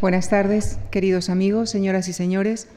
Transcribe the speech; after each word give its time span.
Buenas 0.00 0.30
tardes, 0.30 0.78
queridos 0.90 1.28
amigos, 1.28 1.68
señoras 1.68 2.08
y 2.08 2.14
señores. 2.14 2.68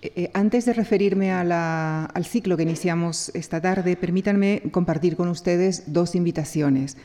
Eh, 0.00 0.12
eh, 0.14 0.30
antes 0.32 0.64
de 0.64 0.72
referirme 0.72 1.32
al 1.32 2.24
ciclo 2.24 2.56
que 2.56 2.62
iniciamos 2.62 3.32
esta 3.34 3.60
tarde, 3.60 3.96
permítanme 3.96 4.62
compartir 4.70 5.16
con 5.16 5.26
ustedes 5.26 5.92
dos 5.92 6.14
invitaciones. 6.14 6.98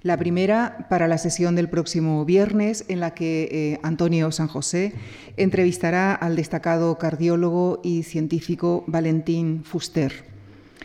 La 0.00 0.16
primera 0.16 0.86
para 0.88 1.08
la 1.08 1.18
sesión 1.18 1.54
del 1.56 1.68
próximo 1.68 2.24
viernes, 2.24 2.86
en 2.88 3.00
la 3.00 3.12
que 3.12 3.48
eh, 3.52 3.80
Antonio 3.82 4.32
San 4.32 4.48
José 4.48 4.94
entrevistará 5.36 6.14
al 6.14 6.34
destacado 6.34 6.96
cardiólogo 6.96 7.82
y 7.84 8.04
científico 8.04 8.82
Valentín 8.86 9.62
Fuster. 9.62 10.24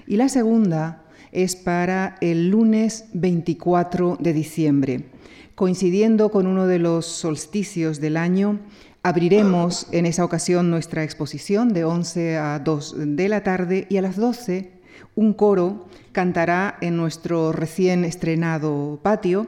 Y 0.05 0.18
la 0.18 0.28
segunda 0.28 1.05
es 1.32 1.55
para 1.55 2.18
el 2.20 2.50
lunes 2.50 3.05
24 3.14 4.18
de 4.20 4.34
diciembre. 4.34 5.17
Coincidiendo 5.58 6.30
con 6.30 6.46
uno 6.46 6.68
de 6.68 6.78
los 6.78 7.08
solsticios 7.08 8.00
del 8.00 8.16
año, 8.16 8.60
abriremos 9.02 9.88
en 9.92 10.06
esa 10.06 10.24
ocasión 10.24 10.70
nuestra 10.70 11.04
exposición 11.04 11.74
de 11.74 11.83
11 11.83 12.38
a 12.38 12.60
2 12.60 12.96
de 13.18 13.28
la 13.28 13.42
tarde 13.42 13.88
y 13.89 13.97
a 13.97 14.04
las 14.04 14.18
12 14.18 14.71
un 15.16 15.33
coro 15.33 15.88
cantará 16.11 16.78
en 16.82 16.96
nuestro 16.96 17.54
recién 17.54 18.06
estrenado 18.06 19.00
patio 19.02 19.47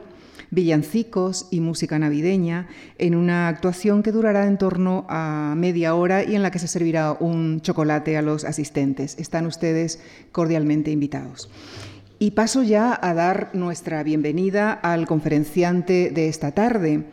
villancicos 0.50 1.46
y 1.52 1.60
música 1.60 1.96
navideña 2.00 2.66
en 2.98 3.14
una 3.14 3.46
actuación 3.46 4.02
que 4.02 4.10
durará 4.10 4.48
en 4.48 4.58
torno 4.58 5.06
a 5.08 5.54
media 5.56 5.94
hora 5.94 6.24
y 6.24 6.34
en 6.34 6.42
la 6.42 6.50
que 6.50 6.58
se 6.58 6.66
servirá 6.66 7.12
un 7.12 7.60
chocolate 7.60 8.16
a 8.16 8.22
los 8.22 8.44
asistentes. 8.44 9.16
Están 9.20 9.46
ustedes 9.46 10.00
cordialmente 10.32 10.90
invitados. 10.90 11.48
Y 12.22 12.32
paso 12.32 12.62
ya 12.62 12.98
a 13.00 13.14
dar 13.14 13.48
nuestra 13.54 14.02
bienvenida 14.02 14.74
al 14.74 15.06
conferenciante 15.06 16.10
de 16.10 16.28
esta 16.28 16.52
tarde, 16.52 17.04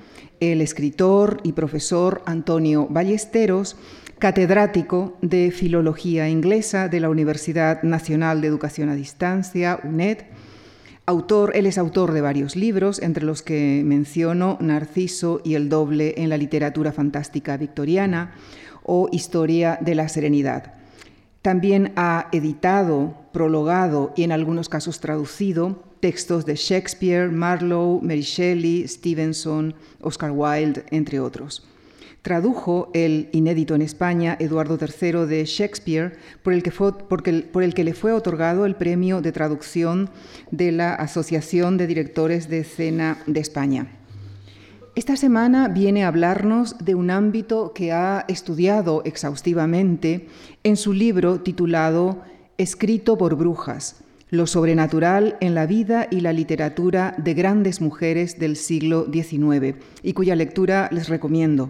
el 0.42 0.60
escritor 0.60 1.40
y 1.44 1.54
profesor 1.54 2.22
Antonio 2.26 2.88
Ballesteros, 2.90 3.78
catedrático 4.20 5.18
de 5.22 5.52
Filología 5.52 6.28
Inglesa 6.28 6.90
de 6.90 7.00
la 7.00 7.10
Universidad 7.10 7.84
Nacional 7.84 8.42
de 8.42 8.50
Educación 8.50 8.90
a 8.90 8.96
Distancia, 8.96 9.80
UNED. 9.82 10.24
Autor, 11.06 11.54
él 11.56 11.68
es 11.68 11.78
autor 11.78 12.12
de 12.12 12.20
varios 12.20 12.58
libros, 12.58 13.02
entre 13.02 13.24
los 13.24 13.42
que 13.42 13.84
menciono 13.86 14.58
Narciso 14.60 15.40
y 15.42 15.54
el 15.54 15.70
doble 15.70 16.16
en 16.18 16.28
la 16.28 16.36
literatura 16.36 16.92
fantástica 16.92 17.56
victoriana 17.56 18.34
o 18.84 19.08
Historia 19.14 19.80
de 19.80 19.96
la 19.96 20.10
Serenidad. 20.10 20.77
También 21.48 21.94
ha 21.96 22.28
editado, 22.34 23.16
prologado 23.32 24.12
y 24.18 24.24
en 24.24 24.34
algunos 24.34 24.68
casos 24.68 25.00
traducido 25.00 25.82
textos 26.02 26.46
de 26.46 26.58
Shakespeare, 26.58 27.32
Marlowe, 27.32 28.02
Mary 28.02 28.20
Shelley, 28.20 28.86
Stevenson, 28.86 29.74
Oscar 30.02 30.32
Wilde, 30.32 30.84
entre 30.92 31.22
otros 31.22 31.66
tradujo 32.22 32.92
el 32.94 33.30
inédito 33.32 33.74
en 33.76 33.82
España 33.82 34.36
Eduardo 34.38 34.78
III 34.78 35.26
de 35.26 35.46
Shakespeare, 35.46 36.18
por 36.44 36.52
el, 36.52 36.62
que 36.62 36.72
por 36.72 37.64
el 37.64 37.74
que 37.74 37.84
le 37.86 37.94
fue 37.94 38.12
otorgado 38.12 38.66
el 38.66 38.76
premio 38.76 39.22
de 39.22 39.32
traducción 39.32 40.10
de 40.52 40.74
la 40.74 40.96
Asociación 40.96 41.78
de 41.78 41.88
Directores 41.88 42.50
de 42.50 42.60
Escena 42.60 43.20
de 43.26 43.40
España. 43.40 43.97
Esta 44.98 45.16
semana 45.16 45.68
viene 45.68 46.04
a 46.04 46.08
hablarnos 46.08 46.76
de 46.80 46.96
un 46.96 47.12
ámbito 47.12 47.72
que 47.72 47.92
ha 47.92 48.26
estudiado 48.28 49.04
exhaustivamente 49.06 50.28
en 50.64 50.76
su 50.76 50.92
libro 50.92 51.40
titulado 51.42 52.24
Escrito 52.58 53.16
por 53.16 53.36
Brujas, 53.36 53.98
lo 54.32 54.48
sobrenatural 54.48 55.38
en 55.40 55.54
la 55.54 55.68
vida 55.68 56.08
y 56.10 56.22
la 56.22 56.34
literatura 56.34 57.14
de 57.20 57.36
grandes 57.36 57.80
mujeres 57.80 58.40
del 58.40 58.56
siglo 58.56 59.06
XIX, 59.14 59.76
y 60.02 60.14
cuya 60.14 60.36
lectura 60.36 60.90
les 60.92 61.10
recomiendo. 61.10 61.70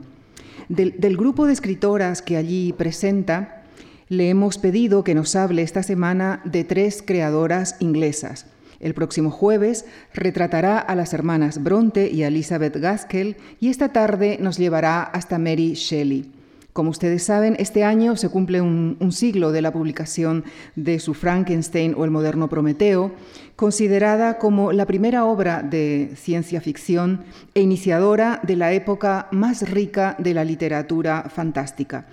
Del, 0.70 1.18
grupo 1.18 1.48
de 1.48 1.52
escritoras 1.52 2.22
que 2.22 2.38
allí 2.38 2.72
presenta, 2.72 3.66
le 4.08 4.30
hemos 4.30 4.58
pedido 4.58 5.04
que 5.04 5.16
nos 5.16 5.36
hable 5.36 5.64
esta 5.64 5.84
semana 5.84 6.40
de 6.46 6.64
tres 6.64 7.04
creadoras 7.06 7.76
inglesas. 7.82 8.46
El 8.80 8.94
próximo 8.94 9.32
jueves 9.32 9.86
retratará 10.14 10.80
a 10.80 10.96
las 10.96 11.14
hermanas 11.14 11.64
Bronte 11.64 12.10
y 12.12 12.24
Elizabeth 12.24 12.76
Gaskell 12.78 13.38
y 13.60 13.70
esta 13.70 13.92
tarde 13.92 14.38
nos 14.40 14.58
llevará 14.58 15.04
hasta 15.04 15.40
Mary 15.40 15.74
Shelley. 15.74 16.32
Como 16.78 16.92
ustedes 16.92 17.24
saben, 17.24 17.56
este 17.58 17.84
año 17.84 18.16
se 18.18 18.30
cumple 18.30 18.62
un, 18.62 19.12
siglo 19.12 19.52
de 19.52 19.64
la 19.64 19.72
publicación 19.72 20.44
de 20.76 21.00
su 21.00 21.16
Frankenstein 21.16 21.96
o 21.98 22.06
el 22.06 22.12
moderno 22.12 22.50
Prometeo, 22.50 23.14
considerada 23.56 24.38
como 24.38 24.72
la 24.72 24.86
primera 24.86 25.26
obra 25.26 25.64
de 25.64 26.12
ciencia 26.16 26.62
ficción 26.62 27.24
e 27.56 27.62
iniciadora 27.62 28.42
de 28.44 28.58
la 28.58 28.74
época 28.74 29.28
más 29.32 29.68
rica 29.68 30.16
de 30.20 30.36
la 30.36 30.44
literatura 30.44 31.32
fantástica. 31.34 32.06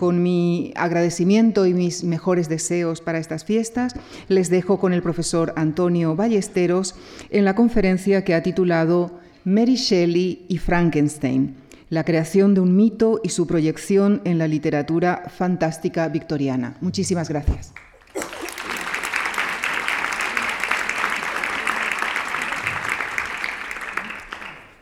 Con 0.00 0.22
mi 0.22 0.72
agradecimiento 0.76 1.66
y 1.66 1.74
mis 1.74 2.04
mejores 2.04 2.48
deseos 2.48 3.02
para 3.02 3.18
estas 3.18 3.44
fiestas, 3.44 3.92
les 4.28 4.48
dejo 4.48 4.78
con 4.78 4.94
el 4.94 5.02
profesor 5.02 5.52
Antonio 5.56 6.16
Ballesteros 6.16 6.94
en 7.28 7.44
la 7.44 7.54
conferencia 7.54 8.24
que 8.24 8.34
ha 8.34 8.42
titulado 8.42 9.20
Mary 9.44 9.74
Shelley 9.74 10.46
y 10.48 10.56
Frankenstein 10.56 11.54
la 11.90 12.04
creación 12.04 12.54
de 12.54 12.62
un 12.62 12.76
mito 12.76 13.20
y 13.22 13.28
su 13.28 13.46
proyección 13.46 14.22
en 14.24 14.38
la 14.38 14.48
literatura 14.48 15.24
fantástica 15.28 16.08
victoriana. 16.08 16.78
Muchísimas 16.80 17.28
gracias. 17.28 17.74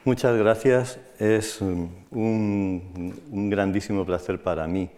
Muchas 0.04 0.36
gracias. 0.36 1.07
Es 1.18 1.60
un, 1.60 3.50
grandísimo 3.50 4.06
placer 4.06 4.40
para 4.40 4.68
mí 4.68 4.88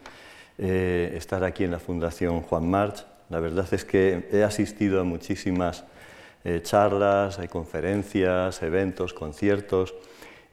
eh, 0.59 1.15
estar 1.17 1.43
aquí 1.45 1.65
en 1.65 1.71
la 1.71 1.79
Fundación 1.79 2.43
Juan 2.43 2.69
March. 2.69 3.07
La 3.31 3.41
verdad 3.41 3.67
es 3.73 3.87
que 3.87 4.29
he 4.31 4.43
asistido 4.43 5.01
a 5.01 5.05
muchísimas 5.05 5.85
eh, 6.45 6.61
charlas, 6.63 7.41
conferencias, 7.49 8.63
eventos, 8.63 9.15
conciertos 9.15 9.95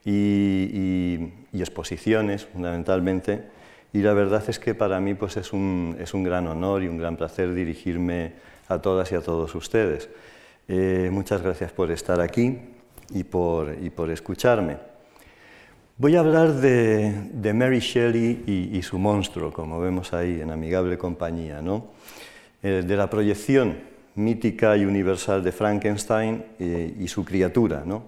y, 0.06 1.33
exposiciones, 1.53 2.45
fundamentalmente. 2.45 3.44
Y 3.91 4.00
la 4.00 4.13
verdad 4.13 4.44
es 4.47 4.59
que 4.59 4.73
para 4.73 5.01
mí 5.01 5.16
pues, 5.16 5.35
es, 5.35 5.51
un, 5.51 5.97
es 6.00 6.13
un 6.13 6.23
gran 6.23 6.47
honor 6.47 6.83
y 6.83 6.88
un 6.88 6.97
gran 6.97 7.17
placer 7.17 7.53
dirigirme 7.53 8.33
a 8.69 8.79
todas 8.79 9.11
y 9.11 9.16
a 9.16 9.22
todos 9.22 9.53
ustedes. 9.53 10.07
Eh, 10.69 11.09
muchas 11.11 11.41
gracias 11.41 11.73
por 11.73 11.91
estar 11.91 12.22
aquí 12.22 12.57
y 13.09 13.25
por, 13.25 13.75
y 13.81 13.89
por 13.89 14.09
escucharme. 14.11 14.96
Voy 15.99 16.15
a 16.15 16.19
hablar 16.19 16.53
de, 16.53 17.11
de 17.33 17.53
Mary 17.55 17.79
Shelley 17.79 18.43
y, 18.71 18.83
su 18.83 18.99
monstruo, 18.99 19.51
como 19.51 19.79
vemos 19.79 20.13
ahí 20.13 20.41
en 20.41 20.51
amigable 20.51 20.95
compañía, 20.95 21.59
¿no? 21.59 21.87
Eh, 22.61 22.83
de 22.85 22.95
la 22.95 23.09
proyección 23.09 23.79
mítica 24.13 24.77
y 24.77 24.85
universal 24.85 25.43
de 25.43 25.51
Frankenstein 25.51 26.45
eh, 26.59 26.95
y 26.99 27.07
su 27.07 27.25
criatura, 27.25 27.81
¿no? 27.83 28.03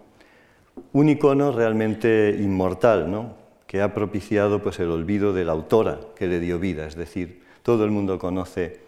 un 0.93 1.09
icono 1.09 1.51
realmente 1.51 2.37
inmortal, 2.39 3.09
¿no? 3.09 3.33
que 3.65 3.81
ha 3.81 3.91
propiciado 3.91 4.61
pues, 4.61 4.79
el 4.79 4.91
olvido 4.91 5.33
de 5.33 5.45
la 5.45 5.53
autora 5.53 5.99
que 6.15 6.27
le 6.27 6.39
dio 6.39 6.59
vida. 6.59 6.85
Es 6.85 6.95
decir, 6.95 7.41
todo 7.63 7.85
el 7.85 7.89
mundo 7.89 8.19
conoce 8.19 8.81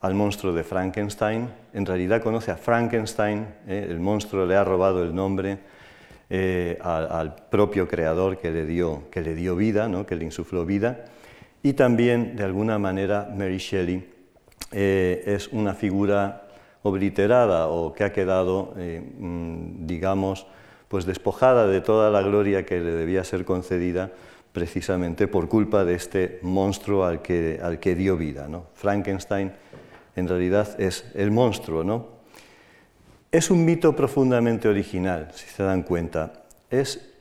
al 0.00 0.16
monstruo 0.16 0.52
de 0.52 0.64
Frankenstein, 0.64 1.48
en 1.72 1.86
realidad 1.86 2.20
conoce 2.20 2.50
a 2.50 2.56
Frankenstein, 2.56 3.46
¿eh? 3.68 3.86
el 3.88 4.00
monstruo 4.00 4.44
le 4.44 4.56
ha 4.56 4.64
robado 4.64 5.04
el 5.04 5.14
nombre 5.14 5.79
eh, 6.30 6.78
al, 6.80 7.34
propio 7.50 7.88
creador 7.88 8.38
que 8.38 8.50
le 8.50 8.64
dio, 8.64 9.04
que 9.10 9.20
le 9.20 9.34
dio 9.34 9.56
vida, 9.56 9.88
¿no? 9.88 10.06
que 10.06 10.16
le 10.16 10.24
insufló 10.24 10.64
vida, 10.64 11.04
y 11.62 11.74
también, 11.74 12.36
de 12.36 12.44
alguna 12.44 12.78
manera, 12.78 13.28
Mary 13.36 13.58
Shelley 13.58 14.08
eh, 14.72 15.22
es 15.26 15.48
una 15.48 15.74
figura 15.74 16.48
obliterada 16.82 17.68
o 17.68 17.92
que 17.92 18.04
ha 18.04 18.12
quedado, 18.12 18.74
mm, 18.76 19.86
digamos, 19.86 20.46
pues 20.88 21.04
despojada 21.04 21.66
de 21.66 21.80
toda 21.82 22.10
la 22.10 22.22
gloria 22.22 22.64
que 22.64 22.80
le 22.80 22.92
debía 22.92 23.22
ser 23.24 23.44
concedida 23.44 24.10
precisamente 24.52 25.28
por 25.28 25.48
culpa 25.48 25.84
de 25.84 25.94
este 25.94 26.38
monstruo 26.42 27.04
al 27.04 27.22
que, 27.22 27.60
al 27.62 27.78
que 27.78 27.94
dio 27.94 28.16
vida. 28.16 28.48
Frankenstein 28.74 29.52
en 30.16 30.28
realidad 30.28 30.80
es 30.80 31.04
el 31.14 31.30
monstruo. 31.30 31.84
¿no? 31.84 32.19
Es 33.32 33.50
un 33.50 33.64
mito 33.64 33.94
profundamente 33.94 34.68
original, 34.68 35.28
si 35.34 35.46
se 35.46 35.62
dan 35.62 35.82
cuenta. 35.82 36.44
Es 36.70 37.12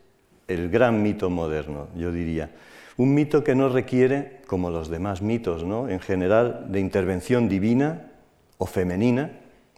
el 0.47 0.69
gran 0.69 1.03
mito 1.03 1.29
moderno, 1.29 1.87
yo 1.95 2.11
diría. 2.11 2.49
Un 2.97 3.13
mito 3.13 3.43
que 3.43 3.55
no 3.55 3.69
requiere, 3.69 4.41
como 4.47 4.69
los 4.69 4.89
demás 4.89 5.21
mitos, 5.21 5.63
¿no? 5.63 5.87
en 5.87 5.99
general, 5.99 6.65
de 6.69 6.79
intervención 6.79 7.47
divina 7.47 8.11
o 8.57 8.65
femenina, 8.65 9.31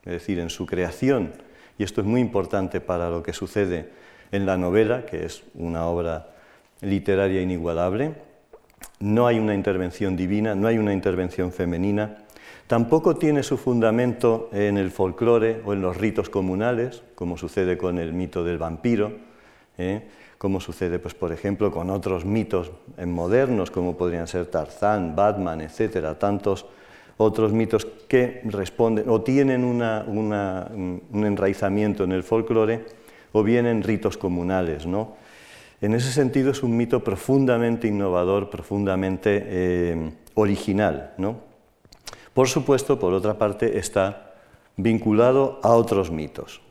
es 0.06 0.14
decir, 0.14 0.40
en 0.40 0.50
su 0.50 0.66
creación 0.66 1.34
y 1.82 1.84
esto 1.84 2.02
es 2.02 2.06
muy 2.06 2.22
importante 2.22 2.80
para 2.80 3.10
lo 3.10 3.24
que 3.24 3.34
sucede 3.34 3.90
en 4.32 4.46
la 4.46 4.56
novela, 4.56 5.04
que 5.08 5.26
es 5.26 5.42
una 5.56 5.88
obra 5.88 6.28
literaria 6.82 7.42
inigualable. 7.42 8.14
No 9.00 9.26
hay 9.26 9.40
una 9.40 9.56
intervención 9.56 10.16
divina, 10.16 10.54
no 10.54 10.68
hay 10.68 10.78
una 10.78 10.94
intervención 10.94 11.52
femenina, 11.52 12.21
tampoco 12.72 13.18
tiene 13.18 13.44
su 13.44 13.58
fundamento 13.58 14.48
en 14.54 14.78
el 14.78 14.92
folclore 14.92 15.62
o 15.66 15.74
en 15.74 15.82
los 15.82 15.98
ritos 15.98 16.30
comunales, 16.30 17.04
como 17.16 17.38
sucede 17.38 17.78
con 17.78 18.00
el 18.00 18.14
mito 18.14 18.46
del 18.46 18.58
vampiro, 18.58 19.12
¿eh? 19.78 20.08
como 20.38 20.62
sucede, 20.62 20.98
pues, 20.98 21.14
por 21.14 21.34
ejemplo, 21.34 21.70
con 21.70 21.90
otros 21.90 22.24
mitos 22.24 22.72
modernos, 23.06 23.72
como 23.72 23.98
podrían 23.98 24.26
ser 24.26 24.46
Tarzán, 24.46 25.18
Batman, 25.18 25.60
etcétera, 25.60 26.18
tantos 26.18 26.66
otros 27.18 27.52
mitos 27.52 27.86
que 28.08 28.40
responden 28.46 29.10
o 29.10 29.20
tienen 29.20 29.66
un 29.66 31.26
enraizamiento 31.26 32.06
en 32.06 32.14
el 32.14 32.24
folclore 32.24 32.86
o 33.34 33.44
bien 33.44 33.66
en 33.66 33.84
ritos 33.84 34.16
comunales. 34.16 34.86
¿no? 34.86 35.18
En 35.82 35.94
ese 35.94 36.14
sentido 36.14 36.52
es 36.52 36.64
un 36.64 36.78
mito 36.78 37.04
profundamente 37.04 37.90
innovador, 37.90 38.50
profundamente 38.50 39.44
eh, 39.46 40.12
original. 40.36 41.16
¿no? 41.18 41.51
Por 42.34 42.48
supuesto, 42.48 43.00
por 43.00 43.14
otra 43.14 43.38
parte, 43.38 43.78
está 43.78 44.34
vinculado 44.78 45.60
a 45.64 45.70
otros 45.70 46.12
mitos. 46.12 46.62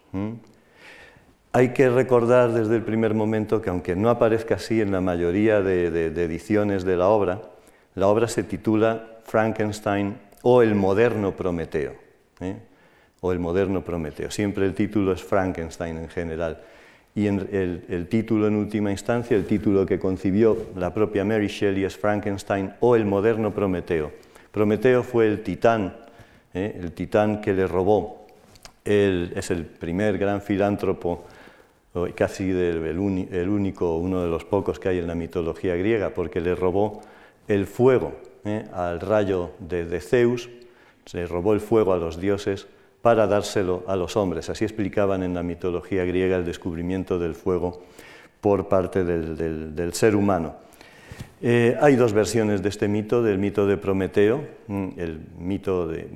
Hay 1.53 1.71
que 1.71 1.91
recordar 1.91 2.53
desde 2.53 2.77
el 2.77 2.83
primer 2.83 3.15
momento 3.15 3.61
que 3.61 3.71
aunque 3.71 3.97
no 3.97 4.09
aparezca 4.09 4.55
así 4.55 4.81
en 4.81 4.93
la 4.93 5.01
mayoría 5.01 5.61
de, 5.61 6.07
ediciones 6.07 6.85
de 6.85 6.97
la 6.97 7.09
obra, 7.09 7.43
la 7.95 8.07
obra 8.07 8.29
se 8.29 8.45
titula 8.45 9.19
Frankenstein 9.25 10.17
o 10.43 10.63
el 10.63 10.75
moderno 10.75 11.37
Prometeo. 11.37 11.93
¿eh? 12.41 12.57
O 13.21 13.33
el 13.33 13.39
moderno 13.39 13.85
Prometeo. 13.85 14.31
Siempre 14.31 14.65
el 14.65 14.75
título 14.75 15.13
es 15.13 15.23
Frankenstein 15.23 15.99
en 15.99 16.09
general. 16.09 16.61
Y 17.15 17.27
el, 17.27 17.85
el, 17.89 18.07
título 18.07 18.47
en 18.47 18.55
última 18.55 18.93
instancia, 18.93 19.37
el 19.37 19.45
título 19.45 19.85
que 19.85 19.99
concibió 19.99 20.57
la 20.77 20.95
propia 20.95 21.25
Mary 21.25 21.49
Shelley 21.49 21.85
es 21.85 21.97
Frankenstein 21.97 22.73
o 22.79 22.95
el 22.95 23.05
moderno 23.05 23.53
Prometeo. 23.53 24.13
Prometeo 24.51 25.03
fue 25.03 25.27
el 25.27 25.43
titán, 25.43 25.97
¿eh? 26.55 26.79
el 26.81 26.93
titán 26.93 27.41
que 27.41 27.53
le 27.53 27.67
robó. 27.67 28.27
es 28.85 29.51
el 29.51 29.67
primer 29.67 30.19
gran 30.19 30.41
filántropo 30.41 31.25
casi 32.15 32.51
el, 32.51 32.99
único, 32.99 33.97
uno 33.97 34.23
de 34.23 34.29
los 34.29 34.45
pocos 34.45 34.79
que 34.79 34.89
hay 34.89 34.99
en 34.99 35.07
la 35.07 35.15
mitología 35.15 35.75
griega, 35.75 36.11
porque 36.11 36.41
le 36.41 36.55
robó 36.55 37.01
el 37.49 37.67
fuego 37.67 38.13
¿eh? 38.45 38.65
al 38.73 39.01
rayo 39.01 39.51
de, 39.59 40.01
Zeus, 40.01 40.49
se 41.05 41.27
robó 41.27 41.53
el 41.53 41.61
fuego 41.61 41.93
a 41.93 41.97
los 41.97 42.21
dioses 42.21 42.69
para 43.03 43.27
dárselo 43.27 43.83
a 43.89 43.97
los 43.97 44.17
hombres. 44.17 44.51
Así 44.51 44.65
explicaban 44.65 45.23
en 45.23 45.35
la 45.35 45.43
mitología 45.43 46.05
griega 46.05 46.37
el 46.37 46.45
descubrimiento 46.45 47.19
del 47.19 47.35
fuego 47.35 47.83
por 48.41 48.69
parte 48.69 49.05
del, 49.05 49.93
ser 49.95 50.15
humano. 50.15 50.55
Eh, 51.43 51.77
hay 51.81 51.97
dos 51.97 52.13
versiones 52.13 52.63
de 52.63 52.69
este 52.69 52.87
mito, 52.87 53.23
del 53.23 53.39
mito 53.39 53.67
de 53.67 53.79
Prometeo, 53.79 54.45
el 54.69 55.21
mito 55.39 55.87
de 55.87 56.07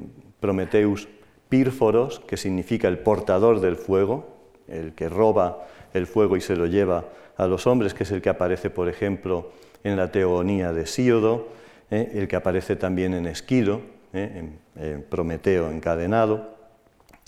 Prometeus 0.40 1.08
Pírforos, 1.48 2.20
que 2.20 2.36
significa 2.36 2.88
el 2.88 2.98
portador 2.98 3.60
del 3.60 3.76
fuego, 3.76 4.34
el 4.68 4.92
que 4.92 5.08
roba 5.08 5.66
el 5.94 6.06
fuego 6.06 6.36
y 6.36 6.40
se 6.40 6.56
lo 6.56 6.66
lleva 6.66 7.04
a 7.36 7.46
los 7.46 7.66
hombres, 7.66 7.94
que 7.94 8.02
es 8.02 8.10
el 8.10 8.20
que 8.20 8.28
aparece, 8.28 8.68
por 8.68 8.88
ejemplo, 8.88 9.50
en 9.82 9.96
la 9.96 10.10
teogonía 10.10 10.72
de 10.72 10.86
Síodo, 10.86 11.48
¿eh? 11.90 12.10
el 12.14 12.28
que 12.28 12.36
aparece 12.36 12.76
también 12.76 13.14
en 13.14 13.26
Esquilo, 13.26 13.80
¿eh? 14.12 14.50
en, 14.76 15.02
Prometeo 15.08 15.70
encadenado. 15.70 16.56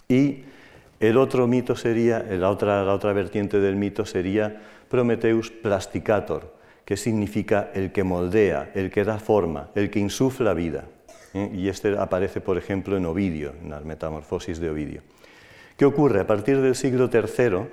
Y 0.09 0.43
el 0.99 1.17
otro 1.17 1.47
mito 1.47 1.77
sería, 1.77 2.23
la 2.23 2.51
otra, 2.51 2.85
la 2.85 2.93
otra 2.93 3.13
vertiente 3.13 3.61
del 3.61 3.77
mito 3.77 4.05
sería 4.05 4.61
Prometeus 4.89 5.51
plasticator, 5.51 6.56
que 6.87 6.97
significa 6.97 7.73
el 7.75 7.91
que 7.91 8.05
moldea, 8.05 8.71
el 8.75 8.91
que 8.91 9.05
da 9.05 9.19
forma, 9.19 9.71
el 9.75 9.91
que 9.91 9.99
insufla 9.99 10.55
vida. 10.55 10.85
¿eh? 11.35 11.51
Y 11.53 11.69
este 11.69 11.99
aparece, 11.99 12.41
por 12.41 12.57
ejemplo, 12.57 12.97
en 12.97 13.05
Ovidio, 13.05 13.53
en 13.61 13.71
la 13.71 13.81
Metamorfosis 13.81 14.61
de 14.61 14.71
Ovidio. 14.71 15.03
¿Qué 15.77 15.85
ocurre? 15.85 16.21
A 16.21 16.27
partir 16.27 16.61
del 16.63 16.77
siglo 16.77 17.11
III 17.13 17.67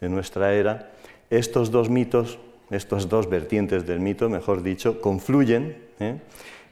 de 0.00 0.08
nuestra 0.08 0.52
era, 0.52 0.90
estos 1.30 1.70
dos 1.70 1.88
mitos, 1.88 2.40
estas 2.70 3.08
dos 3.08 3.30
vertientes 3.30 3.86
del 3.86 4.00
mito, 4.00 4.28
mejor 4.28 4.64
dicho, 4.64 5.00
confluyen 5.00 5.76
¿eh? 6.00 6.18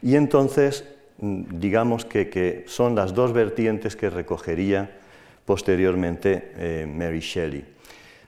y 0.01 0.15
entonces 0.15 0.83
mm, 1.19 1.59
digamos 1.59 2.03
que, 2.03 2.65
son 2.67 2.93
las 2.93 3.13
dos 3.13 3.31
vertientes 3.31 3.95
que 3.95 4.09
recogería 4.09 4.91
posteriormente 5.45 6.51
eh, 6.57 6.85
Mary 6.87 7.21
Shelley. 7.21 7.72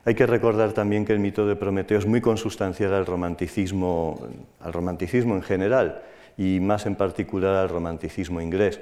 Hay 0.06 0.14
que 0.14 0.24
recordar 0.24 0.72
también 0.72 1.04
que 1.04 1.12
el 1.12 1.18
mito 1.18 1.48
de 1.48 1.56
Prometeo 1.56 1.98
es 1.98 2.06
muy 2.06 2.20
consustancial 2.20 2.94
al 2.94 3.06
romanticismo, 3.06 4.24
al 4.60 4.72
romanticismo 4.72 5.34
en 5.34 5.42
general 5.42 6.00
y 6.38 6.60
más 6.60 6.86
en 6.86 6.94
particular 6.94 7.56
al 7.56 7.68
romanticismo 7.68 8.40
inglés. 8.40 8.78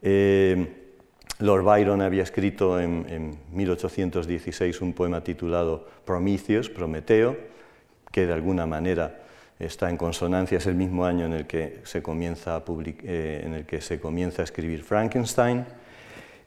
Eh, 0.00 0.66
Lord 1.40 1.64
Byron 1.64 2.00
había 2.00 2.22
escrito 2.22 2.80
en, 2.80 3.36
1816 3.52 4.80
un 4.80 4.94
poema 4.94 5.22
titulado 5.22 5.86
Prometheus, 6.06 6.70
Prometeo, 6.70 7.36
que 8.10 8.26
de 8.26 8.32
alguna 8.32 8.64
manera 8.64 9.20
está 9.58 9.90
en 9.90 9.98
consonancia, 9.98 10.56
es 10.56 10.66
el 10.66 10.76
mismo 10.76 11.04
año 11.04 11.26
en 11.26 11.34
el 11.34 11.46
que 11.46 11.80
se 11.82 12.02
comienza 12.02 12.56
a, 12.56 12.64
eh, 13.02 13.42
en 13.44 13.52
el 13.52 13.66
que 13.66 13.82
se 13.82 14.00
comienza 14.00 14.40
a 14.40 14.44
escribir 14.44 14.82
Frankenstein. 14.82 15.66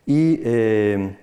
Y 0.08 0.40
eh, 0.44 1.18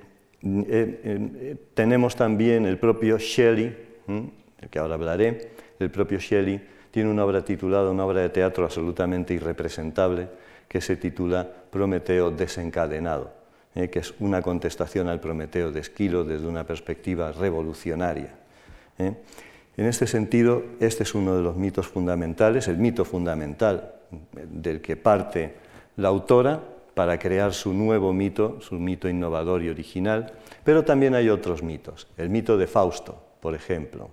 tenemos 1.75 2.17
también 2.17 2.67
el 2.67 2.79
propio 2.79 3.19
Shelley, 3.19 3.76
del 4.06 4.70
que 4.70 4.79
ahora 4.79 4.94
hablaré, 4.94 5.52
el 5.79 5.91
propio 5.91 6.19
Shelley 6.19 6.61
tiene 6.91 7.11
una 7.11 7.25
obra 7.25 7.44
titulada, 7.44 7.91
una 7.91 8.05
obra 8.05 8.20
de 8.20 8.29
teatro 8.29 8.64
absolutamente 8.64 9.35
irrepresentable, 9.35 10.29
que 10.69 10.81
se 10.81 10.96
titula 10.96 11.49
Prometeo 11.70 12.31
desencadenado 12.31 13.44
eh, 13.76 13.91
que 13.91 13.99
es 13.99 14.14
una 14.20 14.41
contestación 14.41 15.08
al 15.08 15.19
Prometeo 15.19 15.73
de 15.73 15.81
Esquilo 15.81 16.23
desde 16.23 16.46
una 16.46 16.64
perspectiva 16.64 17.32
revolucionaria. 17.32 18.32
Eh. 18.99 19.14
En 19.76 19.87
este 19.87 20.06
sentido, 20.06 20.62
este 20.79 21.02
es 21.02 21.12
uno 21.17 21.37
de 21.37 21.43
los 21.43 21.56
mitos 21.56 21.88
fundamentales, 21.88 22.69
el 22.69 22.79
mito 22.79 23.05
fundamental 23.05 23.94
del 24.32 24.81
que 24.81 24.96
parte 24.96 25.55
la 25.96 26.06
autora 26.06 26.61
para 26.94 27.19
crear 27.19 27.52
su 27.52 27.73
nuevo 27.73 28.12
mito, 28.12 28.61
su 28.61 28.76
mito 28.76 29.08
innovador 29.08 29.62
y 29.62 29.69
original, 29.69 30.32
pero 30.62 30.85
también 30.85 31.14
hay 31.14 31.29
otros 31.29 31.62
mitos. 31.62 32.06
El 32.17 32.31
mito 32.31 32.56
de 32.56 32.67
Fausto, 32.67 33.20
por 33.41 33.55
ejemplo. 33.55 34.11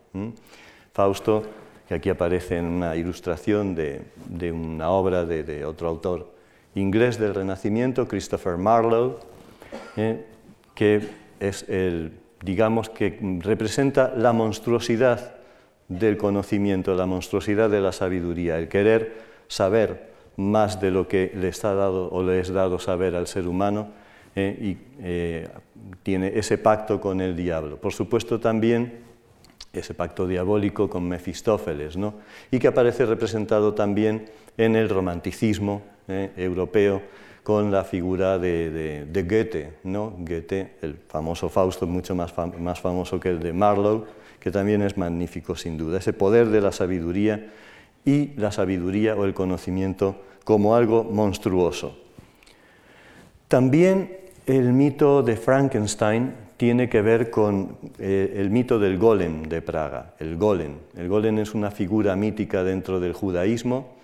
Fausto, 0.94 1.44
que 1.88 1.94
aquí 1.96 2.10
aparece 2.10 2.58
en 2.58 2.66
una 2.66 2.96
ilustración 2.96 3.76
de, 3.76 4.02
una 4.52 4.90
obra 4.90 5.26
de, 5.26 5.66
otro 5.66 5.88
autor 5.88 6.34
inglés 6.76 7.20
del 7.20 7.36
Renacimiento, 7.36 8.08
Christopher 8.08 8.58
Marlowe, 8.58 9.20
¿eh? 9.98 10.26
que 10.74 11.02
es 11.40 11.68
el, 11.70 12.14
digamos, 12.44 12.90
que 12.90 13.20
representa 13.42 14.14
la 14.16 14.32
monstruosidad 14.32 15.36
del 15.88 16.18
conocimiento, 16.18 16.96
la 16.96 17.06
monstruosidad 17.06 17.70
de 17.70 17.82
la 17.82 17.92
sabiduría, 17.92 18.58
el 18.58 18.70
querer 18.70 19.18
saber 19.50 20.11
más 20.38 20.80
de 20.80 20.92
lo 20.92 21.08
que 21.08 21.32
le 21.36 21.48
está 21.50 21.74
dado 21.74 22.10
o 22.10 22.24
le 22.24 22.40
es 22.40 22.52
dado 22.52 22.80
saber 22.80 23.16
al 23.16 23.28
ser 23.28 23.48
humano 23.48 23.90
¿eh? 24.36 24.58
y 24.62 24.78
eh, 25.02 25.50
tiene 26.04 26.32
ese 26.36 26.58
pacto 26.58 27.00
con 27.00 27.22
el 27.22 27.36
diablo. 27.36 27.78
Por 27.78 27.94
supuesto 27.94 28.40
también 28.40 29.00
ese 29.74 29.94
pacto 29.94 30.28
diabólico 30.28 30.90
con 30.90 31.08
Mefistófeles, 31.08 31.96
¿no? 31.98 32.16
y 32.50 32.60
que 32.60 32.68
aparece 32.68 33.06
representado 33.06 33.74
también 33.74 34.30
en 34.58 34.76
el 34.76 34.90
romanticismo 34.90 35.82
europeo 36.36 37.02
con 37.44 37.72
la 37.72 37.84
figura 37.84 38.38
de, 38.38 39.08
Goethe, 39.28 39.74
¿no? 39.84 40.14
Goethe, 40.20 40.76
el 40.82 40.96
famoso 41.08 41.50
Fausto, 41.50 41.88
mucho 41.88 42.14
más, 42.16 42.34
más 42.60 42.80
famoso 42.80 43.20
que 43.20 43.30
el 43.30 43.40
de 43.40 43.54
Marlowe, 43.54 44.06
que 44.40 44.52
también 44.52 44.82
es 44.82 44.98
magnífico 44.98 45.56
sin 45.56 45.78
duda, 45.78 46.00
ese 46.00 46.14
poder 46.14 46.50
de 46.50 46.62
la 46.62 46.72
sabiduría 46.72 47.52
y 48.06 48.32
la 48.38 48.52
sabiduría 48.52 49.16
o 49.16 49.26
el 49.26 49.34
conocimiento 49.34 50.16
como 50.44 50.76
algo 50.76 51.04
monstruoso. 51.04 51.98
También 53.48 54.18
el 54.46 54.74
mito 54.74 55.24
de 55.24 55.36
Frankenstein 55.36 56.34
tiene 56.58 56.90
que 56.90 57.02
ver 57.02 57.30
con 57.30 57.78
eh, 57.98 58.34
el 58.38 58.50
mito 58.50 58.80
del 58.80 58.98
golem 58.98 59.44
de 59.44 59.62
Praga, 59.62 60.14
el 60.20 60.38
golem. 60.38 60.76
El 60.96 61.10
golem 61.10 61.40
es 61.40 61.54
una 61.54 61.72
figura 61.72 62.16
mítica 62.16 62.64
dentro 62.64 63.00
del 63.00 63.14
judaísmo, 63.14 63.96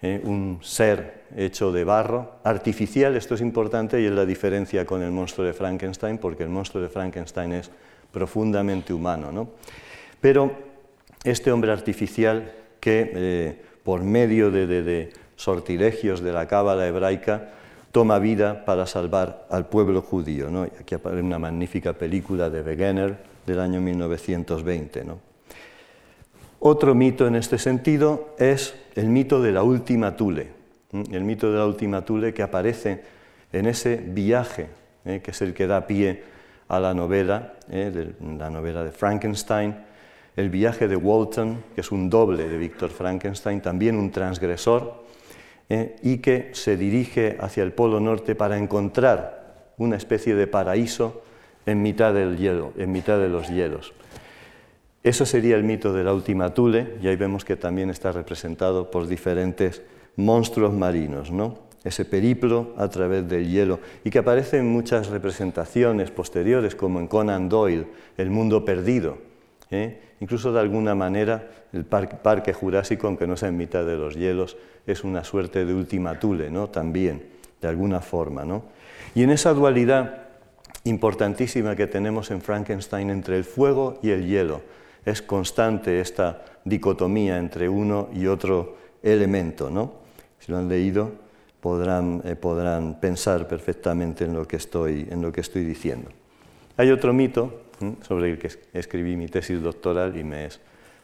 ¿eh? 0.00 0.20
un 0.24 0.58
ser 0.62 1.24
hecho 1.36 1.72
de 1.72 1.82
barro, 1.82 2.36
artificial, 2.44 3.16
esto 3.16 3.34
es 3.34 3.40
importante 3.40 4.00
y 4.00 4.06
es 4.06 4.12
la 4.12 4.24
diferencia 4.24 4.86
con 4.86 5.02
el 5.02 5.10
monstruo 5.10 5.46
de 5.46 5.52
Frankenstein, 5.52 6.18
porque 6.18 6.44
el 6.44 6.50
monstruo 6.50 6.82
de 6.82 6.88
Frankenstein 6.88 7.52
es 7.52 7.70
profundamente 8.12 8.92
humano. 8.92 9.32
¿no? 9.32 9.48
Pero 10.20 10.52
este 11.24 11.50
hombre 11.50 11.72
artificial 11.72 12.52
que 12.84 13.12
eh, 13.14 13.62
por 13.82 14.04
medio 14.04 14.50
de, 14.50 15.10
sortilegios 15.36 16.20
de 16.20 16.34
la 16.34 16.46
cábala 16.46 16.86
hebraica 16.86 17.52
toma 17.92 18.18
vida 18.18 18.66
para 18.66 18.84
salvar 18.86 19.46
al 19.48 19.64
pueblo 19.70 20.02
judío. 20.02 20.50
¿no? 20.50 20.64
aquí 20.64 20.94
aparece 20.94 21.22
una 21.22 21.38
magnífica 21.38 21.94
película 21.94 22.50
de 22.50 22.60
Wegener 22.60 23.16
del 23.46 23.60
año 23.60 23.80
1920. 23.80 25.02
¿no? 25.04 25.18
Otro 26.60 26.94
mito 26.94 27.26
en 27.26 27.36
este 27.36 27.56
sentido 27.56 28.34
es 28.38 28.74
el 28.96 29.08
mito 29.08 29.40
de 29.40 29.52
la 29.52 29.62
última 29.62 30.14
Tule, 30.14 30.48
el 30.92 31.24
mito 31.24 31.50
de 31.50 31.56
la 31.56 31.64
última 31.64 32.04
Tule 32.04 32.34
que 32.34 32.42
aparece 32.42 33.02
en 33.50 33.64
ese 33.64 33.96
viaje, 33.96 34.68
que 35.04 35.30
es 35.30 35.40
el 35.40 35.54
que 35.54 35.66
da 35.66 35.86
pie 35.86 36.22
a 36.68 36.78
la 36.80 36.92
novela, 36.92 37.54
la 37.70 38.50
novela 38.50 38.84
de 38.84 38.92
Frankenstein, 38.92 39.74
El 40.36 40.50
viaje 40.50 40.88
de 40.88 40.96
Walton, 40.96 41.62
que 41.74 41.80
es 41.80 41.92
un 41.92 42.10
doble 42.10 42.48
de 42.48 42.58
Víctor 42.58 42.90
Frankenstein, 42.90 43.60
también 43.60 43.96
un 43.96 44.10
transgresor, 44.10 45.04
eh, 45.68 45.96
y 46.02 46.18
que 46.18 46.50
se 46.52 46.76
dirige 46.76 47.36
hacia 47.40 47.62
el 47.62 47.72
Polo 47.72 48.00
Norte 48.00 48.34
para 48.34 48.58
encontrar 48.58 49.72
una 49.78 49.96
especie 49.96 50.34
de 50.34 50.46
paraíso 50.46 51.22
en 51.66 51.82
mitad 51.82 52.12
del 52.12 52.36
hielo, 52.36 52.72
en 52.76 52.92
mitad 52.92 53.18
de 53.18 53.28
los 53.28 53.48
hielos. 53.48 53.92
Eso 55.02 55.24
sería 55.26 55.56
el 55.56 55.64
mito 55.64 55.92
de 55.92 56.04
la 56.04 56.12
última 56.12 56.52
Thule, 56.52 56.96
y 57.00 57.08
ahí 57.08 57.16
vemos 57.16 57.44
que 57.44 57.56
también 57.56 57.90
está 57.90 58.12
representado 58.12 58.90
por 58.90 59.06
diferentes 59.06 59.82
monstruos 60.16 60.72
marinos, 60.72 61.30
¿no? 61.30 61.64
ese 61.84 62.06
periplo 62.06 62.72
a 62.78 62.88
través 62.88 63.28
del 63.28 63.48
hielo, 63.50 63.78
y 64.02 64.10
que 64.10 64.18
aparece 64.18 64.58
en 64.58 64.66
muchas 64.66 65.08
representaciones 65.08 66.10
posteriores, 66.10 66.74
como 66.74 66.98
en 66.98 67.06
Conan 67.06 67.48
Doyle, 67.48 67.86
El 68.16 68.30
mundo 68.30 68.64
perdido. 68.64 69.33
¿Eh? 69.74 70.00
Incluso 70.20 70.52
de 70.52 70.60
alguna 70.60 70.94
manera 70.94 71.50
el 71.72 71.84
parque, 71.84 72.52
jurásico, 72.52 73.06
aunque 73.06 73.26
no 73.26 73.36
sea 73.36 73.48
en 73.48 73.56
mitad 73.56 73.84
de 73.84 73.96
los 73.96 74.14
hielos, 74.14 74.56
es 74.86 75.04
una 75.04 75.24
suerte 75.24 75.64
de 75.64 75.74
última 75.74 76.18
Thule, 76.18 76.50
¿no? 76.50 76.68
también, 76.68 77.24
de 77.60 77.68
alguna 77.68 78.00
forma. 78.00 78.44
¿no? 78.44 78.64
Y 79.14 79.22
en 79.22 79.30
esa 79.30 79.52
dualidad 79.52 80.22
importantísima 80.84 81.76
que 81.76 81.86
tenemos 81.86 82.30
en 82.30 82.40
Frankenstein 82.40 83.10
entre 83.10 83.36
el 83.36 83.44
fuego 83.44 83.98
y 84.02 84.10
el 84.10 84.26
hielo, 84.26 84.62
es 85.04 85.20
constante 85.20 86.00
esta 86.00 86.44
dicotomía 86.64 87.38
entre 87.38 87.68
uno 87.68 88.08
y 88.14 88.26
otro 88.26 88.76
elemento. 89.02 89.68
¿no? 89.68 89.94
Si 90.38 90.52
lo 90.52 90.58
han 90.58 90.68
leído, 90.68 91.12
podrán, 91.60 92.22
eh, 92.24 92.36
podrán 92.36 93.00
pensar 93.00 93.48
perfectamente 93.48 94.24
en 94.24 94.34
lo, 94.34 94.46
que 94.46 94.56
estoy, 94.56 95.08
en 95.10 95.22
lo 95.22 95.32
que 95.32 95.40
estoy 95.40 95.64
diciendo. 95.64 96.10
Hay 96.76 96.90
otro 96.90 97.12
mito 97.12 97.63
sobre 98.02 98.30
el 98.30 98.38
que 98.38 98.50
escribí 98.72 99.16
mi 99.16 99.28
tesis 99.28 99.62
doctoral 99.62 100.16
y 100.16 100.24
me 100.24 100.46
es 100.46 100.60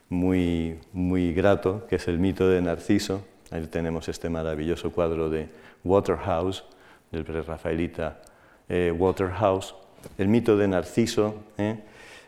muy, 0.09 0.79
muy 0.93 1.33
grato, 1.33 1.87
que 1.89 1.97
es 1.97 2.09
el 2.09 2.19
mito 2.19 2.49
de 2.49 2.61
Narciso. 2.61 3.25
Ahí 3.51 3.67
tenemos 3.67 4.09
este 4.09 4.29
maravilloso 4.29 4.91
cuadro 4.91 5.31
de 5.31 5.49
Waterhouse, 5.85 6.65
del 7.11 7.25
prerrafaelita 7.25 8.21
eh, 8.69 8.93
Waterhouse. 8.97 9.75
El 10.19 10.29
mito 10.29 10.57
de 10.57 10.69
Narciso, 10.69 11.37
¿eh? 11.59 11.79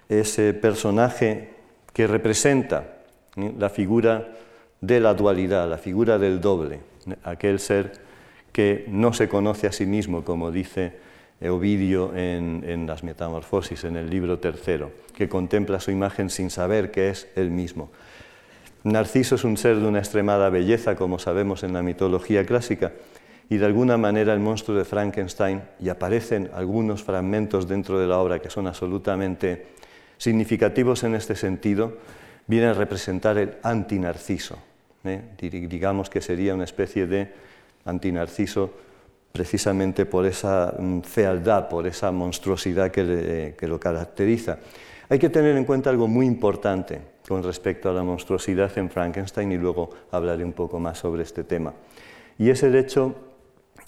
ese 0.09 0.55
personaje 0.55 1.51
que 1.93 2.07
representa 2.07 2.99
¿eh? 3.37 3.53
la 3.59 3.71
figura 3.71 4.29
de 4.81 5.01
la 5.01 5.15
dualidad, 5.15 5.69
la 5.69 5.79
figura 5.79 6.19
del 6.19 6.41
doble, 6.41 6.81
aquel 7.25 7.59
ser 7.59 7.93
que 8.53 8.85
no 8.89 9.13
se 9.13 9.29
conoce 9.29 9.67
a 9.67 9.73
sí 9.73 9.87
mismo, 9.87 10.25
como 10.25 10.51
dice 10.51 10.93
Ovidio 11.51 12.15
en, 12.15 12.87
las 12.87 13.03
Metamorfosis, 13.03 13.85
en 13.85 13.97
el 13.97 14.11
libro 14.11 14.39
tercero, 14.39 14.93
que 15.15 15.29
contempla 15.29 15.81
su 15.81 15.91
imagen 15.91 16.31
sin 16.31 16.51
saber 16.51 16.91
que 16.91 17.11
es 17.11 17.29
él 17.37 17.51
mismo. 17.51 17.91
Narciso 18.85 19.37
es 19.37 19.45
un 19.45 19.57
ser 19.57 19.77
de 19.77 19.87
una 19.87 19.99
extremada 19.99 20.51
belleza, 20.51 20.97
como 20.97 21.19
sabemos 21.19 21.63
en 21.63 21.73
la 21.73 21.83
mitología 21.83 22.45
clásica, 22.45 22.93
y 23.49 23.57
de 23.57 23.67
alguna 23.67 23.97
manera 23.97 24.33
el 24.33 24.41
monstruo 24.41 24.77
de 24.77 24.85
Frankenstein, 24.85 25.63
y 25.81 25.89
aparecen 25.89 26.51
algunos 26.55 27.03
fragmentos 27.03 27.69
dentro 27.69 27.99
de 27.99 28.07
la 28.07 28.19
obra 28.19 28.41
que 28.41 28.51
son 28.51 28.67
absolutamente 28.67 29.67
significativos 30.19 31.03
en 31.05 31.15
este 31.15 31.35
sentido, 31.37 31.99
viene 32.47 32.67
a 32.67 32.75
representar 32.75 33.39
el 33.39 33.55
antinarciso. 33.63 34.59
¿eh? 35.05 35.21
Digamos 35.41 36.11
que 36.11 36.21
sería 36.21 36.55
una 36.55 36.65
especie 36.65 37.07
de 37.07 37.33
antinarciso 37.85 38.73
precisamente 39.33 40.05
por 40.07 40.27
esa 40.27 40.75
mm, 40.79 41.01
fealdad, 41.01 41.69
por 41.69 41.87
esa 41.87 42.13
monstruosidad 42.13 42.91
que, 42.91 43.57
lo 43.61 43.81
caracteriza. 43.81 44.59
Hay 45.09 45.19
que 45.19 45.31
tener 45.31 45.57
en 45.57 45.65
cuenta 45.65 45.91
algo 45.91 46.07
muy 46.07 46.27
importante 46.27 47.01
con 47.27 47.43
respecto 47.43 47.91
a 47.91 47.93
la 47.93 48.03
monstruosidad 48.03 48.77
en 48.79 48.91
Frankenstein 48.91 49.53
y 49.53 49.57
luego 49.57 49.91
hablaré 50.11 50.45
un 50.45 50.53
poco 50.53 50.79
más 50.79 50.99
sobre 50.99 51.23
este 51.23 51.45
tema. 51.45 51.73
Y 52.39 52.51
es 52.51 52.63
el 52.63 52.75
hecho 52.75 53.15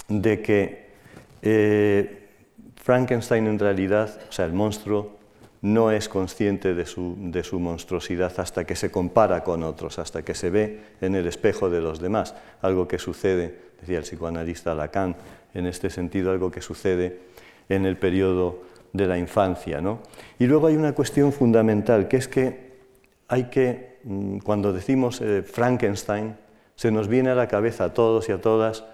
de 0.08 0.40
que 0.40 0.90
eh, 1.42 2.28
Frankenstein 2.76 3.46
en 3.46 3.58
realidad, 3.58 4.18
o 4.28 4.32
sea, 4.32 4.46
el 4.46 4.52
monstruo, 4.52 5.16
no 5.62 5.90
es 5.90 6.10
consciente 6.10 6.74
de 6.74 6.84
su, 6.84 7.16
de 7.18 7.42
su, 7.42 7.58
monstruosidad 7.58 8.38
hasta 8.38 8.66
que 8.66 8.76
se 8.76 8.90
compara 8.90 9.42
con 9.42 9.62
otros, 9.62 9.98
hasta 9.98 10.22
que 10.22 10.34
se 10.34 10.50
ve 10.50 10.82
en 11.00 11.14
el 11.14 11.26
espejo 11.26 11.70
de 11.70 11.80
los 11.80 12.00
demás, 12.00 12.34
algo 12.60 12.86
que 12.86 12.98
sucede 12.98 13.58
decía 13.80 13.98
el 13.98 14.04
psicoanalista 14.04 14.74
Lacan, 14.74 15.16
en 15.54 15.66
este 15.66 15.90
sentido 15.90 16.30
algo 16.30 16.50
que 16.50 16.60
sucede 16.60 17.20
en 17.68 17.86
el 17.86 17.96
periodo 17.96 18.62
de 18.92 19.06
la 19.06 19.18
infancia. 19.18 19.80
¿no? 19.80 20.00
Y 20.38 20.46
luego 20.46 20.68
hay 20.68 20.76
una 20.76 20.92
cuestión 20.92 21.32
fundamental, 21.32 22.08
que 22.08 22.16
es 22.16 22.28
que 22.28 22.74
hay 23.28 23.44
que, 23.44 23.98
mm, 24.04 24.38
cuando 24.38 24.72
decimos 24.72 25.20
eh, 25.20 25.42
Frankenstein, 25.42 26.36
se 26.76 26.90
nos 26.90 27.08
viene 27.08 27.30
a 27.30 27.34
la 27.34 27.48
cabeza 27.48 27.84
a 27.84 27.94
todos 27.94 28.28
y 28.28 28.32
a 28.32 28.40
todas 28.40 28.84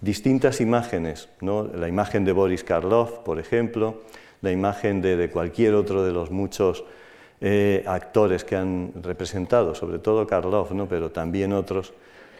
distintas 0.00 0.60
imágenes, 0.60 1.28
¿no? 1.40 1.64
la 1.64 1.88
imagen 1.88 2.24
de 2.24 2.32
Boris 2.32 2.64
Karloff, 2.64 3.18
por 3.20 3.38
ejemplo, 3.38 4.02
la 4.40 4.52
imagen 4.52 5.02
de, 5.02 5.28
cualquier 5.30 5.74
otro 5.74 6.04
de 6.04 6.12
los 6.12 6.30
muchos 6.30 6.84
eh, 7.40 7.84
actores 7.86 8.44
que 8.44 8.56
han 8.56 8.92
representado, 9.02 9.74
sobre 9.74 9.98
todo 9.98 10.26
Karloff, 10.26 10.70
¿no? 10.72 10.86
pero 10.88 11.10
también 11.10 11.52
otros, 11.52 11.92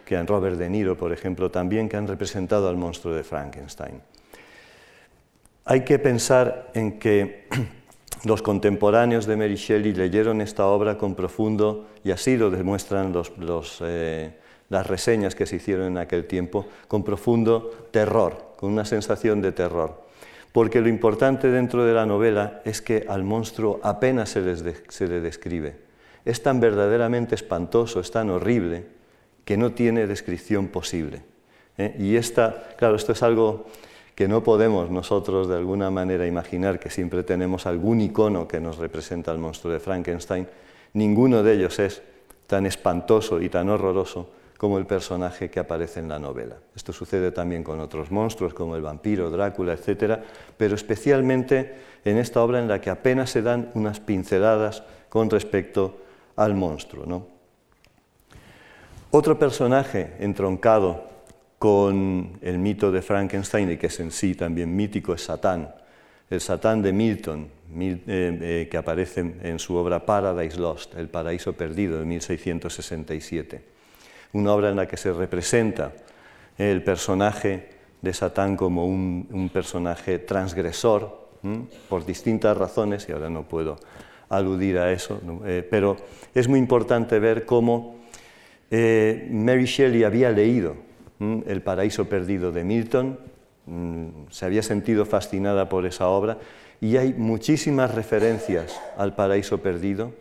que 0.09 0.17
han 0.17 0.27
Robert 0.27 0.57
De 0.57 0.71
Niro, 0.71 0.97
por 0.97 1.13
ejemplo, 1.13 1.51
también, 1.51 1.87
que 1.87 1.99
han 1.99 2.09
representado 2.09 2.71
al 2.71 2.79
monstruo 2.79 3.13
de 3.13 3.23
Frankenstein. 3.23 4.01
Hay 5.67 5.85
que 5.85 5.99
pensar 5.99 6.71
en 6.73 6.99
que 6.99 7.47
los 8.25 8.41
contemporáneos 8.41 9.27
de 9.27 9.37
Mary 9.37 9.57
Shelley 9.57 9.93
leyeron 9.93 10.41
esta 10.41 10.67
obra 10.67 10.97
con 10.97 11.15
profundo, 11.15 11.89
y 12.05 12.11
así 12.11 12.39
lo 12.39 12.49
demuestran 12.49 13.13
eh, 13.83 14.39
las 14.71 14.87
reseñas 14.87 15.35
que 15.35 15.45
se 15.45 15.57
hicieron 15.57 15.89
en 15.89 15.99
aquel 15.99 16.25
tiempo, 16.25 16.67
con 16.89 17.05
profundo 17.05 17.89
terror, 17.91 18.55
con 18.57 18.73
una 18.73 18.87
sensación 18.87 19.43
de 19.43 19.53
terror. 19.53 20.07
Porque 20.53 20.81
lo 20.81 20.89
importante 20.89 21.51
dentro 21.51 21.85
de 21.85 21.93
la 21.93 22.07
novela 22.07 22.63
es 22.65 22.81
que 22.81 23.05
al 23.07 23.25
monstruo 23.25 23.79
apenas 23.83 24.31
se, 24.31 24.75
se 24.89 25.07
le 25.07 25.21
describe. 25.21 25.77
Es 26.25 26.43
tan 26.43 26.61
verdaderamente 26.61 27.35
espantoso, 27.35 28.01
es 28.01 28.11
tan 28.11 28.31
horrible, 28.31 28.98
que 29.49 29.57
no 29.57 29.73
tiene 29.73 30.07
descripción 30.07 30.69
posible. 30.69 31.23
¿eh? 31.79 31.97
Y 31.99 32.17
esta, 32.17 32.69
claro, 32.77 32.97
esto 32.97 33.13
es 33.13 33.23
algo 33.23 33.65
que 34.15 34.29
no 34.29 34.43
podemos 34.43 34.91
nosotros 34.91 35.49
de 35.49 35.57
alguna 35.57 35.91
manera 35.91 36.27
imaginar, 36.27 36.79
que 36.79 36.91
siempre 36.91 37.23
tenemos 37.23 37.65
algún 37.65 38.03
icono 38.03 38.47
que 38.47 38.61
nos 38.61 38.77
representa 38.77 39.31
al 39.31 39.39
monstruo 39.39 39.73
de 39.73 39.81
Frankenstein. 39.81 40.47
Ninguno 40.93 41.43
de 41.43 41.55
ellos 41.55 41.79
es 41.79 42.03
tan 42.47 42.67
espantoso 42.67 43.41
y 43.41 43.49
tan 43.49 43.71
horroroso 43.71 44.29
como 44.59 44.77
el 44.77 44.85
personaje 44.85 45.49
que 45.49 45.61
aparece 45.61 46.01
en 46.01 46.11
la 46.11 46.19
novela. 46.19 46.57
Esto 46.77 46.93
sucede 46.93 47.33
también 47.33 47.65
con 47.65 47.81
otros 47.81 48.11
monstruos 48.11 48.53
como 48.53 48.77
el 48.77 48.83
vampiro, 48.83 49.31
Drácula, 49.31 49.73
etc., 49.73 50.21
pero 50.59 50.75
especialmente 50.75 51.75
en 52.05 52.19
esta 52.19 52.43
obra 52.43 52.59
en 52.59 52.69
la 52.69 52.83
que 52.83 52.91
apenas 52.91 53.31
se 53.31 53.41
dan 53.41 53.71
unas 53.73 53.99
pinceladas 53.99 54.83
con 55.09 55.31
respecto 55.31 56.03
al 56.37 56.55
monstruo. 56.55 57.07
¿no? 57.07 57.38
Otro 59.11 59.39
personaje 59.39 60.17
entroncado 60.19 61.03
con 61.59 62.39
el 62.43 62.59
mito 62.59 62.93
de 62.93 63.01
Frankenstein 63.01 63.71
y 63.71 63.77
que 63.79 63.87
es 63.87 64.01
en 64.01 64.11
sí 64.11 64.35
también 64.35 64.77
mítico 64.77 65.15
es 65.15 65.23
Satán, 65.23 65.75
el 66.29 66.43
Satán 66.43 66.83
de 66.83 66.93
Milton, 66.93 67.49
eh, 67.81 68.03
eh, 68.07 68.69
que 68.71 68.77
aparece 68.77 69.21
en 69.21 69.59
su 69.59 69.77
obra 69.77 70.05
Paradise 70.05 70.61
Lost, 70.61 70.95
El 70.95 71.09
Paraíso 71.09 71.55
Perdido, 71.55 71.99
de 71.99 72.05
1667. 72.05 73.63
Una 74.35 74.53
obra 74.53 74.69
en 74.69 74.77
la 74.77 74.87
que 74.87 74.99
se 74.99 75.11
representa 75.11 75.93
el 76.59 76.85
personaje 76.85 77.71
de 78.03 78.13
Satán 78.13 78.59
como 78.59 78.87
un, 78.87 79.51
personaje 79.51 80.19
transgresor, 80.19 81.29
por 81.89 82.05
distintas 82.05 82.55
razones, 82.59 83.09
y 83.09 83.13
ahora 83.13 83.31
no 83.31 83.45
puedo 83.45 83.79
aludir 84.29 84.77
a 84.77 84.93
eso, 84.93 85.19
eh, 85.47 85.67
pero 85.69 85.97
es 86.35 86.47
muy 86.47 86.59
importante 86.59 87.19
ver 87.19 87.47
cómo 87.47 87.98
eh, 88.71 89.29
Mary 89.31 89.65
Shelley 89.65 90.05
había 90.05 90.31
leído 90.31 90.77
El 91.21 91.63
paraíso 91.63 92.09
perdido 92.09 92.53
de 92.53 92.65
Milton, 92.65 93.19
se 94.31 94.47
había 94.47 94.63
sentido 94.63 95.05
fascinada 95.05 95.69
por 95.69 95.85
esa 95.85 96.09
obra 96.09 96.39
y 96.81 96.97
hay 96.97 97.13
muchísimas 97.13 97.95
referencias 97.95 98.81
al 98.97 99.15
paraíso 99.15 99.59
perdido, 99.59 100.13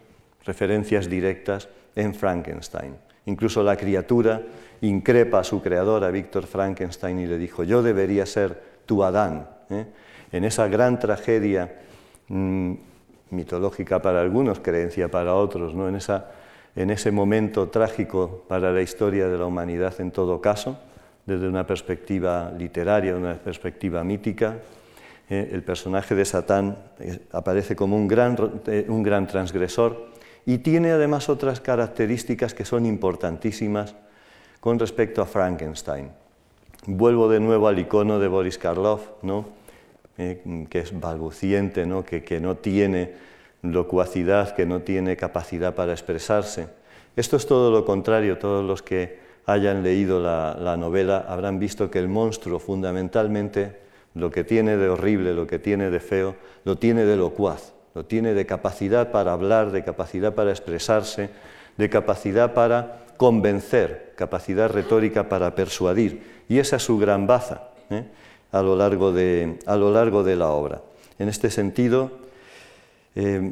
referencias 0.44 1.10
directas 1.10 1.70
en 1.96 2.14
Frankenstein. 2.14 2.96
Incluso 3.26 3.62
la 3.62 3.76
criatura 3.76 4.42
increpa 4.82 5.40
a 5.40 5.44
su 5.44 5.62
creador, 5.62 6.04
a 6.04 6.12
Víctor 6.12 6.46
Frankenstein, 6.46 7.20
y 7.20 7.28
le 7.28 7.38
dijo, 7.38 7.64
yo 7.64 7.84
debería 7.84 8.26
ser 8.26 8.60
tu 8.86 9.04
Adán. 9.04 9.48
¿eh? 9.70 9.86
En 10.32 10.46
esa 10.46 10.68
gran 10.68 10.98
tragedia 11.00 11.76
mitológica 13.30 14.02
para 14.02 14.22
algunos, 14.22 14.60
creencia 14.60 15.10
para 15.10 15.36
otros, 15.36 15.74
¿no? 15.74 15.88
en 15.90 15.96
esa 15.96 16.32
en 16.78 16.92
ese 16.92 17.12
momento 17.12 17.70
trágico 17.70 18.44
para 18.48 18.72
la 18.72 18.84
historia 18.84 19.28
de 19.28 19.38
la 19.38 19.46
humanidad 19.46 20.00
en 20.00 20.12
todo 20.12 20.40
caso, 20.40 20.78
desde 21.26 21.48
una 21.48 21.66
perspectiva 21.66 22.54
literaria, 22.56 23.16
una 23.16 23.34
perspectiva 23.34 24.04
mítica. 24.04 24.58
Eh, 25.28 25.50
el 25.52 25.64
personaje 25.64 26.14
de 26.14 26.24
Satán 26.24 26.78
eh, 27.00 27.20
aparece 27.32 27.76
como 27.76 27.98
un 27.98 28.08
gran, 28.08 28.62
eh, 28.68 28.86
un 28.88 29.02
gran 29.02 29.26
transgresor 29.26 30.12
y 30.46 30.60
tiene 30.60 30.92
además 30.92 31.30
otras 31.30 31.60
características 31.60 32.54
que 32.54 32.64
son 32.64 32.86
importantísimas 32.86 33.96
con 34.60 34.78
respecto 34.78 35.24
a 35.24 35.26
Frankenstein. 35.26 36.12
Vuelvo 36.86 37.28
de 37.28 37.40
nuevo 37.40 37.68
al 37.68 37.80
icono 37.80 38.20
de 38.20 38.28
Boris 38.28 38.60
Karloff, 38.60 39.02
¿no? 39.24 39.58
Que 40.16 40.80
es 40.80 41.00
balbuciente, 41.00 41.86
¿no? 41.86 42.04
Que, 42.04 42.24
que 42.24 42.40
no 42.40 42.56
tiene 42.56 43.27
locuacidad, 43.74 44.56
que 44.56 44.66
no 44.66 44.82
tiene 44.82 45.18
capacidad 45.18 45.76
para 45.76 45.94
expresarse. 45.94 46.68
Esto 47.16 47.38
es 47.38 47.48
todo 47.48 47.72
lo 47.72 47.86
contrario, 47.86 48.38
todos 48.38 48.64
los 48.64 48.82
que 48.82 49.20
hayan 49.48 49.82
leído 49.82 50.20
la, 50.20 50.78
novela 50.78 51.26
habrán 51.28 51.58
visto 51.58 51.90
que 51.90 52.00
el 52.00 52.10
monstruo 52.10 52.60
fundamentalmente 52.60 53.80
lo 54.14 54.30
que 54.30 54.44
tiene 54.44 54.78
de 54.78 54.90
horrible, 54.90 55.34
lo 55.34 55.48
que 55.48 55.58
tiene 55.58 55.90
de 55.90 56.00
feo, 56.00 56.36
lo 56.66 56.78
tiene 56.78 57.06
de 57.06 57.16
locuaz, 57.16 57.74
lo 57.96 58.06
tiene 58.06 58.34
de 58.34 58.46
capacidad 58.46 59.12
para 59.12 59.32
hablar, 59.34 59.72
de 59.72 59.84
capacidad 59.84 60.36
para 60.36 60.52
expresarse, 60.52 61.30
de 61.78 61.90
capacidad 61.90 62.54
para 62.54 63.06
convencer, 63.16 64.14
capacidad 64.16 64.70
retórica 64.70 65.30
para 65.30 65.56
persuadir. 65.56 66.44
Y 66.50 66.60
esa 66.60 66.76
es 66.76 66.84
su 66.84 66.98
gran 66.98 67.26
baza 67.26 67.70
¿eh? 67.90 68.04
a, 68.52 68.62
lo 68.62 68.76
largo 68.76 69.12
de, 69.12 69.60
a, 69.66 69.76
lo 69.76 69.92
largo 69.92 70.24
de, 70.24 70.36
la 70.36 70.50
obra. 70.50 70.82
En 71.20 71.30
este 71.30 71.50
sentido, 71.50 72.12
eh, 73.20 73.52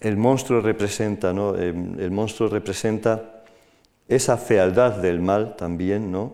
el 0.00 0.16
monstruo 0.16 0.62
representa, 0.62 1.34
¿no? 1.34 1.54
Eh, 1.54 1.68
el 1.68 2.10
monstruo 2.10 2.48
representa 2.48 3.44
esa 4.08 4.38
fealdad 4.38 4.96
del 5.02 5.20
mal 5.20 5.54
también, 5.54 6.10
¿no? 6.10 6.32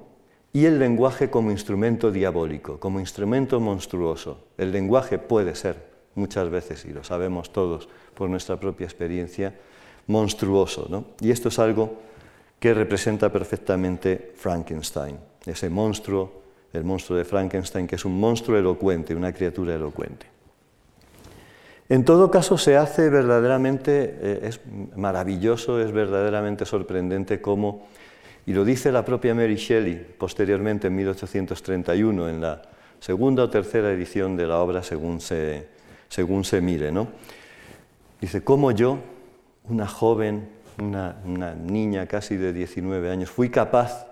Y 0.52 0.64
el 0.64 0.78
lenguaje 0.78 1.28
como 1.28 1.50
instrumento 1.50 2.12
diabólico, 2.12 2.78
como 2.78 3.00
instrumento 3.00 3.58
monstruoso. 3.58 4.44
El 4.56 4.70
lenguaje 4.70 5.18
puede 5.18 5.56
ser, 5.56 5.88
muchas 6.14 6.50
veces, 6.50 6.84
y 6.84 6.92
lo 6.92 7.02
sabemos 7.02 7.52
todos 7.52 7.88
por 8.14 8.30
nuestra 8.30 8.60
propia 8.60 8.84
experiencia, 8.84 9.54
monstruoso, 10.06 10.86
¿no? 10.88 11.06
Y 11.20 11.32
esto 11.32 11.48
es 11.48 11.58
algo 11.58 11.96
que 12.60 12.74
representa 12.74 13.32
perfectamente 13.32 14.34
Frankenstein, 14.36 15.16
ese 15.44 15.68
monstruo, 15.68 16.42
el 16.72 16.84
monstruo 16.84 17.18
de 17.18 17.24
Frankenstein, 17.24 17.88
que 17.88 17.96
es 17.96 18.04
un 18.04 18.20
monstruo 18.20 18.56
elocuente, 18.56 19.16
una 19.16 19.32
criatura 19.32 19.74
elocuente. 19.74 20.37
En 21.88 22.04
todo 22.04 22.30
caso, 22.30 22.58
se 22.58 22.76
hace 22.76 23.08
verdaderamente, 23.08 24.18
eh, 24.20 24.40
es 24.42 24.60
maravilloso, 24.94 25.80
es 25.80 25.90
verdaderamente 25.90 26.66
sorprendente 26.66 27.40
cómo, 27.40 27.88
y 28.44 28.52
lo 28.52 28.64
dice 28.64 28.92
la 28.92 29.04
propia 29.04 29.34
Mary 29.34 29.56
Shelley 29.56 30.14
posteriormente 30.18 30.88
en 30.88 30.96
1831, 30.96 32.28
en 32.28 32.40
la 32.42 32.62
segunda 33.00 33.44
o 33.44 33.50
tercera 33.50 33.90
edición 33.90 34.36
de 34.36 34.46
la 34.46 34.58
obra, 34.58 34.82
según 34.82 35.20
se, 35.20 35.68
según 36.08 36.44
se 36.44 36.60
mire, 36.60 36.92
¿no? 36.92 37.08
Dice, 38.20 38.44
cómo 38.44 38.70
yo, 38.70 38.98
una 39.64 39.86
joven, 39.86 40.48
una, 40.82 41.16
una 41.24 41.54
niña 41.54 42.06
casi 42.06 42.36
de 42.36 42.52
19 42.52 43.10
años, 43.10 43.30
fui 43.30 43.48
capaz 43.48 44.08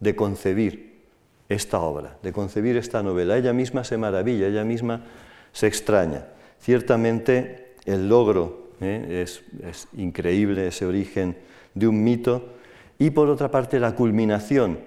de 0.00 0.16
concebir 0.16 1.04
esta 1.48 1.80
obra, 1.80 2.16
de 2.22 2.32
concebir 2.32 2.76
esta 2.76 3.02
novela. 3.02 3.36
Ella 3.36 3.52
misma 3.52 3.84
se 3.84 3.98
maravilla, 3.98 4.46
ella 4.46 4.64
misma 4.64 5.04
se 5.52 5.66
extraña. 5.66 6.24
Ciertamente 6.60 7.74
el 7.84 8.08
logro 8.08 8.68
¿eh? 8.80 9.24
es, 9.24 9.88
increíble, 9.96 10.68
ese 10.68 10.86
origen 10.86 11.36
de 11.74 11.86
un 11.88 12.02
mito, 12.02 12.54
y 12.98 13.10
por 13.10 13.28
otra 13.28 13.50
parte 13.50 13.78
la 13.78 13.94
culminación 13.94 14.78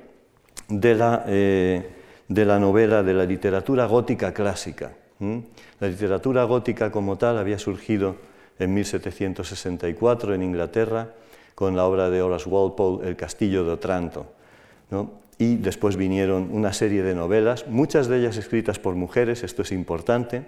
de 0.67 0.95
la, 0.95 1.23
eh, 1.27 1.89
novela, 2.27 3.03
de 3.03 3.13
la 3.13 3.25
literatura 3.25 3.85
gótica 3.85 4.33
clásica. 4.33 4.93
La 5.79 5.87
literatura 5.87 6.45
gótica 6.45 6.91
como 6.91 7.15
tal 7.15 7.37
había 7.37 7.59
surgido 7.59 8.15
en 8.57 8.73
1764 8.73 10.33
en 10.33 10.41
Inglaterra 10.41 11.13
con 11.53 11.75
la 11.75 11.85
obra 11.85 12.09
de 12.09 12.23
Horace 12.23 12.49
Walpole, 12.49 13.07
El 13.07 13.15
castillo 13.15 13.63
de 13.63 13.71
Otranto. 13.71 14.33
Y 15.37 15.57
después 15.57 15.95
vinieron 15.95 16.49
una 16.51 16.73
serie 16.73 17.03
de 17.03 17.13
novelas, 17.13 17.67
muchas 17.67 18.07
de 18.07 18.17
ellas 18.17 18.37
escritas 18.37 18.79
por 18.79 18.96
mujeres, 18.96 19.43
esto 19.43 19.61
es 19.61 19.72
importante, 19.72 20.43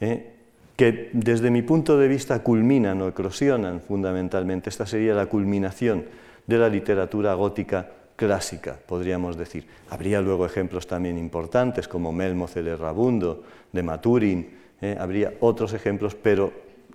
¿eh? 0.00 0.37
Que 0.78 1.10
desde 1.12 1.50
mi 1.50 1.62
punto 1.62 1.98
de 1.98 2.06
vista 2.06 2.38
culminan 2.38 3.02
o 3.02 3.08
eclosionan 3.08 3.80
fundamentalmente. 3.82 4.70
Esta 4.70 4.86
sería 4.86 5.12
la 5.12 5.26
culminación 5.26 6.04
de 6.46 6.56
la 6.56 6.68
literatura 6.68 7.34
gótica 7.34 7.90
clásica, 8.14 8.78
podríamos 8.86 9.36
decir. 9.36 9.66
Habría 9.90 10.20
luego 10.20 10.46
ejemplos 10.46 10.86
también 10.86 11.18
importantes 11.18 11.88
como 11.88 12.12
Melmoth 12.12 12.56
el 12.56 12.68
Errabundo, 12.68 13.42
de 13.72 13.82
Maturin, 13.82 14.50
¿eh? 14.80 14.96
habría 15.00 15.34
otros 15.40 15.72
ejemplos, 15.72 16.14
pero 16.14 16.52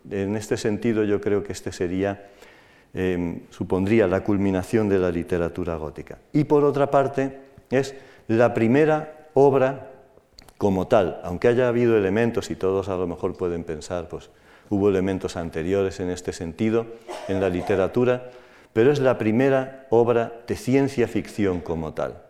en 0.10 0.38
este 0.38 0.56
sentido 0.56 1.04
yo 1.04 1.20
creo 1.20 1.44
que 1.44 1.52
este 1.52 1.74
sería, 1.74 2.30
em, 2.94 3.42
supondría 3.50 4.08
la 4.08 4.24
culminación 4.24 4.88
de 4.88 4.98
la 4.98 5.12
literatura 5.12 5.76
gótica. 5.76 6.20
Y 6.32 6.46
por 6.46 6.64
otra 6.64 6.90
parte, 6.90 7.38
es 7.70 7.96
la 8.30 8.54
primera 8.54 9.28
obra 9.34 9.93
como 10.58 10.88
tal, 10.88 11.20
aunque 11.24 11.48
haya 11.48 11.68
habido 11.68 11.98
elementos 11.98 12.52
y 12.52 12.56
todos 12.56 12.90
a 12.90 12.96
lo 12.96 13.08
mejor 13.08 13.36
pueden 13.36 13.64
pensar, 13.64 14.08
pues 14.08 14.30
hubo 14.70 14.90
elementos 14.90 15.36
anteriores 15.36 16.00
en 16.00 16.10
este 16.10 16.34
sentido 16.34 16.86
en 17.28 17.42
la 17.42 17.50
literatura, 17.50 18.32
pero 18.72 18.92
es 18.92 19.00
la 19.00 19.18
primera 19.18 19.88
obra 19.90 20.42
de 20.48 20.56
ciencia 20.56 21.08
ficción 21.08 21.62
como 21.62 21.94
tal. 21.94 22.24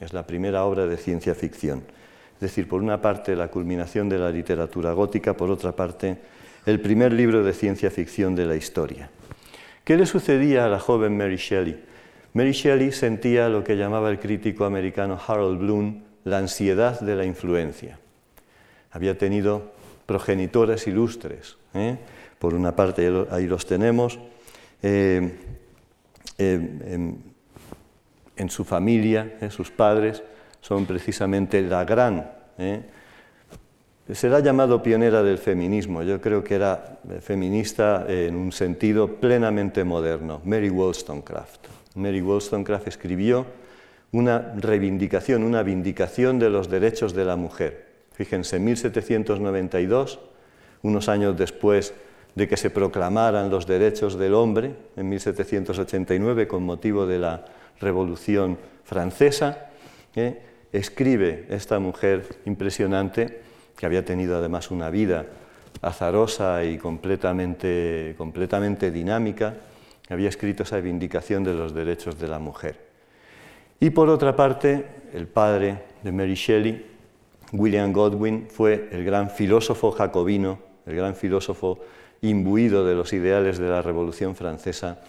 Es 0.00 0.12
la 0.12 0.26
primera 0.26 0.64
obra 0.64 0.86
de 0.86 0.96
ciencia 0.96 1.34
ficción. 1.34 1.84
Es 2.34 2.40
decir, 2.40 2.68
por 2.68 2.82
una 2.82 3.00
parte 3.00 3.36
la 3.36 3.48
culminación 3.48 4.08
de 4.08 4.18
la 4.18 4.30
literatura 4.30 4.92
gótica, 4.92 5.36
por 5.36 5.50
otra 5.50 5.72
parte 5.72 6.18
el 6.66 6.80
primer 6.80 7.12
libro 7.12 7.44
de 7.44 7.52
ciencia 7.52 7.90
ficción 7.90 8.34
de 8.34 8.46
la 8.46 8.56
historia. 8.56 9.10
¿Qué 9.84 9.96
le 9.96 10.06
sucedía 10.06 10.64
a 10.64 10.68
la 10.68 10.80
joven 10.80 11.16
Mary 11.16 11.36
Shelley? 11.36 11.78
Mary 12.32 12.52
Shelley 12.52 12.90
sentía 12.90 13.48
lo 13.50 13.62
que 13.62 13.76
llamaba 13.76 14.10
el 14.10 14.18
crítico 14.18 14.64
americano 14.64 15.20
Harold 15.26 15.58
Bloom 15.58 16.03
la 16.24 16.38
ansiedad 16.38 17.00
de 17.00 17.16
la 17.16 17.24
influencia. 17.24 17.98
Había 18.90 19.16
tenido 19.16 19.72
progenitores 20.06 20.86
ilustres. 20.86 21.56
¿eh? 21.74 21.98
Por 22.38 22.54
una 22.54 22.74
parte, 22.74 23.26
ahí 23.30 23.46
los 23.46 23.66
tenemos. 23.66 24.18
Eh, 24.82 25.38
eh, 26.38 27.14
en, 28.36 28.50
su 28.50 28.64
familia, 28.64 29.38
sus 29.50 29.70
padres, 29.70 30.22
son 30.60 30.86
precisamente 30.86 31.62
la 31.62 31.84
gran. 31.84 32.32
Será 34.12 34.40
llamado 34.40 34.82
pionera 34.82 35.22
del 35.22 35.38
feminismo. 35.38 36.02
Yo 36.02 36.20
creo 36.20 36.42
que 36.42 36.56
era 36.56 36.98
feminista 37.20 38.04
en 38.08 38.34
un 38.34 38.52
sentido 38.52 39.16
plenamente 39.16 39.84
moderno. 39.84 40.40
Mary 40.44 40.68
Wollstonecraft. 40.68 41.66
Mary 41.94 42.20
Wollstonecraft 42.20 42.88
escribió 42.88 43.46
una 44.14 44.54
reivindicación, 44.56 45.42
una 45.42 45.64
vindicación 45.64 46.38
de 46.38 46.48
los 46.48 46.70
derechos 46.70 47.14
de 47.14 47.24
la 47.24 47.34
mujer. 47.34 47.86
Fíjense, 48.12 48.56
en 48.56 48.64
1792, 48.64 50.20
unos 50.82 51.08
años 51.08 51.36
después 51.36 51.92
de 52.36 52.46
que 52.46 52.56
se 52.56 52.70
proclamaran 52.70 53.50
los 53.50 53.66
derechos 53.66 54.16
del 54.16 54.34
hombre, 54.34 54.76
en 54.94 55.08
1789, 55.08 56.46
con 56.46 56.62
motivo 56.62 57.06
de 57.06 57.18
la 57.18 57.44
Revolución 57.80 58.56
Francesa, 58.84 59.70
¿eh? 60.14 60.40
escribe 60.72 61.46
esta 61.50 61.80
mujer 61.80 62.24
impresionante, 62.44 63.40
que 63.76 63.84
había 63.84 64.04
tenido 64.04 64.36
además 64.38 64.70
una 64.70 64.90
vida 64.90 65.26
azarosa 65.82 66.62
y 66.62 66.78
completamente, 66.78 68.14
completamente 68.16 68.92
dinámica, 68.92 69.56
había 70.08 70.28
escrito 70.28 70.62
esa 70.62 70.78
vindicación 70.78 71.42
de 71.42 71.54
los 71.54 71.74
derechos 71.74 72.16
de 72.20 72.28
la 72.28 72.38
mujer. 72.38 72.83
Y 73.80 73.90
por 73.90 74.08
otra 74.08 74.34
parte, 74.34 74.86
el 75.12 75.26
padre 75.26 75.78
de 76.02 76.12
Mary 76.12 76.34
Shelley, 76.34 76.86
William 77.52 77.92
Godwin, 77.92 78.46
fue 78.48 78.88
el 78.92 79.04
gran 79.04 79.30
filósofo 79.30 79.90
jacobino, 79.92 80.58
el 80.86 80.96
gran 80.96 81.14
filósofo 81.14 81.80
imbuido 82.22 82.84
de 82.84 82.94
los 82.94 83.12
ideales 83.12 83.58
de 83.58 83.68
la 83.68 83.82
Revolución 83.82 84.34
Francesa 84.34 85.00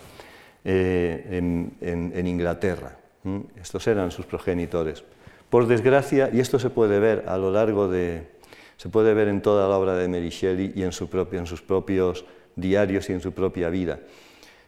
eh, 0.63 1.25
en, 1.31 2.27
Inglaterra. 2.27 2.97
Estos 3.61 3.87
eran 3.87 4.11
sus 4.11 4.25
progenitores. 4.25 5.03
Por 5.49 5.67
desgracia, 5.67 6.29
y 6.33 6.39
esto 6.39 6.59
se 6.59 6.69
puede 6.69 6.99
ver 6.99 7.25
a 7.27 7.37
lo 7.37 7.51
largo 7.51 7.87
de, 7.87 8.27
se 8.77 8.89
puede 8.89 9.13
ver 9.13 9.27
en 9.27 9.41
toda 9.41 9.67
la 9.69 9.77
obra 9.77 9.95
de 9.95 10.07
Mary 10.07 10.29
Shelley 10.29 10.73
y 10.75 10.83
en, 10.83 10.91
sus 10.91 11.09
propios 11.09 12.25
diarios 12.55 13.09
y 13.09 13.13
en 13.13 13.21
su 13.21 13.31
propia 13.31 13.69
vida, 13.69 13.99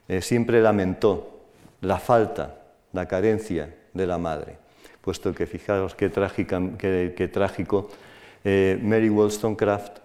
eh, 0.07 0.21
siempre 0.21 0.61
lamentó 0.61 1.41
la 1.81 1.99
falta, 1.99 2.61
la 2.93 3.07
carencia 3.07 3.75
de 3.97 4.07
la 4.07 4.17
madre, 4.17 4.57
puesto 5.01 5.33
que 5.33 5.45
fijaros 5.45 5.95
qué, 5.95 6.09
trágico, 6.09 7.89
eh, 8.43 8.79
Mary 8.81 9.09
Wollstonecraft 9.09 9.99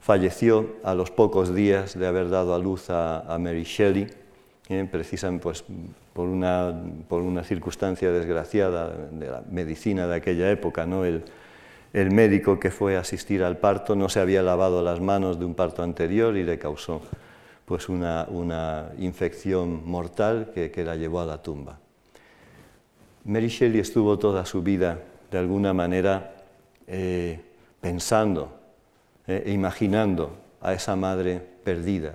falleció 0.00 0.76
a 0.82 0.94
los 0.94 1.10
pocos 1.10 1.54
días 1.54 1.98
de 1.98 2.06
haber 2.06 2.30
dado 2.30 2.54
a 2.54 2.58
luz 2.58 2.86
a, 2.88 3.36
Mary 3.38 3.64
Shelley, 3.64 4.06
eh, 4.68 4.88
precisamente 4.90 5.42
pues, 5.42 5.64
por, 6.12 6.26
una, 6.28 7.44
circunstancia 7.44 8.10
desgraciada 8.10 8.88
de 8.88 9.26
la 9.30 9.42
medicina 9.50 10.06
de 10.06 10.16
aquella 10.16 10.50
época. 10.50 10.86
¿no? 10.86 11.04
El, 11.04 11.22
el 11.92 12.10
médico 12.10 12.58
que 12.60 12.70
fue 12.70 12.96
a 12.96 13.00
asistir 13.00 13.42
al 13.42 13.58
parto 13.58 13.94
no 13.94 14.08
se 14.08 14.20
había 14.20 14.42
lavado 14.42 14.82
las 14.82 15.00
manos 15.00 15.38
de 15.38 15.44
un 15.44 15.54
parto 15.54 15.82
anterior 15.82 16.36
y 16.36 16.44
le 16.44 16.58
causó 16.58 17.00
pues 17.66 17.88
una, 17.88 18.92
infección 18.98 19.82
mortal 19.88 20.52
que, 20.54 20.84
la 20.84 20.94
llevó 20.94 21.20
a 21.20 21.26
la 21.26 21.42
tumba. 21.42 21.78
Mary 23.26 23.48
Shelley 23.48 23.80
estuvo 23.80 24.18
toda 24.18 24.46
su 24.46 24.62
vida, 24.62 25.00
de 25.30 25.38
alguna 25.38 25.72
manera, 25.72 26.34
eh, 26.86 27.40
pensando 27.80 28.56
eh, 29.26 29.42
e 29.46 29.52
imaginando 29.52 30.36
a 30.60 30.72
esa 30.72 30.94
madre 30.94 31.42
perdida, 31.64 32.14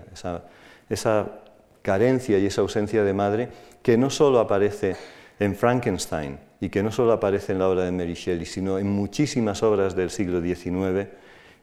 esa 0.90 1.42
carencia 1.82 2.40
y 2.40 2.46
esa 2.46 2.62
ausencia 2.62 3.04
de 3.04 3.14
madre 3.14 3.50
que 3.84 3.98
no 3.98 4.10
solo 4.10 4.40
aparece 4.40 4.96
en 5.40 5.56
Frankenstein 5.56 6.38
y 6.62 6.70
que 6.70 6.84
no 6.84 6.92
solo 6.92 7.12
aparece 7.12 7.52
en 7.52 7.60
la 7.60 7.68
obra 7.68 7.84
de 7.84 7.92
Mary 7.92 8.14
Shelley, 8.14 8.46
sino 8.46 8.80
en 8.80 8.88
muchísimas 8.88 9.64
obras 9.64 9.96
del 9.96 10.12
siglo 10.12 10.42
XIX 10.42 11.10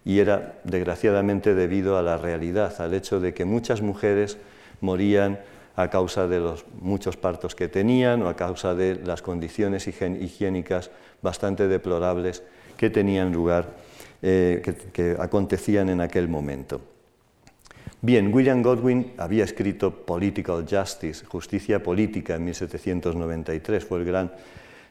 y 0.04 0.18
era 0.18 0.58
desgraciadamente 0.64 1.54
debido 1.54 1.96
a 1.96 2.02
la 2.02 2.18
realidad, 2.18 2.80
al 2.80 2.94
hecho 2.94 3.20
de 3.20 3.32
que 3.32 3.44
muchas 3.44 3.80
mujeres 3.80 4.36
morían 4.80 5.38
a 5.78 5.88
causa 5.88 6.26
de 6.26 6.40
los 6.40 6.66
muchos 6.82 7.16
partos 7.16 7.54
que 7.54 7.68
tenían 7.68 8.22
o 8.22 8.28
a 8.28 8.34
causa 8.34 8.74
de 8.74 8.96
las 8.96 9.22
condiciones 9.22 9.86
higiénicas 9.86 10.90
bastante 11.22 11.68
deplorables 11.68 12.42
que 12.76 12.90
tenían 12.90 13.32
lugar, 13.32 13.76
eh, 14.20 14.60
que 14.92 15.16
acontecían 15.18 15.88
en 15.88 16.00
aquel 16.00 16.26
momento. 16.26 16.80
Bien, 18.00 18.32
William 18.32 18.62
Godwin 18.62 19.12
había 19.18 19.42
escrito 19.44 19.90
Political 19.90 20.66
Justice, 20.68 21.26
Justicia 21.26 21.82
Política, 21.82 22.36
en 22.36 22.44
1793. 22.44 23.84
Fue 23.84 23.98
el 23.98 24.04
gran, 24.04 24.32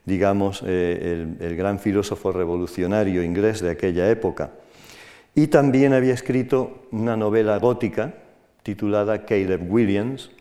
digamos, 0.06 0.62
eh, 0.66 1.26
el, 1.40 1.56
gran 1.56 1.80
filósofo 1.80 2.34
revolucionario 2.34 3.24
inglés 3.24 3.62
de 3.62 3.72
aquella 3.72 4.10
época. 4.10 4.52
Y 5.36 5.48
también 5.48 5.94
había 5.94 6.14
escrito 6.14 6.88
una 6.92 7.16
novela 7.16 7.58
gótica 7.60 8.14
titulada 8.64 9.26
Caleb 9.26 9.72
Williams. 9.72 10.32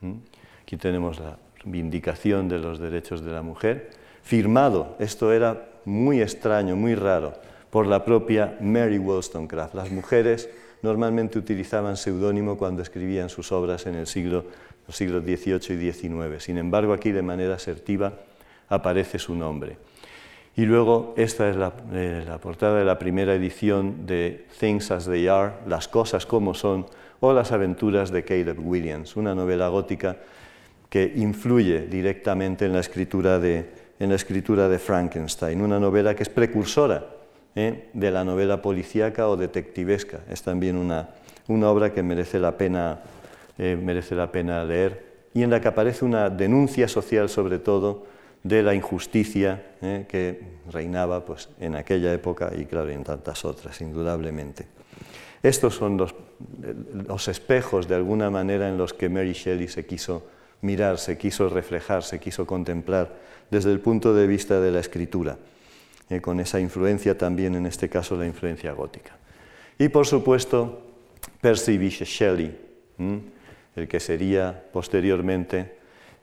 ¿Mm? 0.00 0.14
Aquí 0.62 0.76
tenemos 0.76 1.18
la 1.20 1.38
vindicación 1.64 2.48
de 2.48 2.58
los 2.58 2.78
derechos 2.78 3.24
de 3.24 3.32
la 3.32 3.42
mujer, 3.42 3.90
firmado, 4.22 4.96
esto 4.98 5.32
era 5.32 5.68
muy 5.84 6.20
extraño, 6.20 6.76
muy 6.76 6.94
raro, 6.94 7.34
por 7.70 7.86
la 7.86 8.04
propia 8.04 8.56
Mary 8.60 8.98
Wollstonecraft. 8.98 9.74
Las 9.74 9.90
mujeres 9.90 10.48
normalmente 10.82 11.38
utilizaban 11.38 11.96
seudónimo 11.96 12.56
cuando 12.56 12.82
escribían 12.82 13.28
sus 13.28 13.52
obras 13.52 13.86
en 13.86 13.94
el 13.94 14.06
siglo, 14.06 14.44
los 14.86 14.96
siglos 14.96 15.24
XVIII 15.24 15.74
y 15.74 15.92
XIX. 15.92 16.42
Sin 16.42 16.58
embargo, 16.58 16.92
aquí 16.92 17.12
de 17.12 17.22
manera 17.22 17.54
asertiva 17.54 18.14
aparece 18.68 19.18
su 19.18 19.34
nombre. 19.34 19.78
Y 20.56 20.64
luego, 20.64 21.12
esta 21.16 21.50
es 21.50 21.56
eh, 21.92 22.24
la, 22.26 22.38
portada 22.38 22.78
de 22.78 22.84
la 22.84 22.98
primera 22.98 23.34
edición 23.34 24.06
de 24.06 24.46
Things 24.58 24.90
as 24.90 25.04
They 25.04 25.28
Are, 25.28 25.52
Las 25.66 25.86
cosas 25.86 26.24
como 26.24 26.54
son, 26.54 26.86
o 27.20 27.32
Las 27.32 27.52
aventuras 27.52 28.10
de 28.10 28.24
Caleb 28.24 28.58
Williams, 28.58 29.16
una 29.16 29.34
novela 29.34 29.68
gótica 29.68 30.16
que 30.88 31.12
influye 31.16 31.86
directamente 31.86 32.66
en 32.66 32.72
la 32.72 32.80
escritura 32.80 33.38
de, 33.38 33.70
en 33.98 34.08
la 34.10 34.14
escritura 34.14 34.68
de 34.68 34.78
Frankenstein, 34.78 35.60
una 35.60 35.80
novela 35.80 36.14
que 36.14 36.22
es 36.22 36.28
precursora 36.28 37.04
¿eh? 37.54 37.88
de 37.92 38.10
la 38.10 38.24
novela 38.24 38.62
policíaca 38.62 39.28
o 39.28 39.36
detectivesca. 39.36 40.20
Es 40.30 40.42
también 40.42 40.76
una, 40.76 41.08
obra 41.48 41.92
que 41.92 42.02
merece 42.02 42.38
la, 42.38 42.56
pena, 42.56 43.00
eh, 43.58 43.76
merece 43.80 44.14
la 44.14 44.30
pena 44.30 44.64
leer 44.64 45.06
y 45.34 45.42
en 45.42 45.50
la 45.50 45.60
que 45.60 45.68
aparece 45.68 46.04
una 46.04 46.30
denuncia 46.30 46.88
social 46.88 47.28
sobre 47.28 47.58
todo 47.58 48.06
de 48.42 48.62
la 48.62 48.74
injusticia 48.74 49.62
¿eh? 49.82 50.06
que 50.08 50.40
reinaba 50.70 51.24
pues, 51.24 51.48
en 51.58 51.74
aquella 51.74 52.12
época 52.12 52.52
y 52.56 52.66
claro, 52.66 52.90
en 52.90 53.02
tantas 53.02 53.44
otras, 53.44 53.80
indudablemente. 53.80 54.75
Estos 55.42 55.74
son 55.74 55.96
los, 55.96 57.28
espejos 57.28 57.88
de 57.88 57.94
alguna 57.94 58.30
manera 58.30 58.68
en 58.68 58.78
los 58.78 58.92
que 58.92 59.08
Mary 59.08 59.32
Shelley 59.32 59.68
se 59.68 59.86
quiso 59.86 60.24
mirar, 60.62 60.98
se 60.98 61.18
quiso 61.18 61.48
reflejar, 61.48 62.02
se 62.02 62.18
quiso 62.18 62.46
contemplar 62.46 63.14
desde 63.50 63.72
el 63.72 63.80
punto 63.80 64.14
de 64.14 64.26
vista 64.26 64.60
de 64.60 64.70
la 64.70 64.80
escritura. 64.80 65.38
Eh, 66.08 66.20
con 66.20 66.40
esa 66.40 66.60
influencia 66.60 67.18
también, 67.18 67.54
en 67.54 67.66
este 67.66 67.88
caso, 67.88 68.16
la 68.16 68.26
influencia 68.26 68.72
gótica. 68.72 69.16
Y 69.78 69.88
por 69.88 70.06
supuesto, 70.06 70.82
Percy 71.40 71.78
Bysshe 71.78 72.04
Shelley, 72.04 72.56
el 73.76 73.88
que 73.88 74.00
sería 74.00 74.64
posteriormente 74.72 75.76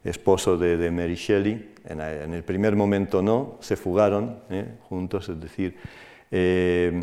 esposo 0.04 0.58
de, 0.58 0.92
Mary 0.92 1.16
Shelley. 1.16 1.74
En, 1.86 2.34
el 2.34 2.44
primer 2.44 2.76
momento 2.76 3.22
no, 3.22 3.58
se 3.60 3.76
fugaron 3.76 4.40
¿eh? 4.50 4.66
juntos, 4.90 5.30
es 5.30 5.40
decir, 5.40 5.76
eh, 6.32 7.00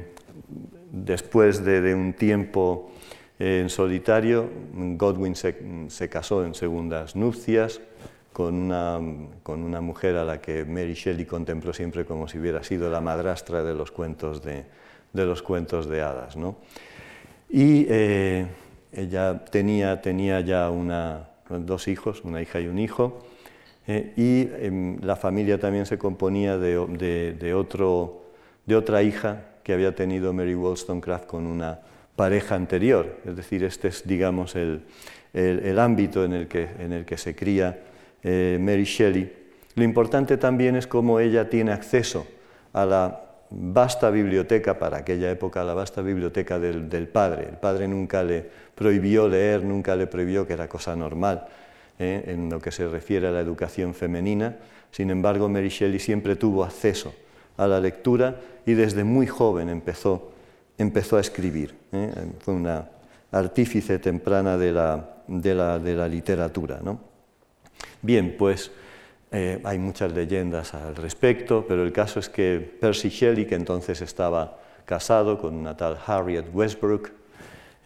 después 0.91 1.65
de, 1.65 1.95
un 1.95 2.13
tiempo 2.13 2.91
en 3.39 3.71
solitario, 3.71 4.49
Godwin 4.75 5.35
se 5.35 6.09
casó 6.09 6.45
en 6.45 6.55
segundas 6.55 7.17
nupcias, 7.17 7.81
con 8.33 8.55
una, 8.55 9.01
con 9.43 9.63
una, 9.63 9.81
mujer 9.81 10.17
a 10.17 10.25
la 10.25 10.41
que 10.41 10.65
Mary 10.65 10.95
Shelley 10.95 11.27
contempló 11.27 11.73
siempre 11.73 12.05
como 12.05 12.29
si 12.29 12.39
hubiera 12.39 12.63
sido 12.63 12.91
la 12.91 13.01
madrastra 13.01 13.63
de 13.65 13.75
los 13.75 13.91
cuentos 13.91 14.43
de, 14.43 14.65
de 15.13 15.27
los 15.27 15.43
cuentos 15.43 15.89
de 15.89 16.03
hadas. 16.03 16.37
¿no? 16.37 16.57
Y 17.49 17.87
eh, 17.89 18.47
ella 18.93 19.45
tenía, 19.45 20.01
tenía 20.01 20.41
ya 20.41 20.71
una, 20.71 21.31
dos 21.49 21.89
hijos, 21.89 22.23
una 22.25 22.41
hija 22.41 22.61
y 22.61 22.69
un 22.69 22.79
hijo, 22.79 23.25
eh, 23.87 24.13
y 24.17 24.65
em, 24.65 25.01
la 25.03 25.17
familia 25.17 25.59
también 25.59 25.87
se 25.87 25.99
componía 25.99 26.59
de, 26.59 27.35
de, 27.39 27.55
otro, 27.55 28.23
de 28.67 28.77
otra 28.77 29.03
hija 29.03 29.47
que 29.63 29.73
había 29.73 29.95
tenido 29.95 30.33
Mary 30.33 30.55
Wollstonecraft 30.55 31.27
con 31.27 31.47
una 31.47 31.81
pareja 32.17 32.55
anterior. 32.55 33.17
Es 33.25 33.37
decir, 33.37 33.65
este 33.65 33.89
es, 33.89 34.07
digamos, 34.07 34.55
el, 34.57 34.83
el, 35.33 35.79
ámbito 35.79 36.25
en 36.25 36.33
el, 36.33 36.49
que, 36.49 36.69
en 36.79 36.93
el 36.93 37.05
que 37.05 37.17
se 37.17 37.35
cría 37.35 37.79
eh, 38.23 38.59
Mary 38.61 38.85
Shelley, 38.85 39.33
lo 39.75 39.85
importante 39.85 40.37
también 40.37 40.77
es 40.77 40.87
cómo 40.87 41.21
ella 41.21 41.49
tiene 41.49 41.73
acceso 41.73 42.27
a 42.73 42.85
la 42.85 43.25
vasta 43.51 44.11
biblioteca, 44.11 44.79
para 44.79 44.99
aquella 44.99 45.31
época, 45.31 45.65
la 45.65 45.75
vasta 45.75 46.03
biblioteca 46.03 46.59
del, 46.59 47.09
padre. 47.09 47.49
El 47.49 47.57
padre 47.57 47.89
nunca 47.89 48.23
le 48.23 48.45
prohibió 48.75 49.29
leer, 49.29 49.65
nunca 49.65 49.97
le 49.97 50.07
prohibió, 50.07 50.47
que 50.47 50.53
era 50.53 50.69
cosa 50.69 50.95
normal 50.95 51.47
¿eh? 51.99 52.25
en 52.27 52.51
lo 52.51 52.61
que 52.61 52.71
se 52.71 52.87
refiere 52.89 53.29
a 53.29 53.31
la 53.31 53.41
educación 53.41 53.95
femenina. 53.95 54.57
Sin 54.91 55.11
embargo, 55.11 55.49
Mary 55.49 55.69
Shelley 55.69 55.99
siempre 55.99 56.37
tuvo 56.37 56.65
acceso 56.65 57.15
a 57.57 57.67
la 57.67 57.81
lectura 57.81 58.41
y 58.67 58.75
desde 58.75 59.05
muy 59.05 59.27
joven 59.27 59.69
empezó, 59.69 60.33
empezó 60.79 61.17
a 61.17 61.21
escribir. 61.21 61.75
¿eh? 61.93 62.13
Fue 62.41 62.55
una 62.55 62.89
artífice 63.33 63.99
temprana 63.99 64.57
de 64.57 64.73
la, 64.73 65.23
de 65.27 65.55
la, 65.55 65.79
de 65.79 65.95
la 65.95 66.09
literatura. 66.09 66.81
¿no? 66.83 67.01
Bien, 68.03 68.35
pues 68.39 68.71
eh, 69.33 69.61
hay 69.63 69.79
muchas 69.79 70.13
leyendas 70.13 70.75
al 70.75 70.97
respecto, 70.97 71.65
pero 71.69 71.85
el 71.85 71.93
caso 71.93 72.19
es 72.19 72.29
que 72.29 72.59
Percy 72.81 73.11
Shelley, 73.11 73.47
que 73.47 73.55
entonces 73.55 74.01
estaba 74.01 74.59
casado 74.85 75.39
con 75.39 75.55
una 75.55 75.77
tal 75.77 75.99
Harriet 76.05 76.47
Westbrook, 76.53 77.11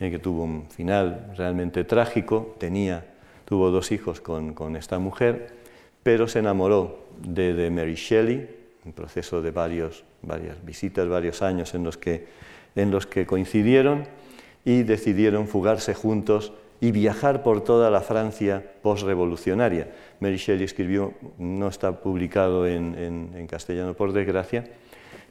eh, 0.00 0.10
que 0.10 0.18
tuvo 0.18 0.44
un 0.44 0.66
final 0.70 1.32
realmente 1.36 1.84
trágico, 1.84 2.56
tenía, 2.58 3.04
tuvo 3.44 3.70
dos 3.70 3.92
hijos 3.92 4.20
con, 4.20 4.76
esta 4.76 4.98
mujer, 4.98 5.54
pero 6.02 6.26
se 6.26 6.38
enamoró 6.38 7.04
de, 7.20 7.70
Mary 7.70 7.94
Shelley, 7.94 8.48
un 8.84 8.92
proceso 8.92 9.40
de 9.40 9.50
varios, 9.50 10.04
varias 10.22 10.62
visitas, 10.64 11.08
varios 11.08 11.42
años 11.42 11.74
en 11.74 11.84
los 11.84 11.96
que, 11.96 12.26
en 12.76 12.90
los 12.90 13.06
que 13.06 13.26
coincidieron 13.26 14.04
y 14.64 14.82
decidieron 14.82 15.48
fugarse 15.48 15.94
juntos 15.94 16.52
y 16.80 16.90
viajar 16.90 17.42
por 17.42 17.62
toda 17.62 17.90
la 17.90 18.00
Francia 18.00 18.62
postrevolucionaria. 18.82 19.88
Mary 20.20 20.36
Shelley 20.36 20.64
escribió, 20.64 21.14
no 21.38 21.68
está 21.68 22.00
publicado 22.00 22.66
en, 22.66 23.46
castellano 23.48 23.94
por 23.94 24.12
desgracia, 24.12 24.64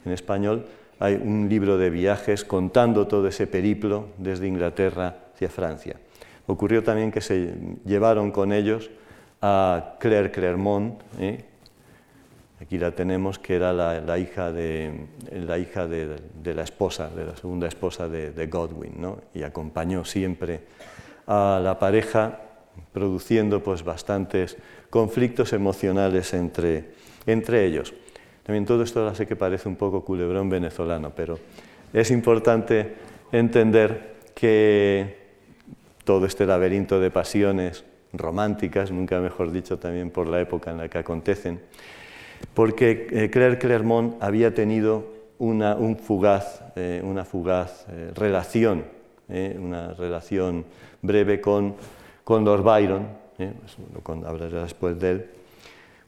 en 0.04 0.12
español, 0.12 0.66
hay 0.98 1.14
un 1.14 1.48
libro 1.48 1.76
de 1.76 1.90
viajes 1.90 2.44
contando 2.44 3.06
todo 3.06 3.28
ese 3.28 3.46
periplo 3.46 4.08
desde 4.18 4.46
Inglaterra 4.46 5.16
hacia 5.34 5.48
Francia. 5.48 5.96
Ocurrió 6.46 6.82
también 6.82 7.10
que 7.10 7.20
se 7.20 7.54
llevaron 7.84 8.30
con 8.30 8.52
ellos 8.52 8.90
a 9.40 9.96
Claire 9.98 10.30
Clermont, 10.30 11.00
¿eh? 11.18 11.44
Aquí 12.64 12.78
la 12.78 12.92
tenemos, 12.92 13.38
que 13.38 13.56
era 13.56 13.72
la, 13.74 14.18
hija, 14.18 14.50
de, 14.50 15.06
la, 15.32 15.58
hija 15.58 15.86
de, 15.86 16.16
la 16.54 16.62
esposa, 16.62 17.10
de 17.10 17.26
la 17.26 17.36
segunda 17.36 17.68
esposa 17.68 18.08
de, 18.08 18.46
Godwin, 18.46 18.94
¿no? 18.96 19.18
y 19.34 19.42
acompañó 19.42 20.04
siempre 20.04 20.60
a 21.26 21.60
la 21.62 21.78
pareja, 21.78 22.40
produciendo 22.92 23.62
pues 23.62 23.84
bastantes 23.84 24.56
conflictos 24.88 25.52
emocionales 25.52 26.32
entre, 26.32 26.92
entre 27.26 27.66
ellos. 27.66 27.92
También 28.44 28.64
todo 28.64 28.82
esto 28.82 29.00
ahora 29.00 29.14
sé 29.14 29.26
que 29.26 29.36
parece 29.36 29.68
un 29.68 29.76
poco 29.76 30.02
culebrón 30.02 30.48
venezolano, 30.48 31.12
pero 31.14 31.38
es 31.92 32.10
importante 32.10 32.94
entender 33.30 34.14
que 34.34 35.18
todo 36.04 36.24
este 36.24 36.46
laberinto 36.46 36.98
de 36.98 37.10
pasiones 37.10 37.84
románticas, 38.14 38.90
nunca 38.90 39.20
mejor 39.20 39.52
dicho 39.52 39.78
también 39.78 40.10
por 40.10 40.26
la 40.28 40.40
época 40.40 40.70
en 40.70 40.78
la 40.78 40.88
que 40.88 40.98
acontecen, 40.98 41.60
porque 42.54 43.08
eh, 43.10 43.30
Claire 43.30 43.58
Clermont 43.58 44.22
había 44.22 44.54
tenido 44.54 45.06
una, 45.38 45.74
un 45.76 45.96
fugaz, 45.96 46.62
eh, 46.76 47.00
una 47.04 47.24
fugaz 47.24 47.86
eh, 47.90 48.12
relación 48.14 48.94
una 49.26 49.94
relación 49.94 50.66
breve 51.00 51.40
con, 51.40 51.76
con 52.24 52.44
Lord 52.44 52.62
Byron, 52.62 53.08
hablaré 54.26 54.60
después 54.60 55.00
de 55.00 55.10
él, 55.10 55.26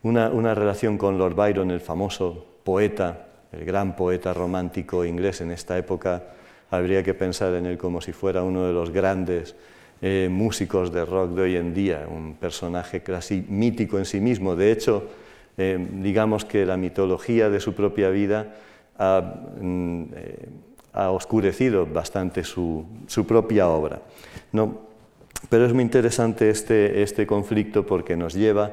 una, 0.02 0.28
una 0.28 0.54
relación 0.54 0.98
con 0.98 1.16
Lord 1.16 1.34
Byron, 1.34 1.70
el 1.70 1.80
famoso 1.80 2.44
poeta, 2.62 3.26
el 3.52 3.64
gran 3.64 3.96
poeta 3.96 4.34
romántico 4.34 5.02
inglés 5.04 5.40
en 5.40 5.50
esta 5.50 5.78
época, 5.78 6.24
habría 6.70 7.02
que 7.02 7.14
pensar 7.14 7.54
en 7.54 7.66
él 7.66 7.78
como 7.78 8.00
si 8.00 8.12
fuera 8.12 8.42
uno 8.42 8.66
de 8.66 8.72
los 8.72 8.90
grandes 8.90 9.56
eh, 10.02 10.28
músicos 10.30 10.92
de 10.92 11.04
rock 11.04 11.30
de 11.30 11.42
hoy 11.42 11.56
en 11.56 11.72
día, 11.72 12.06
un 12.08 12.34
personaje 12.34 13.02
casi 13.02 13.44
mítico 13.48 13.98
en 13.98 14.04
sí 14.04 14.20
mismo. 14.20 14.54
De 14.54 14.70
hecho, 14.70 15.04
eh, 15.56 15.78
digamos 15.90 16.44
que 16.44 16.66
la 16.66 16.76
mitología 16.76 17.50
de 17.50 17.60
su 17.60 17.74
propia 17.74 18.10
vida 18.10 18.54
ha, 18.98 19.22
mm, 19.60 20.02
eh, 20.14 20.48
oscurecido 20.94 21.86
bastante 21.86 22.44
su, 22.44 22.84
propia 23.26 23.68
obra. 23.68 24.00
¿no? 24.52 24.80
Pero 25.48 25.66
es 25.66 25.72
muy 25.72 25.82
interesante 25.82 26.48
este, 26.50 27.02
este 27.02 27.26
conflicto 27.26 27.84
porque 27.86 28.16
nos 28.16 28.34
lleva 28.34 28.72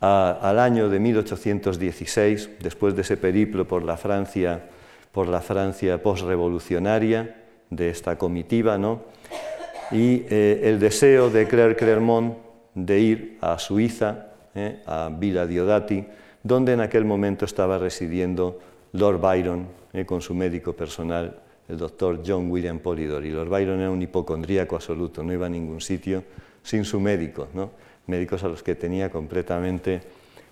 al 0.00 0.58
año 0.58 0.88
de 0.88 0.98
1816, 0.98 2.50
después 2.60 2.96
de 2.96 3.02
ese 3.02 3.16
periplo 3.18 3.68
por 3.68 3.82
la 3.82 3.98
Francia, 3.98 4.64
por 5.12 5.28
la 5.28 5.40
Francia 5.40 6.02
postrevolucionaria 6.02 7.36
de 7.68 7.90
esta 7.90 8.16
comitiva, 8.16 8.78
¿no? 8.78 9.02
y 9.90 10.24
eh, 10.30 10.62
el 10.64 10.78
deseo 10.78 11.30
de 11.30 11.46
Claire 11.46 11.76
Clermont 11.76 12.36
de 12.74 13.00
ir 13.00 13.38
a 13.40 13.58
Suiza, 13.58 14.29
eh, 14.54 14.82
a 14.86 15.10
Villa 15.12 15.46
Diodati, 15.46 16.04
donde 16.42 16.72
en 16.72 16.80
aquel 16.80 17.04
momento 17.04 17.44
estaba 17.44 17.78
residiendo 17.78 18.58
Lord 18.92 19.20
Byron 19.20 19.66
eh, 19.92 20.04
con 20.04 20.20
su 20.20 20.34
médico 20.34 20.72
personal, 20.72 21.36
el 21.68 21.78
doctor 21.78 22.22
John 22.26 22.50
William 22.50 22.78
Polidori. 22.78 23.30
Lord 23.30 23.48
Byron 23.48 23.80
era 23.80 23.90
un 23.90 24.02
hipocondríaco 24.02 24.76
absoluto, 24.76 25.22
no 25.22 25.32
iba 25.32 25.46
a 25.46 25.50
ningún 25.50 25.80
sitio 25.80 26.24
sin 26.62 26.84
su 26.84 27.00
médico, 27.00 27.48
¿no? 27.54 27.70
médicos 28.06 28.42
a 28.42 28.48
los 28.48 28.62
que 28.62 28.74
tenía 28.74 29.10
completamente 29.10 30.02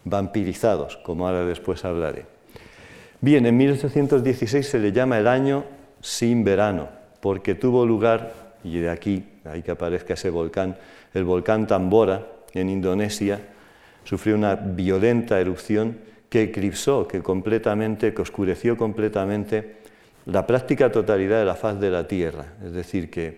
vampirizados, 0.04 0.96
como 0.98 1.26
ahora 1.26 1.44
después 1.44 1.84
hablaré. 1.84 2.26
Bien, 3.20 3.44
en 3.46 3.56
1816 3.56 4.66
se 4.66 4.78
le 4.78 4.92
llama 4.92 5.18
el 5.18 5.26
año 5.26 5.64
sin 6.00 6.44
verano, 6.44 6.88
porque 7.20 7.56
tuvo 7.56 7.84
lugar 7.84 8.32
y 8.62 8.78
de 8.78 8.90
aquí, 8.90 9.24
ahí 9.44 9.62
que 9.62 9.72
aparezca 9.72 10.14
ese 10.14 10.30
volcán, 10.30 10.76
el 11.14 11.24
volcán 11.24 11.66
Tambora 11.66 12.26
en 12.54 12.70
Indonesia, 12.70 13.40
sufrió 14.08 14.36
una 14.36 14.54
violenta 14.54 15.38
erupción 15.38 15.98
que 16.30 16.44
eclipsó, 16.44 17.06
que 17.06 17.20
completamente, 17.22 18.14
que 18.14 18.22
oscureció 18.22 18.74
completamente 18.74 19.76
la 20.24 20.46
práctica 20.46 20.90
totalidad 20.90 21.40
de 21.40 21.44
la 21.44 21.54
faz 21.54 21.78
de 21.78 21.90
la 21.90 22.08
Tierra. 22.08 22.54
Es 22.64 22.72
decir, 22.72 23.10
que 23.10 23.36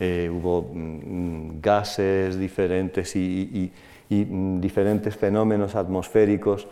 eh, 0.00 0.28
hubo 0.28 0.72
mm, 0.74 1.60
gases 1.60 2.36
diferentes 2.36 3.14
y, 3.14 3.70
mm, 4.10 4.58
diferentes 4.60 5.16
fenómenos 5.16 5.76
atmosféricos 5.76 6.66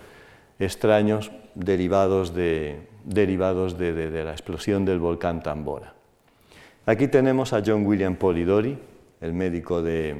extraños 0.58 1.30
derivados, 1.54 2.34
de, 2.34 2.80
derivados 3.04 3.78
de 3.78 4.24
la 4.24 4.32
explosión 4.32 4.84
del 4.84 4.98
volcán 4.98 5.40
Tambora. 5.40 5.94
Aquí 6.84 7.06
tenemos 7.06 7.52
a 7.52 7.62
John 7.64 7.86
William 7.86 8.16
Polidori, 8.16 8.76
el 9.20 9.34
médico 9.34 9.82
de, 9.82 10.16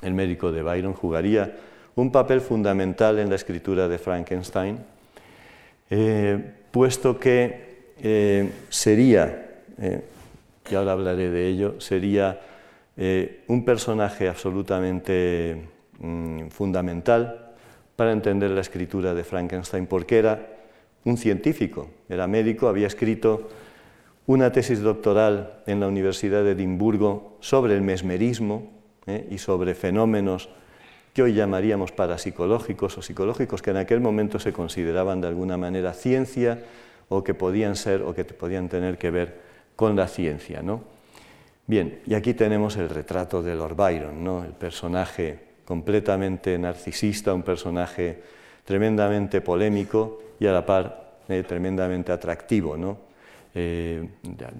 el 0.00 0.14
médico 0.14 0.52
de 0.52 0.62
Byron, 0.62 0.94
jugaría 0.94 1.54
un 1.96 2.12
papel 2.12 2.40
fundamental 2.40 3.18
en 3.18 3.28
la 3.30 3.36
escritura 3.36 3.88
de 3.88 3.98
Frankenstein, 3.98 4.78
eh, 5.88 6.52
puesto 6.70 7.18
que 7.18 7.94
eh, 8.02 8.50
sería, 8.68 9.62
eh, 9.78 10.02
y 10.70 10.74
ahora 10.74 10.92
hablaré 10.92 11.30
de 11.30 11.48
ello, 11.48 11.80
sería 11.80 12.40
un 13.48 13.62
personaje 13.66 14.26
absolutamente 14.26 15.68
mm, 15.98 16.48
fundamental 16.48 17.52
para 17.94 18.12
entender 18.12 18.50
la 18.50 18.62
escritura 18.62 19.12
de 19.12 19.22
Frankenstein, 19.22 19.86
porque 19.86 20.16
era 20.16 20.48
un 21.04 21.18
científico, 21.18 21.90
era 22.08 22.26
médico, 22.26 22.68
había 22.68 22.86
escrito 22.86 23.50
una 24.26 24.50
tesis 24.50 24.80
doctoral 24.80 25.60
en 25.66 25.80
la 25.80 25.88
Universidad 25.88 26.42
de 26.42 26.52
Edimburgo 26.52 27.36
sobre 27.40 27.74
el 27.74 27.82
mesmerismo 27.82 28.72
y 29.30 29.36
sobre 29.36 29.74
fenómenos 29.74 30.48
que 31.16 31.22
hoy 31.22 31.32
llamaríamos 31.32 31.92
parapsicológicos 31.92 32.98
o 32.98 33.00
psicológicos, 33.00 33.62
que 33.62 33.70
en 33.70 33.78
aquel 33.78 34.00
momento 34.00 34.38
se 34.38 34.52
consideraban 34.52 35.22
de 35.22 35.28
alguna 35.28 35.56
manera 35.56 35.94
ciencia 35.94 36.62
o 37.08 37.24
que 37.24 37.32
podían 37.32 37.74
ser 37.74 38.02
o 38.02 38.12
que 38.12 38.26
podían 38.26 38.68
tener 38.68 38.98
que 38.98 39.10
ver 39.10 39.40
con 39.76 39.96
la 39.96 40.08
ciencia. 40.08 40.60
¿no? 40.60 40.82
Bien, 41.66 42.00
y 42.04 42.12
aquí 42.12 42.34
tenemos 42.34 42.76
el 42.76 42.90
retrato 42.90 43.42
de 43.42 43.54
Lord 43.54 43.76
Byron, 43.76 44.22
¿no? 44.22 44.44
el 44.44 44.50
personaje 44.50 45.38
completamente 45.64 46.58
narcisista, 46.58 47.32
un 47.32 47.42
personaje 47.42 48.20
tremendamente 48.66 49.40
polémico 49.40 50.20
y 50.38 50.46
a 50.46 50.52
la 50.52 50.66
par 50.66 51.22
eh, 51.30 51.42
tremendamente 51.48 52.12
atractivo. 52.12 52.76
¿no? 52.76 52.98
Eh, 53.54 54.06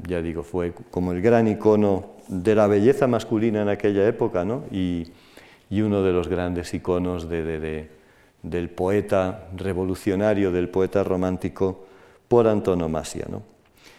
ya, 0.09 0.23
digo, 0.23 0.43
fue 0.43 0.73
como 0.91 1.13
el 1.13 1.21
gran 1.21 1.49
icono 1.49 2.17
de 2.29 2.55
la 2.55 2.67
belleza 2.67 3.07
masculina 3.07 3.61
en 3.61 3.69
aquella 3.69 4.09
época, 4.09 4.43
¿no? 4.43 4.65
y, 4.73 5.07
uno 5.71 6.03
de 6.03 6.13
los 6.13 6.29
grandes 6.29 6.73
iconos 6.75 7.29
del 7.29 8.71
poeta 8.71 9.49
revolucionario, 9.57 10.53
del 10.53 10.69
poeta 10.69 11.03
romántico 11.03 11.87
por 12.29 12.47
antonomasia. 12.47 13.27
¿no? 13.29 13.43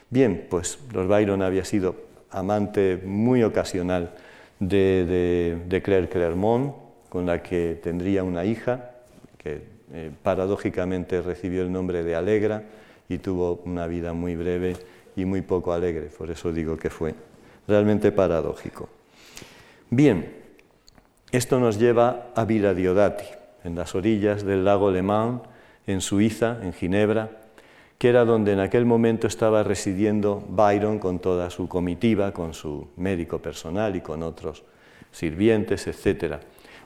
Bien, 0.09 0.47
pues 0.49 0.79
Lord 0.93 1.07
Byron 1.07 1.41
había 1.41 1.65
sido 1.65 1.95
amante 2.31 2.97
muy 3.03 3.43
ocasional 3.43 4.13
de, 4.59 5.81
Claire 5.83 6.09
Clermont, 6.09 6.73
con 7.09 7.25
la 7.25 7.41
que 7.41 7.79
tendría 7.81 8.23
una 8.23 8.45
hija, 8.45 8.91
que 9.37 9.61
eh, 9.93 10.11
paradójicamente 10.23 11.21
recibió 11.21 11.61
el 11.61 11.71
nombre 11.71 12.03
de 12.03 12.15
Alegra, 12.15 12.63
y 13.09 13.19
tuvo 13.19 13.61
una 13.65 13.87
vida 13.87 14.13
muy 14.13 14.35
breve 14.35 14.75
y 15.15 15.25
muy 15.25 15.41
poco 15.41 15.73
alegre, 15.73 16.09
por 16.17 16.29
eso 16.29 16.51
digo 16.51 16.77
que 16.77 16.89
fue 16.89 17.15
realmente 17.67 18.11
paradójico. 18.11 18.89
Bien, 19.89 20.36
esto 21.31 21.59
nos 21.59 21.77
lleva 21.77 22.27
a 22.35 22.45
Villa 22.45 22.73
Diodati, 22.73 23.25
en 23.63 23.75
las 23.75 23.95
orillas 23.95 24.43
del 24.45 24.63
lago 24.63 24.91
Le 24.91 25.01
Mans, 25.01 25.41
en 25.85 26.01
Suiza, 26.01 26.59
en 26.61 26.73
Ginebra, 26.73 27.29
que 27.97 28.09
era 28.09 28.25
donde 28.25 28.53
en 28.53 28.59
aquel 28.59 28.85
momento 28.85 29.27
estaba 29.27 29.63
residiendo 29.63 30.43
Byron 30.49 30.99
con 30.99 31.19
toda 31.19 31.49
su 31.49 31.67
comitiva, 31.67 32.31
con 32.31 32.53
su 32.53 32.89
médico 32.95 33.39
personal 33.39 33.95
y 33.95 34.01
con 34.01 34.23
otros 34.23 34.63
sirvientes, 35.11 35.87
etc. 35.87 36.35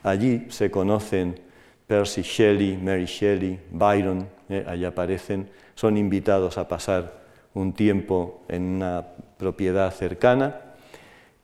Allí 0.04 0.48
se 0.50 0.72
conocen 0.72 1.40
Percy 1.86 2.22
Shelley, 2.22 2.78
Mary 2.78 3.06
Shelley, 3.06 3.60
Byron, 3.72 4.28
eh, 4.50 4.66
allí 4.68 4.86
aparecen 4.86 5.50
son 5.76 5.98
invitados 5.98 6.58
a 6.58 6.68
pasar 6.68 7.22
un 7.54 7.74
tiempo 7.74 8.44
en 8.48 8.64
una 8.64 9.06
propiedad 9.38 9.92
cercana 9.92 10.71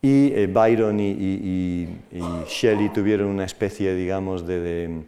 y 0.01 0.31
eh, 0.33 0.47
Byron 0.47 0.99
y, 0.99 1.88
Shelley 2.47 2.89
tuvieron 2.89 3.27
una 3.27 3.45
especie, 3.45 3.95
digamos, 3.95 4.45
de, 4.45 5.03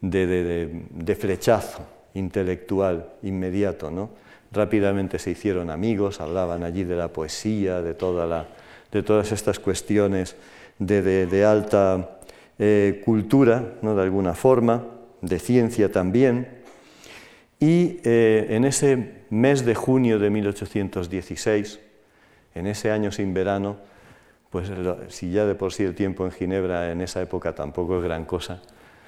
de, 0.00 1.16
flechazo 1.18 1.86
intelectual 2.14 3.10
inmediato. 3.22 3.90
¿no? 3.90 4.10
Rápidamente 4.50 5.18
se 5.18 5.30
hicieron 5.30 5.70
amigos, 5.70 6.20
hablaban 6.20 6.64
allí 6.64 6.84
de 6.84 6.96
la 6.96 7.08
poesía, 7.08 7.82
de, 7.82 7.94
toda 7.94 8.26
la, 8.26 8.46
de 8.90 9.02
todas 9.02 9.32
estas 9.32 9.58
cuestiones 9.58 10.36
de, 10.78 11.44
alta 11.44 12.18
eh, 12.58 13.02
cultura, 13.04 13.74
¿no? 13.82 13.94
de 13.94 14.02
alguna 14.02 14.34
forma, 14.34 14.84
de 15.20 15.38
ciencia 15.38 15.92
también. 15.92 16.48
Y 17.60 18.00
eh, 18.02 18.46
en 18.50 18.64
ese 18.64 19.22
mes 19.30 19.64
de 19.64 19.74
junio 19.74 20.18
de 20.18 20.30
1816, 20.30 21.80
en 22.54 22.66
ese 22.66 22.90
año 22.90 23.12
sin 23.12 23.32
verano, 23.32 23.91
pues 24.52 24.70
si 25.08 25.32
ya 25.32 25.46
de 25.46 25.56
por 25.56 25.72
sí 25.72 25.82
el 25.82 25.96
tiempo 25.96 26.24
en 26.24 26.30
Ginebra 26.30 26.92
en 26.92 27.00
esa 27.00 27.20
época 27.20 27.54
tampoco 27.54 27.98
es 27.98 28.04
gran 28.04 28.24
cosa, 28.24 28.62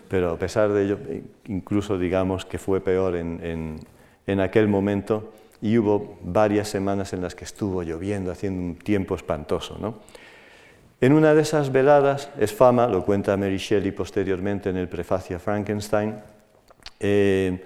pero 0.08 0.32
a 0.32 0.38
pesar 0.38 0.72
de 0.72 0.84
ello, 0.84 0.98
incluso 1.46 1.98
digamos 1.98 2.44
que 2.44 2.58
fue 2.58 2.80
peor 2.80 3.14
en, 3.14 3.78
en 4.26 4.40
aquel 4.40 4.66
momento 4.66 5.32
y 5.60 5.78
hubo 5.78 6.18
varias 6.22 6.68
semanas 6.68 7.12
en 7.12 7.22
las 7.22 7.34
que 7.34 7.44
estuvo 7.44 7.82
lloviendo, 7.82 8.30
haciendo 8.30 8.62
un 8.62 8.76
tiempo 8.76 9.14
espantoso. 9.14 9.78
¿no? 9.78 9.94
En 11.00 11.12
una 11.12 11.34
de 11.34 11.42
esas 11.42 11.72
veladas, 11.72 12.30
es 12.38 12.52
fama, 12.52 12.86
lo 12.86 13.04
cuenta 13.04 13.36
Mary 13.36 13.58
Shelley 13.58 13.92
posteriormente 13.92 14.70
en 14.70 14.76
el 14.76 14.88
prefacio 14.88 15.36
a 15.36 15.40
Frankenstein, 15.40 16.16
eh, 17.00 17.64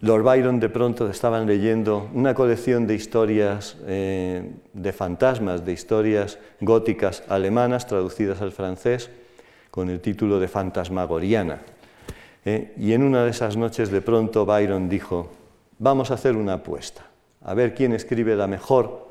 Lord 0.00 0.22
Byron 0.22 0.60
de 0.60 0.68
pronto 0.68 1.08
estaban 1.08 1.46
leyendo 1.46 2.08
una 2.14 2.32
colección 2.32 2.86
de 2.86 2.94
historias 2.94 3.76
eh, 3.84 4.52
de 4.72 4.92
fantasmas, 4.92 5.64
de 5.64 5.72
historias 5.72 6.38
góticas 6.60 7.24
alemanas 7.28 7.88
traducidas 7.88 8.40
al 8.40 8.52
francés 8.52 9.10
con 9.72 9.90
el 9.90 10.00
título 10.00 10.38
de 10.38 10.46
Fantasmagoriana. 10.46 11.62
Eh, 12.44 12.74
y 12.78 12.92
en 12.92 13.02
una 13.02 13.24
de 13.24 13.30
esas 13.30 13.56
noches 13.56 13.90
de 13.90 14.00
pronto 14.00 14.46
Byron 14.46 14.88
dijo, 14.88 15.30
vamos 15.80 16.12
a 16.12 16.14
hacer 16.14 16.36
una 16.36 16.54
apuesta, 16.54 17.04
a 17.42 17.54
ver 17.54 17.74
quién 17.74 17.92
escribe 17.92 18.36
la 18.36 18.46
mejor, 18.46 19.08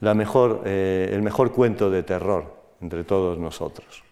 el 0.00 1.22
mejor 1.22 1.52
cuento 1.52 1.90
de 1.90 2.02
terror 2.02 2.56
entre 2.80 3.04
todos 3.04 3.38
nosotros. 3.38 4.02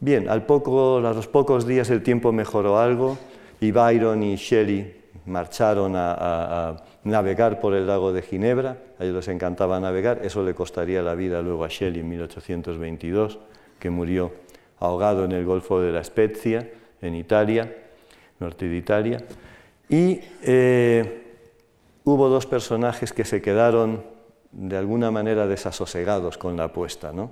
Bien, 0.00 0.28
al 0.28 0.44
poco, 0.44 0.96
a 0.96 1.12
los 1.12 1.28
pocos 1.28 1.68
días 1.68 1.88
el 1.90 2.02
tiempo 2.02 2.32
mejoró 2.32 2.80
algo 2.80 3.16
y 3.62 3.70
Byron 3.70 4.22
y 4.24 4.34
Shelley 4.34 5.02
marcharon 5.26 5.94
a, 5.94 6.82
navegar 7.04 7.60
por 7.60 7.74
el 7.74 7.86
lago 7.86 8.12
de 8.12 8.22
Ginebra, 8.22 8.76
a 8.98 9.04
ellos 9.04 9.16
les 9.16 9.28
encantaba 9.28 9.78
navegar, 9.78 10.20
eso 10.24 10.42
le 10.42 10.52
costaría 10.52 11.00
la 11.00 11.14
vida 11.14 11.40
luego 11.42 11.64
a 11.64 11.68
Shelley 11.68 12.00
en 12.00 12.08
1822, 12.08 13.38
que 13.78 13.90
murió 13.90 14.32
ahogado 14.80 15.24
en 15.24 15.32
el 15.32 15.44
Golfo 15.44 15.80
de 15.80 15.92
la 15.92 16.02
Spezia, 16.02 16.68
en 17.00 17.14
Italia, 17.14 17.72
norte 18.40 18.68
de 18.68 18.76
Italia, 18.76 19.18
y 19.88 20.20
eh, 20.42 21.22
hubo 22.02 22.28
dos 22.28 22.46
personajes 22.46 23.12
que 23.12 23.24
se 23.24 23.40
quedaron 23.40 24.02
de 24.50 24.76
alguna 24.76 25.12
manera 25.12 25.46
desasosegados 25.46 26.36
con 26.36 26.56
la 26.56 26.64
apuesta. 26.64 27.12
¿no? 27.12 27.30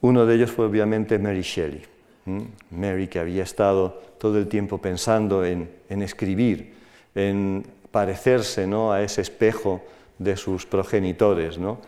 Uno 0.00 0.24
de 0.24 0.34
ellos 0.34 0.50
fue 0.50 0.64
obviamente 0.64 1.18
Mary 1.18 1.42
Shelley. 1.42 1.91
Mary 2.70 3.08
que 3.08 3.18
había 3.18 3.42
estado 3.42 4.00
todo 4.18 4.38
el 4.38 4.46
tiempo 4.46 4.78
pensando 4.78 5.44
en, 5.44 5.68
escribir, 5.88 6.74
en 7.14 7.66
parecerse 7.90 8.66
¿no? 8.66 8.92
a 8.92 9.02
ese 9.02 9.20
espejo 9.20 9.82
de 10.18 10.36
sus 10.36 10.66
progenitores. 10.66 11.58
¿no? 11.58 11.78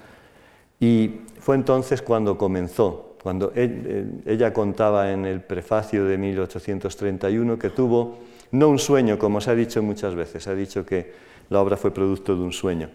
Y 0.80 1.20
fue 1.38 1.54
entonces 1.54 2.02
cuando 2.02 2.36
comenzó, 2.36 3.16
cuando 3.22 3.52
ella 3.54 4.52
contaba 4.52 5.12
en 5.12 5.24
el 5.24 5.40
prefacio 5.40 6.04
de 6.04 6.18
1831 6.18 7.58
que 7.58 7.70
tuvo 7.70 8.18
no 8.50 8.68
un 8.68 8.78
sueño, 8.78 9.18
como 9.18 9.40
se 9.40 9.50
ha 9.50 9.54
dicho 9.54 9.82
muchas 9.82 10.14
veces, 10.14 10.42
se 10.42 10.50
ha 10.50 10.54
dicho 10.54 10.84
que 10.84 11.12
la 11.50 11.60
obra 11.60 11.76
fue 11.76 11.92
producto 11.92 12.34
de 12.34 12.42
un 12.42 12.52
sueño. 12.52 12.90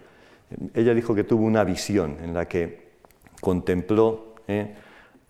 Ella 0.74 0.94
dijo 0.94 1.14
que 1.16 1.24
tuvo 1.24 1.46
una 1.46 1.64
visión 1.64 2.18
en 2.22 2.34
la 2.34 2.48
que 2.48 2.90
contempló 3.42 4.36
¿eh? 4.48 4.76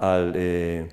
Eh, 0.01 0.89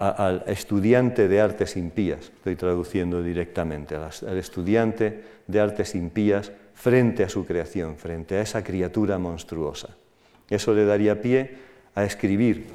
al, 0.00 0.44
estudiante 0.46 1.28
de 1.28 1.40
artes 1.40 1.76
impías, 1.76 2.32
estoy 2.34 2.56
traduciendo 2.56 3.22
directamente, 3.22 3.94
al, 3.94 4.38
estudiante 4.38 5.22
de 5.46 5.60
artes 5.60 5.94
impías 5.94 6.50
frente 6.74 7.22
a 7.22 7.28
su 7.28 7.44
creación, 7.44 7.96
frente 7.96 8.36
a 8.36 8.40
esa 8.40 8.64
criatura 8.64 9.18
monstruosa. 9.18 9.90
Eso 10.48 10.74
le 10.74 10.84
daría 10.84 11.20
pie 11.20 11.54
a 11.94 12.04
escribir, 12.04 12.66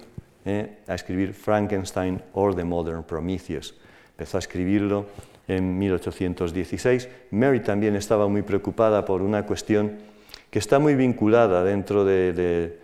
¿eh? 0.45 0.77
a 0.88 0.93
escribir 0.93 1.33
Frankenstein 1.33 2.21
or 2.33 2.55
the 2.55 2.63
Modern 2.63 3.03
Prometheus. 3.03 3.73
Empezó 4.11 4.38
a 4.38 4.39
escribirlo 4.39 5.07
en 5.47 5.77
1816. 5.77 7.09
Mary 7.31 7.59
también 7.61 7.95
estaba 7.95 8.27
muy 8.27 8.43
preocupada 8.43 9.03
por 9.03 9.21
una 9.21 9.45
cuestión 9.45 9.97
que 10.49 10.59
está 10.59 10.79
muy 10.79 10.95
vinculada 10.95 11.63
dentro 11.63 12.05
de, 12.05 12.77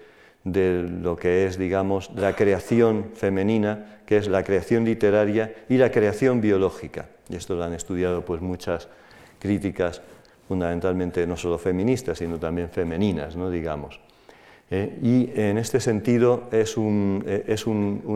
lo 0.44 1.16
que 1.16 1.46
es, 1.46 1.58
digamos, 1.58 2.12
la 2.16 2.36
creación 2.36 3.12
femenina, 3.14 4.01
que 4.12 4.18
es 4.18 4.28
la 4.28 4.44
creación 4.44 4.84
literaria 4.84 5.64
y 5.70 5.78
la 5.78 5.90
creación 5.90 6.42
biológica. 6.42 7.06
Y 7.30 7.38
esto 7.38 7.56
lo 7.56 7.64
han 7.64 7.72
estudiado 7.72 8.26
pues, 8.26 8.42
muchas 8.42 8.90
críticas, 9.40 10.02
fundamentalmente 10.50 11.26
no 11.26 11.38
solo 11.38 11.58
feministas, 11.58 12.18
sino 12.18 12.38
también 12.38 12.68
femeninas, 12.68 13.38
¿no? 13.38 13.50
digamos. 13.50 14.02
Eh, 14.70 15.00
y 15.02 15.32
en 15.40 15.58
este 15.58 15.80
sentido 15.80 16.50
es 16.52 16.76
un, 16.76 17.24
eh, 17.26 17.58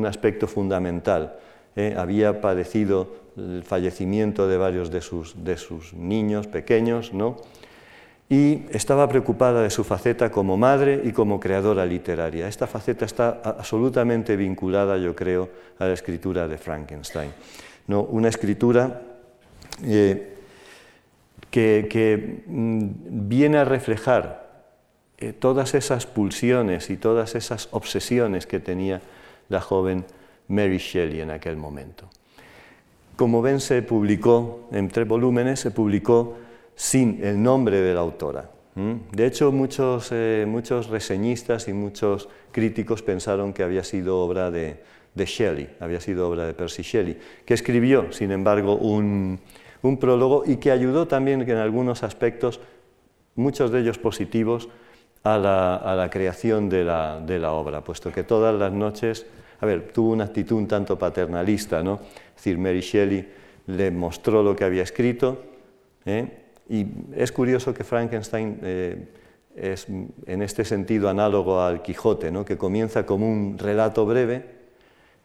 aspecto 0.06 0.48
fundamental. 0.48 1.38
Eh, 1.78 1.96
había 1.98 2.42
padecido 2.42 3.16
el 3.38 3.64
fallecimiento 3.64 4.50
de 4.50 4.58
varios 4.58 4.92
de 4.92 5.00
sus, 5.00 5.46
de 5.46 5.56
sus 5.56 5.94
niños 5.94 6.46
pequeños, 6.48 7.14
¿no? 7.14 7.38
Y 8.28 8.66
estaba 8.72 9.08
preocupada 9.08 9.62
de 9.62 9.70
su 9.70 9.84
faceta 9.84 10.32
como 10.32 10.58
madre 10.58 11.02
y 11.04 11.12
como 11.12 11.40
creadora 11.40 11.86
literaria. 11.86 12.48
Esta 12.48 12.66
faceta 12.66 13.06
está 13.06 13.42
absolutamente 13.44 14.36
vinculada, 14.36 14.98
yo 14.98 15.16
creo, 15.16 15.50
a 15.78 15.86
la 15.86 15.94
escritura 15.94 16.48
de 16.48 16.58
Frankenstein. 16.58 17.32
¿no? 17.88 18.02
Una 18.02 18.30
escritura 18.30 19.02
eh, 19.84 20.34
que, 21.52 22.44
mm, 22.48 22.90
viene 23.28 23.58
a 23.60 23.66
reflejar 23.66 24.46
eh, 25.18 25.32
todas 25.32 25.76
esas 25.76 26.06
pulsiones 26.06 26.90
y 26.90 26.98
todas 26.98 27.36
esas 27.36 27.70
obsesiones 27.72 28.48
que 28.48 28.60
tenía 28.60 29.02
la 29.50 29.62
joven 29.62 30.04
Mary 30.48 30.80
Shelley 30.80 31.22
en 31.22 31.32
aquel 31.32 31.58
momento. 31.58 32.10
Como 33.16 33.42
ven, 33.42 33.62
se 33.62 33.82
publicó 33.82 34.68
en 34.72 34.90
tres 34.90 35.08
volúmenes, 35.08 35.60
se 35.60 35.72
publicó 35.72 36.36
sin 36.76 37.24
el 37.24 37.42
nombre 37.42 37.82
de 37.82 37.94
la 37.94 38.02
autora. 38.02 38.52
De 38.76 39.26
hecho, 39.26 39.54
muchos, 39.54 40.10
eh, 40.12 40.44
muchos, 40.46 40.90
reseñistas 40.90 41.70
y 41.70 41.74
muchos 41.74 42.28
críticos 42.52 43.02
pensaron 43.02 43.54
que 43.54 43.64
había 43.64 43.86
sido 43.86 44.20
obra 44.20 44.52
de, 44.52 44.84
Shelley, 45.16 45.78
había 45.80 46.02
sido 46.02 46.30
obra 46.30 46.46
de 46.46 46.54
Percy 46.54 46.82
Shelley, 46.84 47.18
que 47.46 47.54
escribió, 47.54 48.12
sin 48.12 48.32
embargo, 48.32 48.76
un, 48.76 49.40
prólogo 49.98 50.44
y 50.46 50.58
que 50.58 50.72
ayudó 50.72 51.08
también 51.08 51.50
en 51.50 51.56
algunos 51.56 52.04
aspectos, 52.04 52.60
muchos 53.36 53.72
de 53.72 53.80
ellos 53.80 53.98
positivos, 53.98 54.68
a 55.24 55.38
la, 55.38 56.10
creación 56.12 56.68
de 56.68 56.84
la, 56.84 57.52
obra, 57.54 57.82
puesto 57.82 58.12
que 58.12 58.24
todas 58.24 58.54
las 58.54 58.74
noches, 58.74 59.26
a 59.62 59.66
ver, 59.66 59.94
tuvo 59.94 60.12
una 60.12 60.26
actitud 60.26 60.58
un 60.58 60.68
tanto 60.68 61.00
paternalista, 61.00 61.82
¿no? 61.82 62.02
Es 62.36 62.58
Mary 62.58 62.82
Shelley 62.82 63.26
le 63.68 63.90
mostró 63.90 64.44
lo 64.44 64.54
que 64.54 64.66
había 64.66 64.84
escrito, 64.84 65.42
¿eh? 66.06 66.45
Y 66.70 66.88
es 67.16 67.32
curioso 67.32 67.74
que 67.74 67.84
Frankenstein 67.84 68.60
eh, 68.64 69.08
es 69.56 69.88
en 69.88 70.42
este 70.42 70.66
sentido 70.66 71.10
análogo 71.10 71.62
al 71.62 71.82
Quijote, 71.82 72.32
¿no? 72.32 72.44
que 72.44 72.58
comienza 72.58 73.06
como 73.06 73.30
un 73.30 73.58
relato 73.58 74.06
breve 74.06 74.56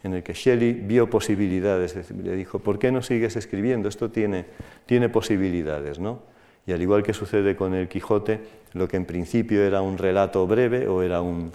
en 0.03 0.15
el 0.15 0.23
que 0.23 0.33
Shelley 0.33 0.73
vio 0.73 1.11
posibilidades, 1.11 2.11
le 2.11 2.35
dijo, 2.35 2.59
¿por 2.59 2.79
qué 2.79 2.91
no 2.91 3.03
sigues 3.03 3.37
escribiendo? 3.37 3.89
Esto 3.89 4.11
tiene, 4.11 4.47
tiene 4.87 5.09
posibilidades. 5.09 5.99
¿no? 5.99 6.21
Y 6.67 6.73
al 6.73 6.81
igual 6.81 7.03
que 7.03 7.13
sucede 7.13 7.57
con 7.57 7.75
el 7.75 7.89
Quijote, 7.89 8.41
lo 8.73 8.89
que 8.89 8.97
en 8.97 9.05
principio 9.05 9.63
era 9.63 9.83
un 9.83 9.99
relato 9.99 10.47
breve 10.47 10.89
o 10.89 11.03
era 11.03 11.21
un, 11.21 11.51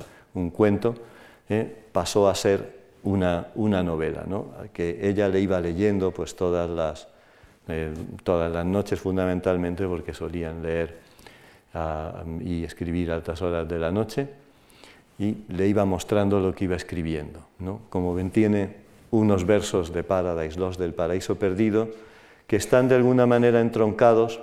cuento, 0.51 0.95
¿eh? 1.49 1.73
pasó 1.91 2.27
a 2.27 2.35
ser 2.35 2.75
una, 3.03 3.47
una 3.55 3.81
novela, 3.81 4.25
¿no? 4.27 4.51
que 4.73 5.07
ella 5.07 5.29
le 5.29 5.39
iba 5.39 5.59
leyendo 5.61 6.11
pues, 6.11 6.35
todas 6.35 6.69
las, 6.69 7.07
eh, 7.67 7.93
todas 8.23 8.51
las 8.51 8.65
noches 8.65 8.99
fundamentalmente 8.99 9.87
porque 9.87 10.13
solían 10.13 10.61
leer 10.61 10.97
ah, 11.73 12.23
y 12.41 12.63
escribir 12.63 13.11
a 13.11 13.15
altas 13.15 13.41
horas 13.41 13.67
de 13.67 13.79
la 13.79 13.91
noche 13.91 14.27
y 15.17 15.37
le 15.49 15.67
iba 15.67 15.85
mostrando 15.85 16.39
lo 16.39 16.53
que 16.53 16.65
iba 16.65 16.75
escribiendo. 16.75 17.39
¿no? 17.59 17.81
Como 17.89 18.13
ven, 18.13 18.31
tiene 18.31 18.75
unos 19.11 19.45
versos 19.45 19.93
de 19.93 20.03
Paradise, 20.03 20.59
los 20.59 20.77
del 20.77 20.93
paraíso 20.93 21.35
perdido, 21.35 21.89
que 22.47 22.57
están 22.57 22.87
de 22.87 22.95
alguna 22.95 23.25
manera 23.25 23.61
entroncados 23.61 24.39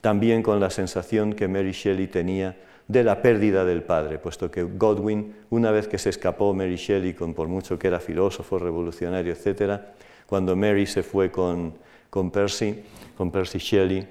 también 0.00 0.42
con 0.42 0.60
la 0.60 0.70
sensación 0.70 1.32
que 1.32 1.48
Mary 1.48 1.72
Shelley 1.72 2.08
tenía 2.08 2.56
de 2.88 3.02
la 3.02 3.22
pérdida 3.22 3.64
del 3.64 3.82
padre, 3.82 4.18
puesto 4.18 4.50
que 4.50 4.62
Godwin, 4.62 5.34
una 5.48 5.70
vez 5.70 5.88
que 5.88 5.96
se 5.96 6.10
escapó 6.10 6.52
Mary 6.52 6.76
Shelley, 6.76 7.14
con, 7.14 7.32
por 7.32 7.48
mucho 7.48 7.78
que 7.78 7.86
era 7.86 7.98
filósofo, 8.00 8.58
revolucionario, 8.58 9.32
etc., 9.32 9.80
cuando 10.26 10.56
Mary 10.56 10.86
se 10.86 11.02
fue 11.02 11.30
con, 11.30 11.74
con 12.14 12.30
Percy, 12.30 12.80
con 13.16 13.32
Shelley, 13.32 14.06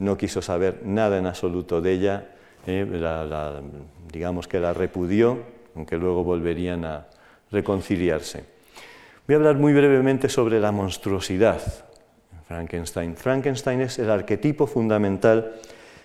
no 0.00 0.18
quiso 0.18 0.42
saber 0.42 0.82
nada 0.84 1.16
en 1.16 1.24
absoluto 1.24 1.80
de 1.80 1.90
ella, 1.90 2.28
eh, 2.66 2.84
digamos 4.12 4.46
que 4.46 4.60
la 4.60 4.74
repudió, 4.74 5.38
aunque 5.74 5.96
luego 5.96 6.22
volverían 6.22 6.84
a 6.84 7.06
reconciliarse. 7.50 8.44
Voy 9.26 9.36
a 9.36 9.38
hablar 9.38 9.56
muy 9.56 9.72
brevemente 9.72 10.28
sobre 10.28 10.60
la 10.60 10.70
monstruosidad. 10.70 11.62
Frankenstein. 12.46 13.16
Frankenstein 13.16 13.80
es 13.80 13.98
el 14.00 14.10
arquetipo 14.10 14.66
fundamental 14.66 15.54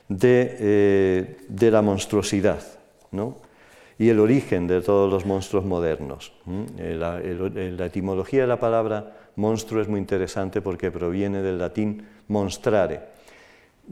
de, 0.08 0.56
eh, 0.58 1.70
la 1.70 1.82
monstruosidad 1.82 2.64
y 4.02 4.10
el 4.10 4.20
origen 4.20 4.66
de 4.66 4.82
todos 4.82 5.08
los 5.14 5.28
monstruos 5.28 5.64
modernos. 5.64 6.34
Eh, 6.80 6.96
la 6.98 7.86
etimología 7.86 8.42
de 8.42 8.48
la 8.48 8.60
palabra 8.60 9.30
monstruo 9.36 9.80
es 9.80 9.88
muy 9.88 10.00
interesante 10.00 10.60
porque 10.60 10.90
proviene 10.90 11.44
del 11.44 11.60
latín 11.60 12.04
monstrare. 12.28 13.00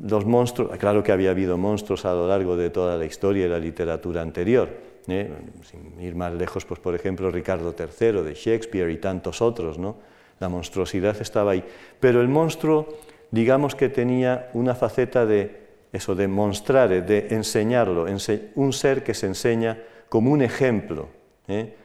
Los 0.01 0.26
monstruos, 0.26 0.76
claro 0.80 1.03
que 1.03 1.12
había 1.12 1.30
habido 1.30 1.60
monstruos 1.60 2.05
a 2.05 2.14
lo 2.14 2.28
largo 2.28 2.57
de 2.57 2.72
toda 2.72 2.97
la 2.97 3.05
historia 3.05 3.45
y 3.45 3.49
la 3.49 3.60
literatura 3.60 4.24
anterior, 4.24 4.70
¿eh? 5.07 5.32
sin 5.62 6.01
ir 6.01 6.16
más 6.16 6.34
lejos, 6.34 6.66
pues 6.66 6.80
por 6.80 6.95
ejemplo 6.95 7.30
Ricardo 7.30 7.76
III 7.78 8.24
de 8.24 8.34
Shakespeare 8.34 8.89
y 8.89 8.97
tantos 8.97 9.43
otros, 9.43 9.78
¿no? 9.78 9.97
La 10.39 10.49
monstruosidad 10.49 11.22
estaba 11.22 11.51
ahí, 11.51 11.64
pero 11.99 12.20
el 12.20 12.30
monstruo, 12.30 12.97
digamos 13.30 13.76
que 13.76 13.89
tenía 13.89 14.49
una 14.55 14.74
faceta 14.74 15.28
de 15.28 15.70
eso, 15.93 16.16
de 16.16 16.28
mostrare, 16.28 17.03
de 17.03 17.28
enseñarlo, 17.30 18.07
un 18.55 18.74
ser 18.74 19.03
que 19.03 19.14
se 19.14 19.28
enseña 19.28 19.78
como 20.10 20.32
un 20.32 20.41
ejemplo 20.41 21.07
¿eh? 21.47 21.76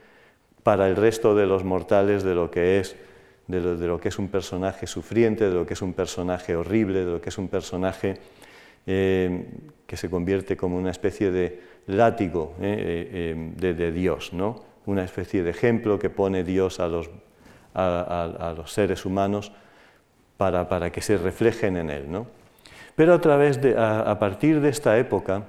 para 0.63 0.87
el 0.87 0.95
resto 0.95 1.35
de 1.35 1.45
los 1.45 1.63
mortales 1.63 2.23
de 2.23 2.35
lo 2.35 2.51
que 2.51 2.79
es 2.79 2.95
de 3.47 3.61
lo, 3.61 3.99
que 3.99 4.09
es 4.09 4.17
un 4.17 4.29
personaje 4.29 4.87
sufriente, 4.87 5.47
de 5.47 5.53
lo 5.53 5.67
que 5.67 5.75
es 5.75 5.81
un 5.83 5.93
personaje 5.93 6.55
horrible, 6.55 7.05
de 7.05 7.11
lo 7.11 7.21
que 7.21 7.29
es 7.29 7.37
un 7.37 7.47
personaje 7.47 8.17
eh, 8.87 9.45
que 9.85 9.97
se 9.97 10.09
convierte 10.09 10.57
como 10.57 10.77
una 10.77 10.89
especie 10.89 11.29
de 11.29 11.61
látigo 11.87 12.55
de, 12.59 13.53
de, 13.55 13.91
Dios, 13.91 14.33
¿no? 14.33 14.63
una 14.87 15.03
especie 15.03 15.43
de 15.43 15.51
ejemplo 15.51 15.99
que 15.99 16.09
pone 16.09 16.43
Dios 16.43 16.79
a 16.79 16.87
los, 16.87 17.11
a, 17.75 18.53
los 18.57 18.73
seres 18.73 19.05
humanos 19.05 19.51
para, 20.37 20.67
para, 20.67 20.91
que 20.91 21.01
se 21.01 21.17
reflejen 21.17 21.77
en 21.77 21.91
él. 21.91 22.11
¿no? 22.11 22.25
Pero 22.95 23.13
a, 23.13 23.21
través 23.21 23.61
de, 23.61 23.75
a 23.77 24.17
partir 24.17 24.59
de 24.59 24.69
esta 24.69 24.97
época, 24.97 25.43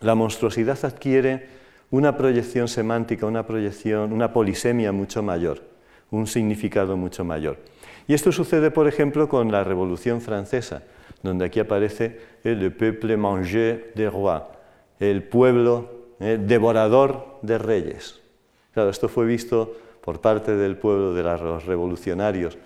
la 0.00 0.14
monstruosidad 0.14 0.78
adquiere 0.84 1.55
una 1.90 2.16
proyección 2.16 2.68
semántica, 2.68 3.26
una 3.26 3.46
proyección, 3.46 4.12
una 4.12 4.32
polisemia 4.32 4.92
mucho 4.92 5.22
mayor, 5.22 5.62
un 6.10 6.26
significado 6.26 6.96
mucho 6.96 7.24
mayor. 7.24 7.58
Y 8.08 8.14
esto 8.14 8.32
sucede, 8.32 8.70
por 8.70 8.86
ejemplo, 8.86 9.28
con 9.28 9.50
la 9.50 9.64
Revolución 9.64 10.20
Francesa, 10.20 10.82
donde 11.22 11.44
aquí 11.44 11.60
aparece 11.60 12.20
el 12.44 12.72
peuple 12.72 13.16
mangeur 13.16 13.92
des 13.94 14.12
rois, 14.12 14.42
el 15.00 15.22
pueblo 15.24 16.14
eh, 16.20 16.38
devorador 16.40 17.38
de 17.42 17.58
reyes. 17.58 18.20
Claro, 18.72 18.90
esto 18.90 19.08
fue 19.08 19.26
visto 19.26 19.74
por 20.02 20.20
parte 20.20 20.54
del 20.54 20.76
pueblo 20.76 21.14
de 21.14 21.22
los 21.22 21.66
revolucionarios. 21.66 22.58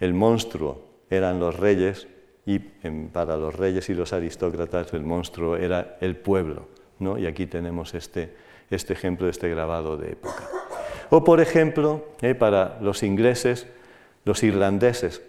El 0.00 0.14
monstruo 0.14 0.82
eran 1.10 1.38
los 1.40 1.56
reyes 1.56 2.08
y 2.46 2.58
para 2.58 3.36
los 3.36 3.54
reyes 3.54 3.88
y 3.90 3.94
los 3.94 4.12
aristócratas 4.12 4.94
el 4.94 5.02
monstruo 5.02 5.56
era 5.56 5.98
el 6.00 6.16
pueblo. 6.16 6.68
¿no? 6.98 7.18
Y 7.18 7.26
aquí 7.26 7.46
tenemos 7.46 7.92
este, 7.94 8.34
este 8.70 8.92
ejemplo 8.92 9.26
de 9.26 9.32
este 9.32 9.48
grabado 9.48 9.96
de 9.96 10.12
época. 10.12 10.48
O 11.10 11.24
por 11.24 11.40
ejemplo, 11.40 12.04
eh, 12.20 12.34
para 12.34 12.78
los 12.80 13.02
ingleses, 13.02 13.66
los 14.24 14.42
irlandeses 14.42 15.22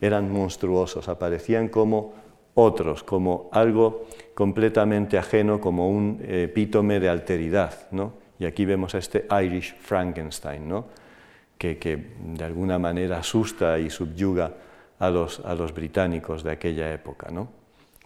eran 0.00 0.30
monstruosos, 0.30 1.08
aparecían 1.08 1.68
como 1.68 2.14
otros, 2.54 3.02
como 3.02 3.48
algo 3.52 4.06
completamente 4.34 5.18
ajeno, 5.18 5.60
como 5.60 5.90
un 5.90 6.20
epítome 6.26 7.00
de 7.00 7.08
alteridad. 7.08 7.88
¿no? 7.90 8.14
Y 8.38 8.46
aquí 8.46 8.64
vemos 8.64 8.94
a 8.94 8.98
este 8.98 9.26
Irish 9.44 9.76
Frankenstein, 9.76 10.68
¿no? 10.68 10.86
que, 11.56 11.78
que, 11.78 11.96
de 12.20 12.44
alguna 12.44 12.78
manera 12.78 13.18
asusta 13.18 13.78
y 13.78 13.90
subyuga 13.90 14.52
a 14.98 15.10
los, 15.10 15.40
a 15.40 15.54
los 15.54 15.72
británicos 15.72 16.42
de 16.42 16.52
aquella 16.52 16.92
época. 16.92 17.28
¿no? 17.30 17.48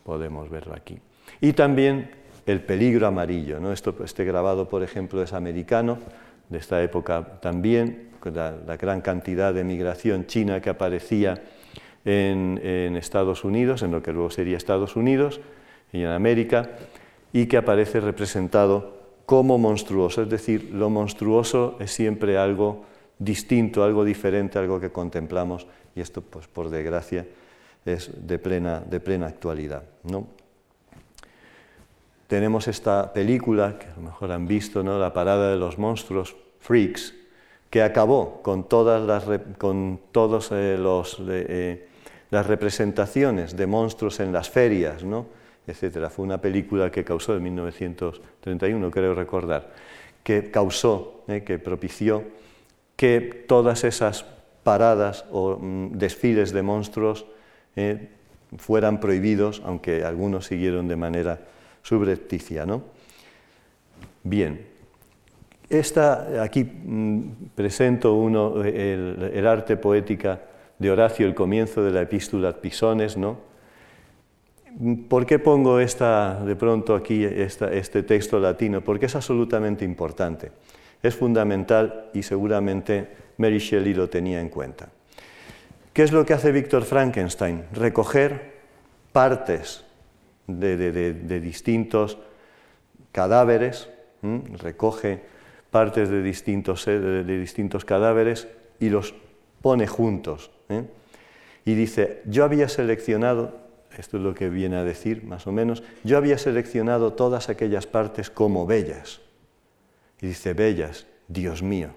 Podemos 0.02 0.48
verlo 0.48 0.74
aquí. 0.74 0.98
Y 1.40 1.52
también 1.52 2.10
el 2.46 2.60
peligro 2.62 3.06
amarillo. 3.06 3.60
¿no? 3.60 3.72
Esto, 3.72 3.94
este 4.04 4.24
grabado, 4.24 4.68
por 4.68 4.82
ejemplo, 4.82 5.22
es 5.22 5.32
americano, 5.32 5.98
de 6.48 6.58
esta 6.58 6.82
época 6.82 7.40
también, 7.40 8.10
la, 8.24 8.54
la 8.66 8.76
gran 8.76 9.00
cantidad 9.00 9.52
de 9.52 9.64
migración 9.64 10.26
china 10.26 10.60
que 10.60 10.70
aparecía 10.70 11.42
en, 12.04 12.60
en, 12.62 12.96
Estados 12.96 13.44
Unidos, 13.44 13.82
en 13.82 13.90
lo 13.90 14.02
que 14.02 14.12
luego 14.12 14.30
sería 14.30 14.56
Estados 14.56 14.96
Unidos 14.96 15.40
y 15.92 16.02
en 16.02 16.08
América, 16.08 16.70
y 17.32 17.46
que 17.46 17.56
aparece 17.56 18.00
representado 18.00 19.02
como 19.26 19.58
monstruoso. 19.58 20.22
Es 20.22 20.28
decir, 20.28 20.70
lo 20.72 20.90
monstruoso 20.90 21.76
es 21.80 21.90
siempre 21.90 22.36
algo 22.36 22.84
distinto, 23.18 23.84
algo 23.84 24.04
diferente, 24.04 24.58
algo 24.58 24.80
que 24.80 24.90
contemplamos, 24.90 25.66
y 25.94 26.00
esto, 26.00 26.22
pues, 26.22 26.48
por 26.48 26.70
desgracia, 26.70 27.26
es 27.84 28.26
de 28.26 28.38
plena, 28.38 28.80
de 28.80 29.00
plena 29.00 29.26
actualidad. 29.26 29.84
¿no? 30.04 30.26
Tenemos 32.32 32.66
esta 32.66 33.12
película, 33.12 33.78
que 33.78 33.84
a 33.88 33.94
lo 33.94 34.00
mejor 34.00 34.32
han 34.32 34.46
visto, 34.46 34.82
¿no? 34.82 34.98
La 34.98 35.12
parada 35.12 35.50
de 35.50 35.56
los 35.58 35.76
monstruos, 35.76 36.34
Freaks, 36.60 37.12
que 37.68 37.82
acabó 37.82 38.40
con 38.40 38.70
todas 38.70 39.02
las, 39.02 39.24
con 39.58 40.00
todos, 40.12 40.50
eh, 40.50 40.78
los, 40.78 41.20
eh, 41.28 41.88
las 42.30 42.46
representaciones 42.46 43.54
de 43.54 43.66
monstruos 43.66 44.18
en 44.20 44.32
las 44.32 44.48
ferias, 44.48 45.04
¿no? 45.04 45.26
etcétera. 45.66 46.08
Fue 46.08 46.24
una 46.24 46.40
película 46.40 46.90
que 46.90 47.04
causó 47.04 47.36
en 47.36 47.42
1931, 47.42 48.90
creo 48.90 49.14
recordar, 49.14 49.70
que 50.22 50.50
causó, 50.50 51.24
eh, 51.28 51.44
que 51.44 51.58
propició 51.58 52.24
que 52.96 53.44
todas 53.46 53.84
esas 53.84 54.24
paradas 54.62 55.26
o 55.30 55.58
mm, 55.60 55.98
desfiles 55.98 56.50
de 56.54 56.62
monstruos 56.62 57.26
fueran 58.56 59.00
prohibidos, 59.00 59.60
aunque 59.66 60.02
algunos 60.02 60.46
siguieron 60.46 60.88
de 60.88 60.96
manera 60.96 61.40
subrepticia. 61.82 62.64
¿no? 62.66 62.82
Bien, 64.22 64.66
esta, 65.68 66.42
aquí 66.42 66.64
mm, 66.64 67.50
presento 67.54 68.14
uno, 68.14 68.62
el, 68.62 69.46
arte 69.46 69.76
poética 69.76 70.40
de 70.78 70.90
Horacio, 70.90 71.26
el 71.26 71.34
comienzo 71.34 71.82
de 71.82 71.90
la 71.90 72.02
epístola 72.02 72.52
Pisones, 72.52 73.16
¿no? 73.16 73.52
¿Por 75.08 75.26
qué 75.26 75.38
pongo 75.38 75.80
esta, 75.80 76.42
de 76.44 76.56
pronto 76.56 76.94
aquí 76.94 77.24
este 77.24 78.02
texto 78.02 78.38
latino? 78.38 78.80
Porque 78.80 79.06
es 79.06 79.14
absolutamente 79.14 79.84
importante. 79.84 80.50
Es 81.02 81.14
fundamental 81.14 82.10
y 82.14 82.22
seguramente 82.22 83.08
Mary 83.36 83.58
Shelley 83.58 83.92
lo 83.92 84.08
tenía 84.08 84.40
en 84.40 84.48
cuenta. 84.48 84.88
¿Qué 85.92 86.02
es 86.02 86.12
lo 86.12 86.24
que 86.24 86.32
hace 86.32 86.52
Víctor 86.52 86.84
Frankenstein? 86.84 87.64
Recoger 87.74 88.52
partes 89.12 89.84
de, 90.46 91.40
distintos 91.40 92.18
cadáveres, 93.12 93.88
recoge 94.58 95.22
partes 95.70 96.10
de 96.10 96.22
distintos, 96.22 96.86
eh, 96.86 96.98
de, 97.00 97.38
distintos, 97.38 97.84
cadáveres 97.84 98.46
y 98.78 98.90
los 98.90 99.14
pone 99.62 99.86
juntos. 99.86 100.50
¿eh? 100.68 100.84
Y 101.64 101.74
dice, 101.74 102.22
yo 102.26 102.44
había 102.44 102.68
seleccionado, 102.68 103.58
esto 103.96 104.18
es 104.18 104.22
lo 104.22 104.34
que 104.34 104.50
viene 104.50 104.76
a 104.76 104.84
decir 104.84 105.24
más 105.24 105.46
o 105.46 105.52
menos, 105.52 105.82
yo 106.04 106.18
había 106.18 106.38
seleccionado 106.38 107.14
todas 107.14 107.48
aquellas 107.48 107.86
partes 107.86 108.30
como 108.30 108.66
bellas. 108.66 109.20
Y 110.20 110.26
dice, 110.28 110.52
bellas, 110.52 111.06
Dios 111.28 111.62
mío. 111.62 111.90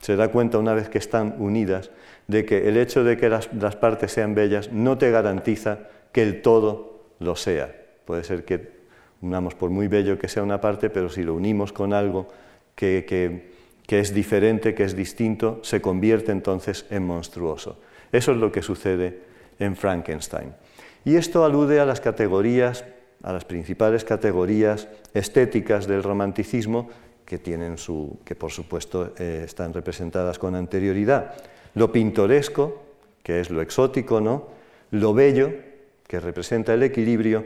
Se 0.00 0.16
da 0.16 0.28
cuenta 0.28 0.58
una 0.58 0.74
vez 0.74 0.88
que 0.88 0.98
están 0.98 1.36
unidas 1.38 1.90
de 2.26 2.44
que 2.44 2.68
el 2.68 2.76
hecho 2.76 3.04
de 3.04 3.16
que 3.16 3.28
las, 3.28 3.52
las 3.52 3.76
partes 3.76 4.12
sean 4.12 4.34
bellas 4.34 4.72
no 4.72 4.98
te 4.98 5.10
garantiza 5.10 5.88
que 6.12 6.22
el 6.22 6.42
todo 6.42 6.95
lo 7.18 7.36
sea. 7.36 7.74
Puede 8.04 8.24
ser 8.24 8.44
que 8.44 8.76
unamos 9.22 9.54
por 9.54 9.70
muy 9.70 9.88
bello 9.88 10.18
que 10.18 10.28
sea 10.28 10.42
una 10.42 10.60
parte, 10.60 10.90
pero 10.90 11.08
si 11.08 11.22
lo 11.22 11.34
unimos 11.34 11.72
con 11.72 11.92
algo 11.92 12.28
que, 12.74 13.52
es 13.88 14.14
diferente, 14.14 14.74
que 14.74 14.84
es 14.84 14.94
distinto, 14.94 15.60
se 15.62 15.80
convierte 15.80 16.32
entonces 16.32 16.86
en 16.90 17.04
monstruoso. 17.04 17.78
Eso 18.12 18.32
es 18.32 18.38
lo 18.38 18.52
que 18.52 18.62
sucede 18.62 19.20
en 19.58 19.76
Frankenstein. 19.76 20.54
Y 21.04 21.16
esto 21.16 21.44
alude 21.44 21.80
a 21.80 21.86
las 21.86 22.00
categorías, 22.00 22.84
a 23.22 23.32
las 23.32 23.44
principales 23.44 24.04
categorías 24.04 24.88
estéticas 25.14 25.86
del 25.86 26.02
romanticismo 26.02 26.90
que 27.24 27.38
tienen 27.38 27.78
su, 27.78 28.18
que 28.24 28.34
por 28.34 28.52
supuesto 28.52 29.12
eh, 29.18 29.42
están 29.44 29.72
representadas 29.72 30.38
con 30.38 30.54
anterioridad. 30.54 31.34
Lo 31.74 31.90
pintoresco, 31.90 32.82
que 33.22 33.40
es 33.40 33.50
lo 33.50 33.60
exótico, 33.60 34.20
¿no? 34.20 34.48
Lo 34.92 35.12
bello, 35.12 35.50
que 36.06 36.20
representa 36.20 36.74
el 36.74 36.82
equilibrio, 36.82 37.44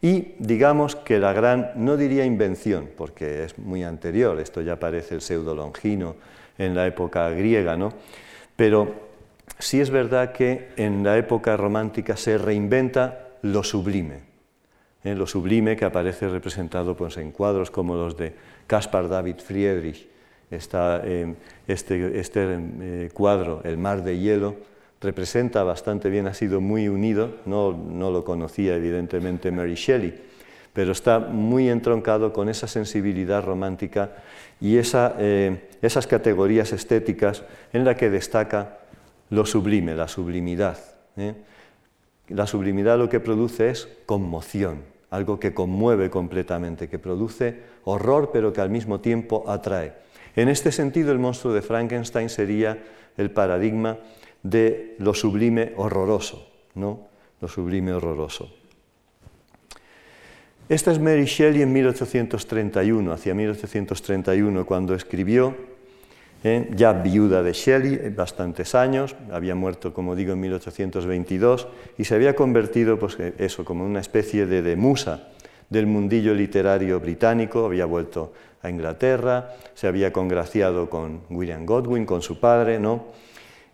y 0.00 0.34
digamos 0.38 0.96
que 0.96 1.18
la 1.18 1.32
gran, 1.32 1.72
no 1.76 1.96
diría 1.96 2.24
invención, 2.24 2.90
porque 2.96 3.44
es 3.44 3.58
muy 3.58 3.84
anterior, 3.84 4.40
esto 4.40 4.60
ya 4.60 4.78
parece 4.78 5.14
el 5.14 5.20
pseudo 5.20 5.54
longino 5.54 6.16
en 6.58 6.74
la 6.74 6.86
época 6.86 7.30
griega, 7.30 7.76
¿no? 7.76 7.92
pero 8.56 8.94
sí 9.58 9.80
es 9.80 9.90
verdad 9.90 10.32
que 10.32 10.70
en 10.76 11.04
la 11.04 11.16
época 11.18 11.56
romántica 11.56 12.16
se 12.16 12.36
reinventa 12.36 13.28
lo 13.42 13.62
sublime, 13.62 14.20
¿eh? 15.04 15.14
lo 15.14 15.26
sublime 15.26 15.76
que 15.76 15.84
aparece 15.84 16.28
representado 16.28 16.96
pues, 16.96 17.16
en 17.16 17.32
cuadros 17.32 17.70
como 17.70 17.94
los 17.94 18.16
de 18.16 18.34
Caspar 18.66 19.08
David 19.08 19.36
Friedrich, 19.38 20.08
está 20.50 21.00
eh, 21.04 21.34
este, 21.66 22.18
este 22.18 22.58
eh, 22.80 23.10
cuadro, 23.12 23.62
El 23.64 23.78
mar 23.78 24.02
de 24.02 24.18
hielo, 24.18 24.56
representa 25.02 25.64
bastante 25.64 26.08
bien, 26.08 26.26
ha 26.26 26.34
sido 26.34 26.60
muy 26.60 26.88
unido, 26.88 27.36
no, 27.44 27.72
lo 27.72 28.24
conocía 28.24 28.76
evidentemente 28.76 29.50
Mary 29.50 29.74
Shelley, 29.74 30.14
pero 30.72 30.92
está 30.92 31.18
muy 31.18 31.68
entroncado 31.68 32.32
con 32.32 32.48
esa 32.48 32.68
sensibilidad 32.68 33.44
romántica 33.44 34.12
y 34.60 34.78
eh, 34.78 35.68
esas 35.82 36.06
categorías 36.06 36.72
estéticas 36.72 37.42
en 37.72 37.84
la 37.84 37.96
que 37.96 38.10
destaca 38.10 38.78
lo 39.30 39.44
sublime, 39.44 39.94
la 39.94 40.08
sublimidad. 40.08 40.78
¿eh? 41.16 41.34
La 42.28 42.46
sublimidad 42.46 42.96
lo 42.96 43.08
que 43.08 43.20
produce 43.20 43.70
es 43.70 43.88
conmoción, 44.06 44.82
algo 45.10 45.40
que 45.40 45.52
conmueve 45.52 46.10
completamente, 46.10 46.88
que 46.88 46.98
produce 46.98 47.60
horror 47.84 48.30
pero 48.32 48.52
que 48.52 48.60
al 48.60 48.70
mismo 48.70 49.00
tiempo 49.00 49.44
atrae. 49.48 49.94
En 50.36 50.48
este 50.48 50.72
sentido, 50.72 51.12
el 51.12 51.18
monstruo 51.18 51.52
de 51.52 51.60
Frankenstein 51.60 52.30
sería 52.30 52.78
el 53.18 53.30
paradigma 53.30 53.98
de 54.42 54.96
lo 54.98 55.14
sublime 55.14 55.72
horroroso, 55.76 56.48
¿no? 56.74 57.08
Lo 57.40 57.48
sublime 57.48 57.92
horroroso. 57.92 58.50
Esta 60.68 60.92
es 60.92 60.98
Mary 60.98 61.24
Shelley 61.24 61.62
en 61.62 61.72
1831, 61.72 63.12
hacia 63.12 63.34
1831, 63.34 64.64
cuando 64.64 64.94
escribió, 64.94 65.54
¿eh? 66.44 66.70
ya 66.74 66.92
viuda 66.92 67.42
de 67.42 67.52
Shelley, 67.52 68.10
bastantes 68.10 68.74
años, 68.74 69.14
había 69.30 69.54
muerto, 69.54 69.92
como 69.92 70.16
digo, 70.16 70.32
en 70.32 70.40
1822, 70.40 71.68
y 71.98 72.04
se 72.04 72.14
había 72.14 72.34
convertido, 72.34 72.98
pues 72.98 73.18
eso, 73.38 73.64
como 73.64 73.84
una 73.84 74.00
especie 74.00 74.46
de, 74.46 74.76
musa 74.76 75.28
del 75.68 75.86
mundillo 75.86 76.34
literario 76.34 77.00
británico, 77.00 77.66
había 77.66 77.86
vuelto 77.86 78.32
a 78.62 78.70
Inglaterra, 78.70 79.54
se 79.74 79.88
había 79.88 80.12
congraciado 80.12 80.88
con 80.88 81.22
William 81.30 81.66
Godwin, 81.66 82.06
con 82.06 82.22
su 82.22 82.38
padre, 82.38 82.78
¿no? 82.78 83.06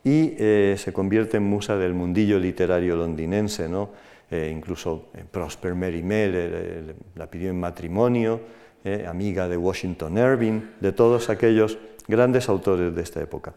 Y 0.04 0.34
eh, 0.38 0.76
se 0.78 0.92
convierte 0.92 1.36
en 1.36 1.44
musa 1.44 1.76
del 1.76 1.94
mundillo 1.94 2.38
literario 2.38 2.96
londinense, 2.96 3.68
¿no? 3.68 3.90
Eh, 4.30 4.52
incluso 4.54 5.06
eh, 5.14 5.24
Prosper 5.30 5.74
Mary 5.74 6.02
Mel 6.02 6.94
la 7.14 7.26
pidió 7.30 7.50
en 7.50 7.58
matrimonio, 7.60 8.40
amiga 9.06 9.48
de 9.48 9.56
Washington 9.58 10.16
Irving, 10.16 10.60
de 10.80 10.92
todos 10.92 11.28
aquellos 11.28 11.76
grandes 12.06 12.48
autores 12.48 12.94
de 12.94 13.02
esta 13.02 13.20
época. 13.20 13.52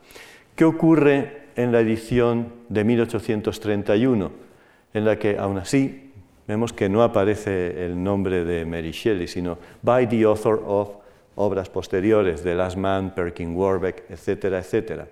¿Qué 0.55 0.65
ocurre 0.65 1.43
en 1.55 1.71
la 1.71 1.79
edición 1.79 2.51
de 2.67 2.83
1831, 2.83 4.31
en 4.93 5.05
la 5.05 5.17
que 5.17 5.37
aún 5.37 5.57
así 5.57 6.11
vemos 6.47 6.73
que 6.73 6.89
no 6.89 7.01
aparece 7.01 7.85
el 7.85 8.03
nombre 8.03 8.43
de 8.43 8.65
Mary 8.65 8.91
Shelley, 8.91 9.27
sino 9.27 9.57
by 9.81 10.09
the 10.09 10.23
author 10.23 10.61
of 10.65 10.89
obras 11.35 11.69
posteriores 11.69 12.43
de 12.43 12.55
Last 12.55 12.75
Man, 12.75 13.15
Perkin 13.15 13.55
Warbeck, 13.55 14.03
etcétera, 14.09 14.59
etcétera? 14.59 15.07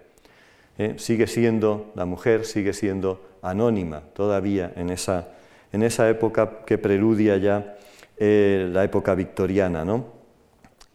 ¿Eh? 0.80 0.96
sigue 0.98 1.28
siendo, 1.28 1.92
la 1.94 2.06
mujer 2.06 2.46
sigue 2.46 2.74
siendo 2.74 3.22
anónima 3.44 4.02
todavía 4.14 4.74
en 4.76 4.90
esa, 4.90 5.28
en 5.72 5.84
esa 5.84 6.10
época 6.10 6.66
que 6.66 6.80
preludia 6.80 7.38
ya 7.38 7.76
eh, 8.18 8.68
la 8.72 8.84
época 8.84 9.14
victoriana. 9.14 9.86
¿no? 9.86 10.08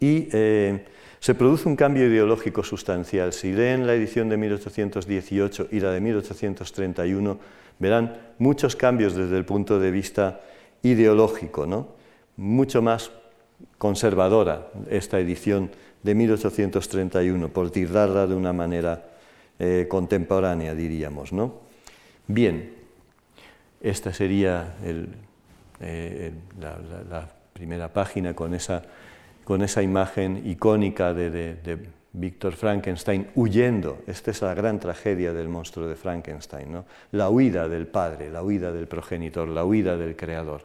Y 0.01 0.29
eh, 0.33 0.85
se 1.21 1.35
produce 1.35 1.69
un 1.69 1.77
cambio 1.77 2.07
ideológico 2.07 2.65
sustancial. 2.65 3.33
Si 3.33 3.53
leen 3.53 3.87
la 3.87 3.95
edición 3.95 4.29
de 4.29 4.37
1818 4.37 5.69
y 5.71 5.81
la 5.81 5.93
de 5.93 6.01
1831, 6.01 7.39
verán 7.79 8.17
muchos 8.39 8.75
cambios 8.75 9.15
desde 9.15 9.37
el 9.37 9.45
punto 9.45 9.79
de 9.79 9.91
vista 9.91 10.41
ideológico, 10.83 11.67
¿no? 11.67 11.89
mucho 12.37 12.83
más 12.83 13.11
conservadora 13.79 14.69
esta 14.91 15.19
edición 15.19 15.71
de 16.03 16.15
1831, 16.15 17.49
por 17.49 17.71
tirarla 17.71 18.27
de 18.27 18.35
una 18.35 18.53
manera 18.53 19.14
eh, 19.59 19.87
contemporánea, 19.89 20.75
diríamos. 20.75 21.33
¿no? 21.33 21.61
Bien, 22.27 22.75
esta 23.81 24.13
sería 24.13 24.75
eh, 24.83 26.33
la, 26.61 27.29
primera 27.53 27.93
página 27.93 28.35
con 28.35 28.53
esa, 28.55 28.83
imagen 29.83 30.43
icónica 30.45 31.15
de, 31.15 31.31
de, 31.31 31.79
Víctor 32.17 32.55
Frankenstein 32.55 33.29
huyendo. 33.35 33.99
Esta 34.07 34.31
es 34.31 34.41
la 34.41 34.55
gran 34.55 34.79
tragedia 34.79 35.33
del 35.33 35.49
monstruo 35.49 35.89
de 35.89 35.97
Frankenstein, 35.97 36.71
¿no? 36.71 36.85
la 37.11 37.29
huida 37.29 37.69
del 37.69 37.89
padre, 37.89 38.31
la 38.31 38.43
huida 38.43 38.73
del 38.73 38.87
progenitor, 38.87 39.49
la 39.49 39.65
huida 39.65 39.97
del 39.97 40.15
creador. 40.15 40.63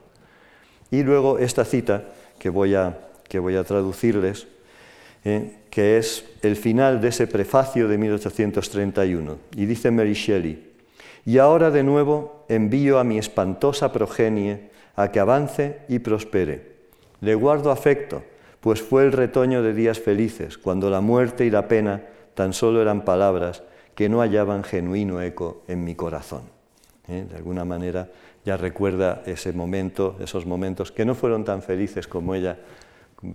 Y 0.92 1.02
luego 1.02 1.40
esta 1.40 1.66
cita 1.66 2.04
que 2.38 2.50
voy 2.50 2.76
a 2.76 3.64
traducirles 3.66 4.48
¿eh? 5.26 5.58
que 5.70 5.98
es 5.98 6.26
el 6.42 6.56
final 6.56 7.02
de 7.02 7.10
ese 7.10 7.28
prefacio 7.28 7.88
de 7.88 7.98
1831. 7.98 9.38
Y 9.56 9.66
dice 9.66 9.92
Mary 9.92 10.14
Shelley, 10.14 10.70
y 11.26 11.38
ahora 11.38 11.72
de 11.72 11.84
nuevo 11.84 12.46
envío 12.50 13.00
a 13.00 13.04
mi 13.04 13.18
espantosa 13.18 13.92
progenie 13.92 14.70
a 14.96 15.12
que 15.12 15.20
avance 15.20 15.80
y 15.88 16.00
prospere. 16.00 16.80
Le 17.22 17.36
guardo 17.36 17.72
afecto, 17.72 18.24
pues 18.60 18.82
fue 18.82 19.06
el 19.06 19.12
retoño 19.12 19.62
de 19.62 19.74
días 19.74 20.00
felices, 20.00 20.58
cuando 20.58 20.90
la 20.90 21.02
muerte 21.02 21.46
y 21.46 21.50
la 21.50 21.68
pena 21.68 22.04
tan 22.34 22.54
solo 22.54 22.82
eran 22.82 23.06
palabras 23.06 23.64
que 23.96 24.10
no 24.10 24.22
hallaban 24.22 24.64
genuino 24.64 25.22
eco 25.22 25.64
en 25.68 25.84
mi 25.84 25.96
corazón. 25.96 26.44
¿Eh? 27.08 27.26
De 27.30 27.36
alguna 27.36 27.66
manera 27.66 28.10
ya 28.46 28.58
recuerda 28.58 29.22
ese 29.26 29.54
momento, 29.54 30.16
esos 30.20 30.46
momentos 30.46 30.92
que 30.92 31.06
no 31.06 31.16
fueron 31.16 31.44
tan 31.44 31.62
felices 31.62 32.08
como 32.08 32.36
ella, 32.36 32.58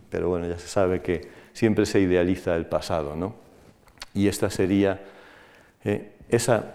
pero 0.08 0.28
bueno, 0.30 0.48
ya 0.48 0.58
se 0.58 0.66
sabe 0.66 1.02
que 1.02 1.28
siempre 1.54 1.86
se 1.86 2.00
idealiza 2.00 2.54
el 2.56 2.66
pasado, 2.66 3.16
¿no? 3.16 3.34
Y 4.12 4.28
esta 4.28 4.50
sería 4.50 5.00
eh, 5.84 6.12
esa. 6.28 6.74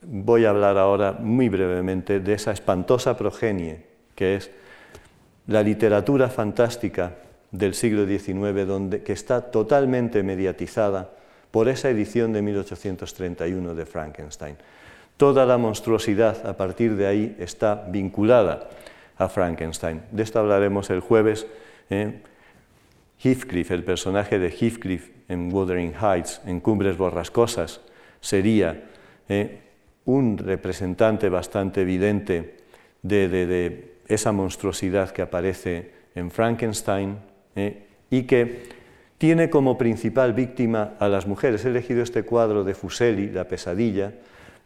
Voy 0.00 0.46
a 0.46 0.50
hablar 0.50 0.78
ahora 0.78 1.12
muy 1.12 1.48
brevemente 1.48 2.20
de 2.20 2.32
esa 2.32 2.52
espantosa 2.52 3.16
progenie 3.16 3.94
que 4.14 4.36
es 4.36 4.50
la 5.46 5.62
literatura 5.62 6.28
fantástica 6.28 7.16
del 7.50 7.74
siglo 7.74 8.06
XIX, 8.06 8.66
donde, 8.66 9.02
que 9.02 9.12
está 9.12 9.42
totalmente 9.42 10.22
mediatizada 10.22 11.10
por 11.50 11.68
esa 11.68 11.90
edición 11.90 12.32
de 12.32 12.42
1831 12.42 13.74
de 13.74 13.86
Frankenstein. 13.86 14.56
Toda 15.16 15.46
la 15.46 15.58
monstruosidad 15.58 16.46
a 16.46 16.56
partir 16.56 16.96
de 16.96 17.06
ahí 17.06 17.36
está 17.38 17.86
vinculada 17.88 18.68
a 19.16 19.28
Frankenstein. 19.28 20.02
De 20.10 20.24
esto 20.24 20.40
hablaremos 20.40 20.90
el 20.90 21.00
jueves. 21.00 21.46
¿eh? 21.90 22.20
Heathcliff, 23.22 23.70
el 23.70 23.84
personaje 23.84 24.38
de 24.38 24.50
Heathcliff 24.50 25.10
en 25.28 25.52
Wuthering 25.52 25.94
Heights, 25.94 26.40
en 26.46 26.60
Cumbres 26.60 26.96
Borrascosas, 26.96 27.80
sería 28.20 28.84
eh, 29.28 29.60
un 30.04 30.38
representante 30.38 31.28
bastante 31.28 31.82
evidente 31.82 32.56
de, 33.02 33.94
esa 34.06 34.32
monstruosidad 34.32 35.10
que 35.10 35.22
aparece 35.22 35.92
en 36.14 36.30
Frankenstein 36.30 37.16
eh, 37.56 37.86
y 38.10 38.24
que 38.24 38.68
tiene 39.16 39.48
como 39.48 39.78
principal 39.78 40.34
víctima 40.34 40.94
a 40.98 41.08
las 41.08 41.26
mujeres. 41.26 41.64
He 41.64 41.68
elegido 41.68 42.02
este 42.02 42.24
cuadro 42.24 42.64
de 42.64 42.74
Fuseli, 42.74 43.30
La 43.30 43.48
pesadilla, 43.48 44.12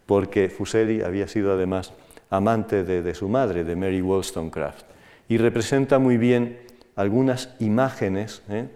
porque 0.07 0.49
Fuseli 0.49 1.03
había 1.03 1.29
sido 1.29 1.53
además 1.53 1.93
amante 2.31 2.83
de, 2.83 3.03
de 3.03 3.15
su 3.15 3.29
madre, 3.29 3.63
de 3.63 3.77
Mary 3.77 4.01
Wollstonecraft, 4.03 4.87
y 5.29 5.37
representa 5.39 5.99
muy 5.99 6.17
bien 6.17 6.59
algunas 6.99 7.55
imágenes 7.61 8.43
¿eh? 8.51 8.67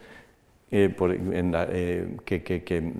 Eh, 0.70 0.94
eh, 0.98 2.16
que, 2.24 2.92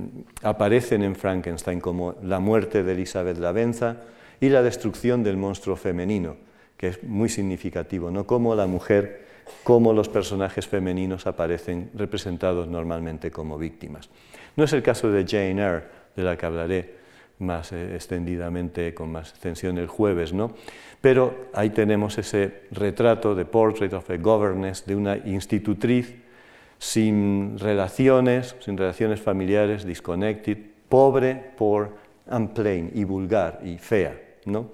aparecen 0.42 1.04
en 1.04 1.14
Frankenstein, 1.14 1.80
como 1.80 2.16
la 2.24 2.40
muerte 2.40 2.82
de 2.82 2.92
Elizabeth 2.92 3.38
Lavenza 3.38 3.98
y 4.40 4.48
la 4.48 4.62
destrucción 4.62 5.22
del 5.22 5.36
monstruo 5.36 5.76
femenino, 5.76 6.36
que 6.76 6.88
es 6.88 7.04
muy 7.04 7.28
significativo, 7.28 8.10
¿no? 8.10 8.26
Cómo 8.26 8.56
la 8.56 8.66
mujer, 8.66 9.24
cómo 9.62 9.92
los 9.92 10.08
personajes 10.08 10.66
femeninos 10.66 11.28
aparecen 11.28 11.90
representados 11.94 12.66
normalmente 12.66 13.30
como 13.30 13.56
víctimas. 13.56 14.10
No 14.56 14.64
es 14.64 14.72
el 14.72 14.82
caso 14.82 15.08
de 15.12 15.24
Jane 15.24 15.62
Eyre, 15.62 15.84
de 16.16 16.22
la 16.24 16.36
que 16.36 16.46
hablaré 16.46 17.01
más 17.42 17.72
extendidamente, 17.72 18.94
con 18.94 19.12
más 19.12 19.30
extensión 19.30 19.78
el 19.78 19.86
jueves, 19.86 20.32
¿no? 20.32 20.52
Pero 21.00 21.48
ahí 21.52 21.70
tenemos 21.70 22.16
ese 22.16 22.62
retrato 22.70 23.34
de 23.34 23.44
Portrait 23.44 23.92
of 23.92 24.08
a 24.08 24.16
Governess 24.16 24.86
de 24.86 24.96
una 24.96 25.16
institutriz 25.16 26.14
sin 26.78 27.58
relaciones, 27.58 28.56
sin 28.60 28.76
relaciones 28.76 29.20
familiares, 29.20 29.84
disconnected, 29.84 30.58
pobre, 30.88 31.34
poor, 31.56 31.90
and 32.28 32.54
plain, 32.54 32.90
y 32.94 33.04
vulgar, 33.04 33.60
y 33.64 33.78
fea. 33.78 34.18
¿no? 34.46 34.70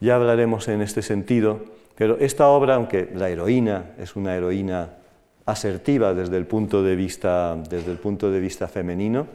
Ya 0.00 0.16
hablaremos 0.16 0.68
en 0.68 0.82
este 0.82 1.02
sentido, 1.02 1.64
pero 1.94 2.18
esta 2.18 2.48
obra, 2.48 2.74
aunque 2.74 3.10
la 3.14 3.28
heroína 3.28 3.92
es 3.98 4.16
una 4.16 4.34
heroína 4.36 4.90
asertiva 5.46 6.12
desde 6.14 6.36
el 6.36 6.46
punto 6.46 6.82
de 6.82 6.96
vista, 6.96 7.56
desde 7.68 7.92
el 7.92 7.98
punto 7.98 8.30
de 8.30 8.40
vista 8.40 8.68
femenino, 8.68 9.26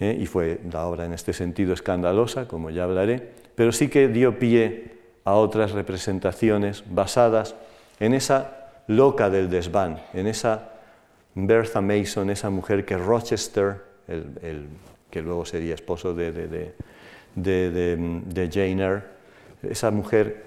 ¿eh? 0.00 0.16
y 0.18 0.26
fue 0.26 0.60
la 0.70 0.86
obra 0.86 1.04
en 1.04 1.12
este 1.12 1.32
sentido 1.32 1.74
escandalosa, 1.74 2.46
como 2.48 2.70
ya 2.70 2.84
hablaré, 2.84 3.30
pero 3.54 3.72
sí 3.72 3.88
que 3.88 4.08
dio 4.08 4.38
pie 4.38 4.96
a 5.24 5.34
otras 5.34 5.72
representaciones 5.72 6.84
basadas 6.88 7.54
en 7.98 8.14
esa 8.14 8.70
loca 8.86 9.30
del 9.30 9.50
desván, 9.50 10.00
en 10.14 10.26
esa 10.26 10.72
Bertha 11.34 11.80
Mason, 11.80 12.30
esa 12.30 12.50
mujer 12.50 12.84
que 12.84 12.96
Rochester, 12.96 13.82
el, 14.08 14.66
que 15.10 15.20
luego 15.20 15.44
sería 15.44 15.74
esposo 15.74 16.14
de, 16.14 16.32
de, 16.32 16.74
de, 17.34 18.50
Jane 18.52 18.82
Eyre, 18.82 19.02
esa 19.62 19.90
mujer 19.90 20.46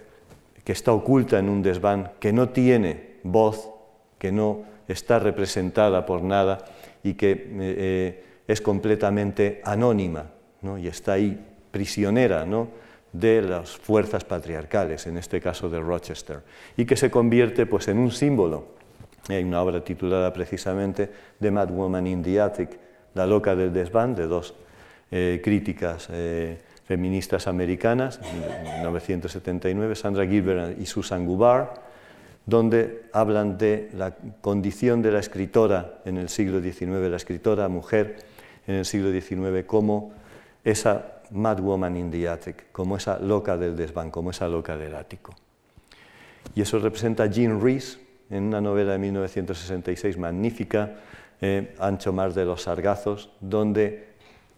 que 0.64 0.72
está 0.72 0.94
oculta 0.94 1.40
en 1.40 1.50
un 1.50 1.62
desván, 1.62 2.12
que 2.20 2.32
no 2.32 2.50
tiene 2.50 3.18
voz, 3.24 3.70
que 4.18 4.32
no 4.32 4.64
está 4.88 5.20
representada 5.20 6.06
por 6.06 6.24
nada 6.24 6.66
y 7.04 7.14
que 7.14 7.48
eh, 7.60 8.24
es 8.50 8.62
completamente 8.62 9.62
anónima 9.64 10.26
¿no? 10.64 10.80
y 10.80 10.88
está 10.88 11.14
ahí 11.14 11.40
prisionera 11.70 12.46
¿no? 12.46 12.68
de 13.14 13.44
las 13.44 13.78
fuerzas 13.78 14.24
patriarcales, 14.24 15.06
en 15.06 15.18
este 15.18 15.40
caso 15.40 15.70
de 15.70 15.80
Rochester, 15.80 16.40
y 16.76 16.86
que 16.86 16.98
se 16.98 17.12
convierte 17.12 17.68
pues, 17.68 17.88
en 17.90 18.00
un 18.00 18.10
símbolo. 18.10 18.80
Hay 19.28 19.44
una 19.44 19.62
obra 19.62 19.84
titulada 19.84 20.34
precisamente 20.34 21.12
The 21.40 21.52
Mad 21.52 21.70
Woman 21.70 22.08
in 22.08 22.24
the 22.24 22.42
Attic, 22.42 22.72
La 23.14 23.28
loca 23.28 23.56
del 23.56 23.72
desván, 23.72 24.16
de 24.16 24.26
dos 24.26 24.56
eh, 25.12 25.42
críticas 25.44 26.08
eh, 26.12 26.58
feministas 26.86 27.48
americanas, 27.48 28.20
en 28.24 28.64
1979, 28.64 29.96
Sandra 29.96 30.26
Gilbert 30.26 30.82
y 30.82 30.88
Susan 30.88 31.24
Gubar, 31.28 31.84
donde 32.48 33.04
hablan 33.14 33.60
de 33.60 33.92
la 33.94 34.16
condición 34.42 35.04
de 35.04 35.12
la 35.12 35.20
escritora 35.20 36.00
en 36.06 36.18
el 36.18 36.30
siglo 36.30 36.60
XIX, 36.60 37.12
la 37.12 37.18
escritora 37.18 37.68
mujer 37.68 38.29
en 38.70 38.76
el 38.76 38.86
siglo 38.86 39.12
XIX, 39.12 39.66
como 39.66 40.12
esa 40.64 41.22
Mad 41.32 41.60
Woman 41.60 41.98
in 41.98 42.12
the 42.12 42.30
Attic, 42.30 42.72
como 42.72 42.98
esa 42.98 43.18
loca 43.18 43.58
del 43.58 43.76
desván, 43.76 44.12
como 44.12 44.30
esa 44.30 44.48
loca 44.48 44.78
del 44.78 44.94
ático. 44.96 45.34
Y 46.54 46.62
eso 46.62 46.78
representa 46.78 47.26
Jean 47.26 47.60
Rhys, 47.60 48.00
en 48.30 48.44
una 48.44 48.62
novela 48.62 48.92
de 48.92 49.00
1966 49.00 50.20
magnífica, 50.20 50.98
eh, 51.42 51.76
Ancho 51.80 52.14
Mar 52.14 52.32
de 52.36 52.46
los 52.46 52.62
Sargazos, 52.62 53.32
donde 53.40 54.10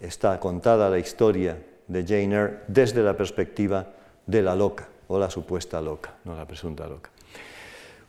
está 0.01 0.37
contada 0.41 0.89
la 0.89 0.99
historia 0.99 1.57
de 1.87 2.03
Jane 2.03 2.35
Eyre 2.35 2.59
desde 2.67 3.01
la 3.03 3.15
perspectiva 3.15 3.87
de 4.25 4.41
la 4.41 4.55
loca, 4.55 4.89
o 5.07 5.17
la 5.19 5.29
supuesta 5.29 5.79
loca, 5.79 6.15
no 6.25 6.35
la 6.35 6.45
presunta 6.45 6.85
loca. 6.85 7.09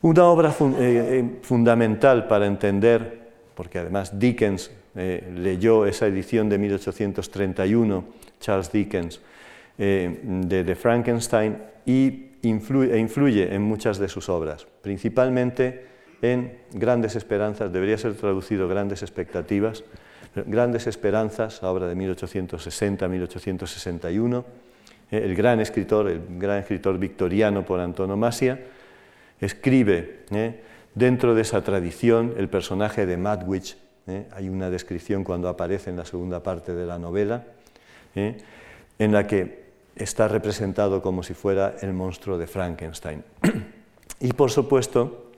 Una 0.00 0.24
obra 0.24 0.50
eh, 0.50 0.54
eh, 0.80 1.38
fundamental 1.42 2.26
para 2.26 2.46
entender, 2.46 3.30
porque 3.54 3.78
además 3.78 4.18
Dickens 4.18 4.72
leyó 4.94 5.86
esa 5.86 6.06
edición 6.06 6.48
de 6.48 6.58
1831, 6.58 8.04
Charles 8.40 8.70
Dickens, 8.70 9.20
de, 9.78 10.64
de 10.64 10.74
Frankenstein, 10.74 11.58
y 11.86 12.26
influye, 12.42 12.94
e 12.94 12.98
influye 12.98 13.54
en 13.54 13.62
muchas 13.62 13.98
de 13.98 14.08
sus 14.08 14.28
obras, 14.28 14.66
principalmente 14.82 15.92
en 16.22 16.58
Grandes 16.72 17.14
Esperanzas, 17.16 17.72
debería 17.72 17.98
ser 17.98 18.14
traducido 18.14 18.68
Grandes 18.68 19.02
Expectativas, 19.02 19.82
Grandes 20.34 20.86
Esperanzas, 20.86 21.62
obra 21.62 21.88
de 21.88 21.96
1860-1861, 21.96 24.44
eh, 25.10 25.22
el 25.24 25.34
gran 25.34 25.60
escritor, 25.60 26.08
el 26.08 26.22
gran 26.38 26.56
escritor 26.58 26.98
victoriano 26.98 27.66
por 27.66 27.80
antonomasia, 27.80 28.60
escribe 29.40 30.20
eh, 30.30 30.60
dentro 30.94 31.34
de 31.34 31.42
esa 31.42 31.62
tradición 31.62 32.34
el 32.38 32.48
personaje 32.48 33.04
de 33.04 33.16
Madwich, 33.16 33.76
eh, 34.06 34.26
hay 34.32 34.48
una 34.48 34.70
descripción 34.70 35.24
cuando 35.24 35.48
aparece 35.48 35.90
en 35.90 35.96
la 35.96 36.04
segunda 36.04 36.42
parte 36.42 36.74
de 36.74 36.86
la 36.86 36.98
novela, 36.98 37.44
en 38.14 39.12
la 39.12 39.26
que 39.26 39.62
está 39.96 40.28
representado 40.28 41.00
como 41.00 41.22
si 41.22 41.34
fuera 41.34 41.76
el 41.80 41.92
monstruo 41.92 42.36
de 42.36 42.46
Frankenstein. 42.46 43.24
y 44.20 44.32
por 44.32 44.50
supuesto, 44.50 45.30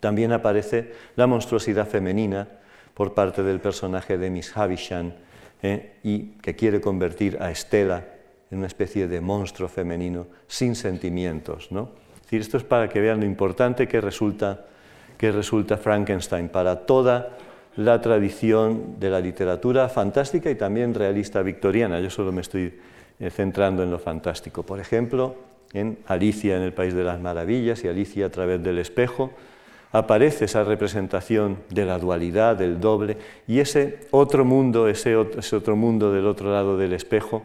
también 0.00 0.32
aparece 0.32 0.92
la 1.16 1.26
monstruosidad 1.26 1.88
femenina 1.88 2.48
por 2.94 3.14
parte 3.14 3.42
del 3.42 3.60
personaje 3.60 4.16
de 4.18 4.30
Miss 4.30 4.56
Havisham, 4.56 5.12
¿eh? 5.62 5.96
y 6.02 6.32
que 6.42 6.56
quiere 6.56 6.80
convertir 6.80 7.38
a 7.40 7.50
Estela 7.50 8.04
en 8.50 8.58
una 8.58 8.66
especie 8.66 9.06
de 9.06 9.20
monstruo 9.20 9.68
femenino 9.68 10.26
sin 10.46 10.74
sentimientos. 10.74 11.70
¿no? 11.70 11.90
esto 12.30 12.56
es 12.56 12.64
para 12.64 12.88
que 12.88 13.00
vean 13.00 13.20
lo 13.20 13.26
importante 13.26 13.88
que 13.88 14.00
resulta, 14.00 14.66
que 15.18 15.32
resulta 15.32 15.76
Frankenstein 15.76 16.48
para 16.48 16.86
toda 16.86 17.36
la 17.76 18.00
tradición 18.00 18.96
de 18.98 19.10
la 19.10 19.20
literatura 19.20 19.88
fantástica 19.88 20.50
y 20.50 20.54
también 20.54 20.94
realista 20.94 21.42
victoriana. 21.42 22.00
Yo 22.00 22.10
solo 22.10 22.32
me 22.32 22.40
estoy 22.40 22.74
eh, 23.18 23.30
centrando 23.30 23.82
en 23.82 23.90
lo 23.90 23.98
fantástico. 23.98 24.62
Por 24.62 24.80
ejemplo, 24.80 25.36
en 25.72 25.98
Alicia 26.06 26.56
en 26.56 26.62
el 26.62 26.72
País 26.72 26.94
de 26.94 27.04
las 27.04 27.20
Maravillas 27.20 27.84
y 27.84 27.88
Alicia 27.88 28.26
a 28.26 28.30
través 28.30 28.62
del 28.62 28.78
espejo, 28.78 29.30
aparece 29.92 30.44
esa 30.44 30.64
representación 30.64 31.58
de 31.68 31.84
la 31.84 31.98
dualidad, 31.98 32.56
del 32.56 32.80
doble, 32.80 33.16
y 33.46 33.58
ese 33.58 34.00
otro 34.10 34.44
mundo, 34.44 34.88
ese 34.88 35.16
otro, 35.16 35.76
mundo 35.76 36.12
del 36.12 36.26
otro 36.26 36.52
lado 36.52 36.76
del 36.76 36.92
espejo, 36.92 37.42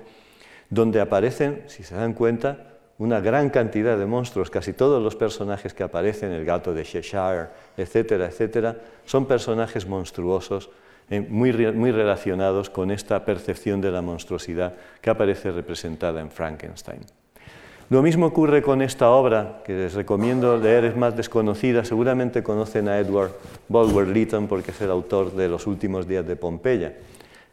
donde 0.69 1.01
aparecen, 1.01 1.63
si 1.67 1.83
se 1.83 1.95
dan 1.95 2.13
cuenta, 2.13 2.74
una 2.97 3.19
gran 3.19 3.49
cantidad 3.49 3.97
de 3.97 4.05
monstruos, 4.05 4.49
casi 4.49 4.73
todos 4.73 5.03
los 5.03 5.15
personajes 5.15 5.73
que 5.73 5.83
aparecen, 5.83 6.31
el 6.31 6.45
gato 6.45 6.73
de 6.73 6.83
Cheshire, 6.83 7.47
etcétera, 7.75 8.27
etcétera, 8.27 8.77
son 9.05 9.25
personajes 9.25 9.85
monstruosos 9.85 10.69
eh, 11.09 11.19
muy, 11.19 11.51
relacionados 11.51 12.69
con 12.69 12.89
esta 12.89 13.23
percepción 13.25 13.81
de 13.81 13.91
la 13.91 14.01
monstruosidad 14.01 14.73
que 15.01 15.09
aparece 15.09 15.51
representada 15.51 16.21
en 16.21 16.31
Frankenstein. 16.31 17.01
Lo 17.89 18.01
mismo 18.01 18.25
ocurre 18.25 18.63
con 18.63 18.81
esta 18.81 19.11
obra, 19.11 19.61
que 19.63 19.73
les 19.73 19.93
recomiendo 19.93 20.57
leer, 20.57 20.85
es 20.85 20.95
más 20.95 21.15
desconocida, 21.15 21.85
seguramente 21.85 22.41
conocen 22.41 22.87
a 22.87 22.97
Edward 22.97 23.33
Bulwer 23.67 24.07
Lytton 24.07 24.47
porque 24.47 24.71
es 24.71 24.81
el 24.81 24.89
autor 24.89 25.33
de 25.33 25.47
Los 25.47 25.67
últimos 25.67 26.07
días 26.07 26.25
de 26.25 26.35
Pompeya, 26.35 26.93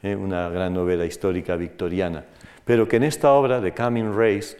eh, 0.02 0.16
una 0.16 0.48
gran 0.48 0.72
novela 0.72 1.04
histórica 1.04 1.56
victoriana, 1.56 2.24
pero 2.64 2.88
que 2.88 2.96
en 2.96 3.02
esta 3.02 3.32
obra, 3.32 3.60
The 3.60 3.74
Coming 3.74 4.16
Race, 4.16 4.56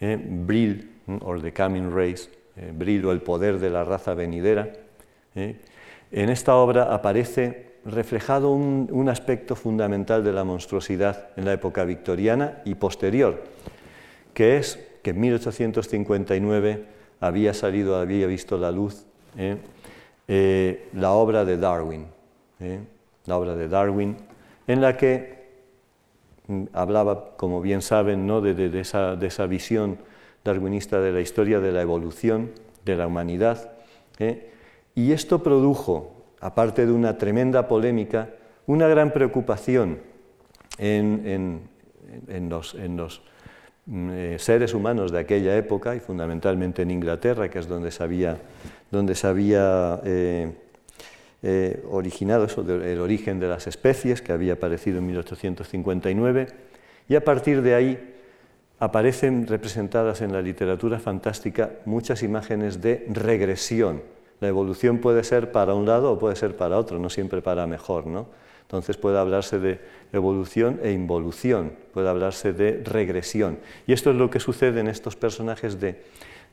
eh, 0.00 0.18
Brill, 0.20 0.90
o 1.22 1.38
The 1.38 1.52
Coming 1.52 1.90
Race, 1.94 2.28
Brill 2.74 3.06
o 3.06 3.12
el 3.12 3.20
poder 3.22 3.58
de 3.58 3.70
la 3.70 3.84
raza 3.84 4.14
venidera, 4.14 4.70
en 5.34 6.28
esta 6.28 6.56
obra 6.56 6.92
aparece 6.94 7.70
reflejado 7.84 8.50
un, 8.50 9.08
aspecto 9.08 9.56
fundamental 9.56 10.22
de 10.22 10.32
la 10.32 10.44
monstruosidad 10.44 11.28
en 11.36 11.44
la 11.44 11.52
época 11.52 11.84
victoriana 11.84 12.60
y 12.64 12.74
posterior, 12.74 13.42
que 14.34 14.58
es 14.58 14.78
que 15.02 15.10
en 15.10 15.20
1859 15.20 16.84
había 17.20 17.54
salido, 17.54 17.96
había 17.96 18.26
visto 18.26 18.58
la 18.58 18.70
luz 18.70 19.04
¿eh? 19.36 19.56
Eh, 20.28 20.88
la 20.94 21.12
obra 21.12 21.44
de 21.44 21.56
Darwin, 21.56 22.06
¿eh? 22.60 22.80
la 23.26 23.36
obra 23.36 23.54
de 23.56 23.68
Darwin, 23.68 24.16
en 24.66 24.80
la 24.80 24.96
que 24.96 25.39
hablaba, 26.72 27.36
como 27.36 27.60
bien 27.60 27.82
saben, 27.82 28.26
¿no? 28.26 28.40
de, 28.40 28.80
esa, 28.80 29.16
de, 29.16 29.26
esa, 29.26 29.46
visión 29.46 29.98
darwinista 30.44 31.00
de 31.00 31.12
la 31.12 31.20
historia 31.20 31.60
de 31.60 31.72
la 31.72 31.82
evolución 31.82 32.50
de 32.84 32.96
la 32.96 33.06
humanidad. 33.06 33.72
Y 34.94 35.12
esto 35.12 35.42
produjo 35.42 36.20
aparte 36.40 36.86
de 36.86 36.92
una 36.92 37.18
tremenda 37.18 37.68
polémica, 37.68 38.30
una 38.66 38.88
gran 38.88 39.12
preocupación 39.12 39.98
en, 40.78 41.68
los, 42.48 42.74
mm, 43.86 44.10
eh, 44.10 44.36
seres 44.38 44.74
humanos 44.74 45.12
de 45.12 45.18
aquella 45.20 45.56
época 45.56 45.94
y 45.94 46.00
fundamentalmente 46.00 46.82
en 46.82 46.90
Inglaterra, 46.90 47.48
que 47.50 47.58
es 47.58 47.68
donde 47.68 47.90
se 47.90 48.02
había, 48.02 48.38
donde 48.90 49.14
eh, 50.04 50.52
eh, 51.42 51.82
originado 51.90 52.44
eso, 52.44 52.62
el 52.62 53.00
origen 53.00 53.40
de 53.40 53.48
las 53.48 53.66
especies, 53.66 54.22
que 54.22 54.32
había 54.32 54.54
aparecido 54.54 54.98
en 54.98 55.06
1859, 55.06 56.46
y 57.08 57.14
a 57.14 57.24
partir 57.24 57.62
de 57.62 57.74
ahí 57.74 58.14
aparecen 58.78 59.46
representadas 59.46 60.20
en 60.20 60.32
la 60.32 60.42
literatura 60.42 60.98
fantástica 60.98 61.70
muchas 61.84 62.22
imágenes 62.22 62.80
de 62.80 63.06
regresión 63.08 64.02
la 64.40 64.48
evolución 64.48 64.98
puede 64.98 65.22
ser 65.22 65.52
para 65.52 65.74
un 65.74 65.86
lado 65.86 66.12
o 66.12 66.18
puede 66.18 66.34
ser 66.34 66.56
para 66.56 66.78
otro, 66.78 66.98
no 66.98 67.10
siempre 67.10 67.42
para 67.42 67.66
mejor, 67.66 68.06
¿no? 68.06 68.26
Entonces 68.62 68.96
puede 68.96 69.18
hablarse 69.18 69.58
de 69.58 69.80
evolución 70.12 70.80
e 70.82 70.92
involución, 70.92 71.72
puede 71.92 72.08
hablarse 72.08 72.52
de 72.52 72.82
regresión. 72.84 73.58
Y 73.86 73.92
esto 73.92 74.10
es 74.10 74.16
lo 74.16 74.30
que 74.30 74.40
sucede 74.40 74.80
en 74.80 74.88
estos 74.88 75.16
personajes 75.16 75.78
de, 75.80 76.00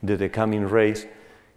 The 0.05 0.31
Coming 0.31 0.67
Race, 0.69 1.09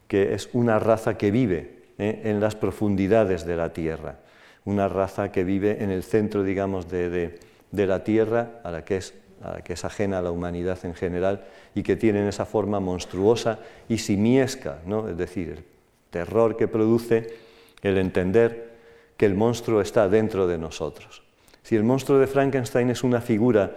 que 0.07 0.35
es 0.35 0.51
una 0.53 0.79
raza 0.79 1.17
que 1.17 1.31
vive 1.31 1.80
¿eh? 2.01 2.23
en 2.25 2.41
las 2.41 2.57
profundidades 2.57 3.45
de 3.45 3.57
la 3.57 3.73
Tierra, 3.73 4.17
una 4.65 4.89
raza 4.89 5.31
que 5.31 5.45
vive 5.45 5.83
en 5.85 5.91
el 5.91 6.03
centro, 6.03 6.43
digamos, 6.43 6.89
de, 6.89 7.39
la 7.73 8.03
Tierra, 8.03 8.61
a 8.65 8.71
la, 8.71 8.85
que 8.85 8.97
es, 8.97 9.15
a 9.43 9.53
la 9.53 9.61
que 9.63 9.75
es 9.75 9.85
ajena 9.85 10.19
a 10.19 10.23
la 10.23 10.31
humanidad 10.31 10.79
en 10.85 10.95
general 10.95 11.45
y 11.75 11.83
que 11.83 11.97
tienen 11.97 12.27
esa 12.27 12.47
forma 12.47 12.81
monstruosa 12.81 13.61
y 13.89 13.99
simiesca, 13.99 14.79
¿no? 14.87 15.09
es 15.09 15.17
decir, 15.17 15.65
terror 16.11 16.57
que 16.57 16.69
produce 16.69 17.35
el 17.83 17.99
entender 17.99 18.71
que 19.17 19.27
el 19.27 19.35
monstruo 19.35 19.81
está 19.81 20.09
dentro 20.09 20.47
de 20.47 20.59
nosotros. 20.59 21.23
Si 21.63 21.77
el 21.77 21.85
monstruo 21.85 22.19
de 22.19 22.27
Frankenstein 22.27 22.91
es 22.91 23.05
una 23.05 23.21
figura 23.21 23.77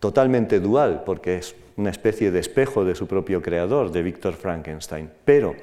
totalmente 0.00 0.60
dual, 0.60 1.02
porque 1.04 1.36
es 1.36 1.54
una 1.76 1.90
especie 1.90 2.30
de 2.30 2.40
espejo 2.40 2.84
de 2.84 2.94
su 2.94 3.06
propio 3.06 3.42
creador, 3.42 3.92
de 3.92 4.02
Víctor 4.02 4.34
Frankenstein, 4.34 5.10
pero 5.24 5.54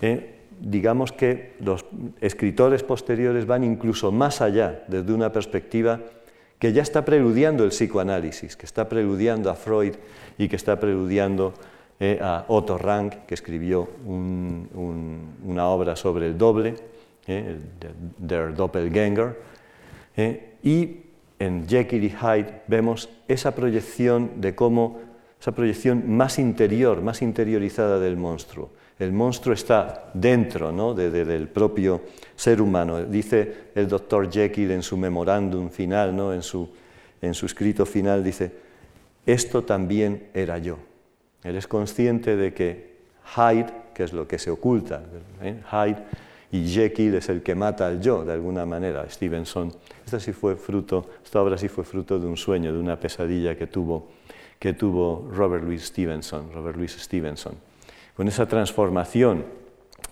eh, 0.00 0.35
digamos 0.60 1.12
que 1.12 1.54
los 1.60 1.86
escritores 2.20 2.82
posteriores 2.82 3.46
van 3.46 3.64
incluso 3.64 4.12
más 4.12 4.40
allá, 4.40 4.84
desde 4.88 5.12
una 5.12 5.32
perspectiva 5.32 6.00
que 6.58 6.72
ya 6.72 6.82
está 6.82 7.04
preludiando 7.04 7.64
el 7.64 7.70
psicoanálisis, 7.70 8.56
que 8.56 8.66
está 8.66 8.88
preludiando 8.88 9.50
a 9.50 9.54
Freud 9.54 9.94
y 10.38 10.48
que 10.48 10.56
está 10.56 10.80
preludiando 10.80 11.52
eh, 12.00 12.18
a 12.20 12.44
Otto 12.48 12.78
Rank, 12.78 13.26
que 13.26 13.34
escribió 13.34 13.88
una 14.04 15.68
obra 15.68 15.96
sobre 15.96 16.26
el 16.26 16.38
doble, 16.38 16.74
eh, 17.26 17.58
Der 18.18 18.54
Doppelgänger, 18.54 19.36
eh, 20.16 20.54
y 20.62 21.00
en 21.38 21.68
Jekyll 21.68 22.04
y 22.04 22.10
Hyde 22.10 22.62
vemos 22.66 23.10
esa 23.28 23.54
proyección 23.54 24.40
de 24.40 24.54
cómo, 24.54 25.00
esa 25.40 25.52
proyección 25.52 26.16
más 26.16 26.38
interior, 26.38 27.02
más 27.02 27.20
interiorizada 27.20 27.98
del 27.98 28.16
monstruo. 28.16 28.70
El 28.98 29.12
monstruo 29.12 29.54
está 29.54 30.10
dentro 30.14 30.72
¿no? 30.72 30.94
del 30.94 31.48
propio 31.48 32.02
ser 32.34 32.62
humano. 32.62 33.04
Dice 33.04 33.70
el 33.74 33.88
doctor 33.88 34.30
Jekyll 34.30 34.70
en 34.70 34.82
su 34.82 34.96
memorándum 34.96 35.68
final, 35.68 36.16
¿no? 36.16 36.32
en, 36.32 36.42
su, 36.42 36.68
en 37.20 37.34
su 37.34 37.46
escrito 37.46 37.84
final, 37.84 38.24
dice, 38.24 38.52
esto 39.26 39.64
también 39.64 40.28
era 40.32 40.58
yo. 40.58 40.78
Él 41.44 41.56
es 41.56 41.66
consciente 41.66 42.36
de 42.36 42.54
que 42.54 42.96
Hyde, 43.36 43.66
que 43.92 44.04
es 44.04 44.12
lo 44.12 44.26
que 44.26 44.38
se 44.38 44.50
oculta, 44.50 45.02
¿eh? 45.42 45.60
Hyde 45.70 46.02
y 46.52 46.66
Jekyll 46.68 47.14
es 47.16 47.28
el 47.28 47.42
que 47.42 47.54
mata 47.54 47.86
al 47.86 48.00
yo, 48.00 48.24
de 48.24 48.32
alguna 48.32 48.64
manera. 48.64 49.08
Stevenson, 49.10 49.72
esta, 50.04 50.20
sí 50.20 50.32
fue 50.32 50.56
fruto, 50.56 51.10
esta 51.24 51.42
obra 51.42 51.58
sí 51.58 51.68
fue 51.68 51.84
fruto 51.84 52.18
de 52.18 52.26
un 52.26 52.36
sueño, 52.36 52.72
de 52.72 52.78
una 52.78 52.98
pesadilla 52.98 53.56
que 53.56 53.66
tuvo, 53.66 54.08
que 54.58 54.72
tuvo 54.72 55.28
Robert 55.32 55.64
Louis 55.64 55.84
Stevenson, 55.84 56.52
Robert 56.52 56.76
Louis 56.76 56.92
Stevenson. 56.92 57.54
Con 58.16 58.28
esa 58.28 58.46
transformación 58.46 59.44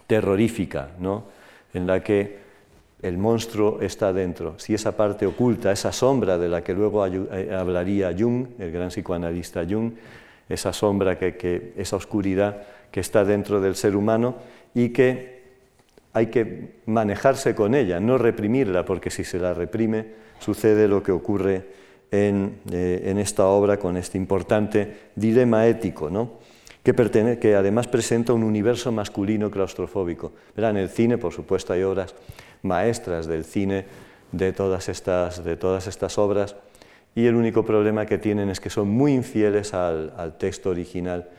terrorífica, 0.07 0.91
¿no? 1.01 1.25
en 1.73 1.87
la 1.87 2.03
que 2.03 2.45
el 3.03 3.19
monstruo 3.19 3.81
está 3.83 4.13
dentro. 4.13 4.55
Si 4.59 4.73
esa 4.73 4.97
parte 4.97 5.27
oculta, 5.27 5.71
esa 5.71 5.93
sombra 5.93 6.39
de 6.39 6.49
la 6.49 6.65
que 6.65 6.73
luego 6.73 7.07
eh, 7.07 7.55
hablaría 7.55 8.15
Jung, 8.17 8.47
el 8.59 8.73
gran 8.73 8.89
psicoanalista 8.89 9.65
Jung, 9.69 9.93
esa 10.49 10.73
sombra, 10.73 11.19
que, 11.19 11.73
esa 11.77 11.97
oscuridad 11.97 12.63
que 12.91 13.01
está 13.01 13.25
dentro 13.25 13.61
del 13.61 13.75
ser 13.75 13.97
humano 13.97 14.37
y 14.75 14.91
que 14.91 15.43
hay 16.15 16.29
que 16.29 16.77
manejarse 16.87 17.55
con 17.55 17.75
ella, 17.75 18.01
no 18.01 18.17
reprimirla, 18.17 18.85
porque 18.85 19.11
si 19.11 19.25
se 19.25 19.39
la 19.39 19.53
reprime 19.53 20.07
sucede 20.39 20.89
lo 20.89 21.03
que 21.03 21.13
ocurre 21.13 21.67
en, 22.11 22.61
eh, 22.73 23.13
esta 23.19 23.47
obra 23.47 23.79
con 23.79 23.97
este 23.97 24.17
importante 24.17 25.11
dilema 25.15 25.67
ético, 25.67 26.09
que, 26.85 27.57
además 27.57 27.89
presenta 27.89 28.33
un 28.35 28.45
universo 28.45 28.93
masculino 28.93 29.51
claustrofóbico. 29.51 30.33
Verán, 30.55 30.77
en 30.77 30.83
el 30.85 30.91
cine, 30.91 31.19
por 31.19 31.33
supuesto, 31.33 31.73
hay 31.73 31.83
obras 31.83 32.15
maestras 32.63 33.27
del 33.27 33.45
cine 33.45 33.87
de 34.33 34.53
todas 34.53 34.89
estas, 34.89 35.43
de 35.43 35.57
todas 35.57 35.87
estas 35.87 36.19
obras, 36.19 36.57
y 37.15 37.27
el 37.27 37.37
único 37.37 37.65
problema 37.65 38.07
que 38.07 38.19
tienen 38.19 38.51
es 38.51 38.61
que 38.61 38.71
son 38.71 38.89
muy 38.89 39.15
infieles 39.15 39.73
al, 39.73 40.13
al 40.17 40.37
texto 40.37 40.71
original, 40.71 41.31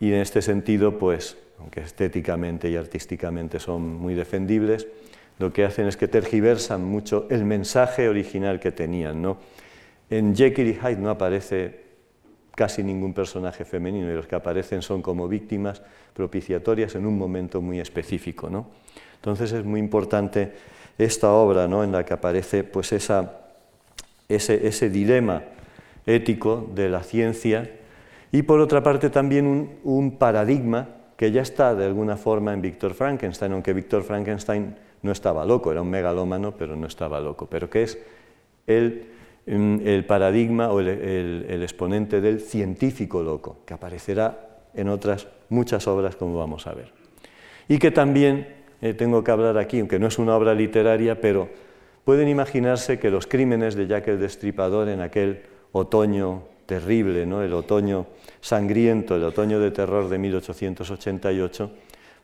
y 0.00 0.08
en 0.12 0.20
este 0.20 0.42
sentido, 0.42 0.98
pues 0.98 1.36
aunque 1.60 1.80
estéticamente 1.80 2.70
y 2.70 2.76
artísticamente 2.76 3.58
son 3.58 3.96
muy 3.96 4.14
defendibles, 4.14 4.86
lo 5.38 5.52
que 5.52 5.64
hacen 5.64 5.86
es 5.86 5.96
que 5.96 6.08
tergiversan 6.08 6.84
mucho 6.84 7.26
el 7.30 7.44
mensaje 7.44 8.08
original 8.08 8.60
que 8.60 8.72
tenían. 8.72 9.22
¿no? 9.22 9.38
En 10.10 10.34
Jekyll 10.34 10.68
y 10.68 10.74
Hyde 10.74 10.96
no 10.96 11.10
aparece 11.10 11.87
casi 12.58 12.82
ningún 12.82 13.14
personaje 13.14 13.64
femenino 13.64 14.10
y 14.10 14.16
los 14.16 14.26
que 14.26 14.34
aparecen 14.34 14.82
son 14.82 15.00
como 15.00 15.28
víctimas 15.28 15.80
propiciatorias 16.12 16.96
en 16.96 17.06
un 17.06 17.16
momento 17.16 17.62
muy 17.62 17.78
específico. 17.78 18.50
¿no? 18.50 18.66
Entonces 19.14 19.52
es 19.52 19.64
muy 19.64 19.78
importante 19.78 20.54
esta 20.98 21.30
obra 21.30 21.68
¿no? 21.68 21.84
en 21.84 21.92
la 21.92 22.04
que 22.04 22.14
aparece 22.14 22.64
pues, 22.64 22.90
esa, 22.90 23.42
ese, 24.28 24.90
dilema 24.90 25.44
ético 26.04 26.68
de 26.74 26.88
la 26.88 27.04
ciencia 27.04 27.70
y 28.32 28.42
por 28.42 28.58
otra 28.58 28.82
parte 28.82 29.08
también 29.08 29.46
un, 29.46 29.76
un 29.84 30.18
paradigma 30.18 30.88
que 31.16 31.30
ya 31.30 31.42
está 31.42 31.76
de 31.76 31.86
alguna 31.86 32.16
forma 32.16 32.52
en 32.52 32.60
Víctor 32.60 32.94
Frankenstein, 32.94 33.52
aunque 33.52 33.72
Víctor 33.72 34.02
Frankenstein 34.02 34.74
no 35.02 35.12
estaba 35.12 35.44
loco, 35.44 35.70
era 35.70 35.82
un 35.82 35.90
megalómano, 35.90 36.56
pero 36.56 36.74
no 36.74 36.88
estaba 36.88 37.20
loco, 37.20 37.46
pero 37.48 37.70
que 37.70 37.84
es 37.84 37.98
el, 38.66 39.06
mm, 39.48 40.02
paradigma 40.06 40.70
o 40.70 40.80
el, 40.80 41.62
exponente 41.62 42.20
del 42.20 42.40
científico 42.40 43.22
loco, 43.22 43.58
que 43.64 43.74
aparecerá 43.74 44.48
en 44.74 44.88
otras 44.88 45.26
muchas 45.48 45.86
obras, 45.86 46.16
como 46.16 46.36
vamos 46.36 46.66
a 46.66 46.74
ver. 46.74 46.92
Y 47.68 47.78
que 47.78 47.90
también 47.90 48.48
eh, 48.80 48.94
tengo 48.94 49.24
que 49.24 49.30
hablar 49.30 49.58
aquí, 49.58 49.80
aunque 49.80 49.98
no 49.98 50.06
es 50.06 50.18
una 50.18 50.36
obra 50.36 50.54
literaria, 50.54 51.20
pero 51.20 51.48
pueden 52.04 52.28
imaginarse 52.28 52.98
que 52.98 53.10
los 53.10 53.26
crímenes 53.26 53.74
de 53.74 53.86
Jack 53.86 54.08
el 54.08 54.20
Destripador 54.20 54.88
en 54.88 55.00
aquel 55.00 55.42
otoño 55.72 56.42
terrible, 56.66 57.24
¿no? 57.24 57.42
el 57.42 57.54
otoño 57.54 58.06
sangriento, 58.40 59.16
el 59.16 59.24
otoño 59.24 59.58
de 59.58 59.70
terror 59.70 60.08
de 60.08 60.18
1888, 60.18 61.70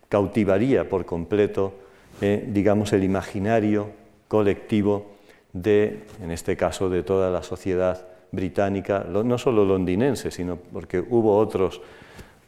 cautivaría 0.09 0.89
por 0.89 1.07
completo, 1.07 1.75
eh, 2.20 2.47
digamos, 2.47 2.93
el 2.93 3.05
imaginario 3.05 3.91
colectivo 4.29 5.14
de, 5.55 6.05
en 6.23 6.31
este 6.31 6.57
caso, 6.59 6.91
de 6.91 7.03
toda 7.03 7.31
la 7.31 7.43
sociedad 7.43 8.07
británica, 8.31 9.07
no 9.09 9.39
solo 9.39 9.65
londinense, 9.65 10.31
sino 10.31 10.57
porque 10.57 10.99
hubo 11.01 11.39
otros, 11.39 11.81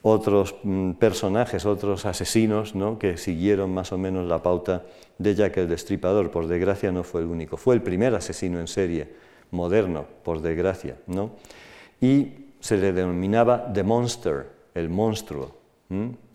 otros 0.03 0.57
mm, 0.63 0.93
personajes, 0.93 1.65
otros 1.65 2.05
asesinos 2.05 2.75
¿no? 2.75 2.99
que 2.99 3.17
siguieron 3.17 3.73
más 3.73 3.93
o 3.93 3.99
menos 3.99 4.27
la 4.27 4.43
pauta 4.43 4.85
de 5.17 5.35
Jack 5.35 5.57
el 5.57 5.69
Destripador. 5.69 6.31
Por 6.31 6.47
desgracia 6.49 6.93
no 6.93 7.03
fue 7.05 7.23
el 7.23 7.29
único, 7.29 7.57
fue 7.57 7.75
el 7.77 7.83
primer 7.83 8.15
asesino 8.15 8.61
en 8.61 8.67
serie 8.67 9.09
moderno, 9.53 10.05
por 10.23 10.43
desgracia. 10.43 10.97
¿no? 11.07 11.31
y 12.01 12.29
se 12.61 12.77
le 12.77 12.93
denominaba 12.93 13.73
The 13.73 13.83
Monster, 13.83 14.47
el 14.75 14.89
monstruo, 14.89 15.57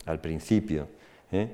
al 0.06 0.20
principio. 0.20 0.88
¿eh? 1.30 1.48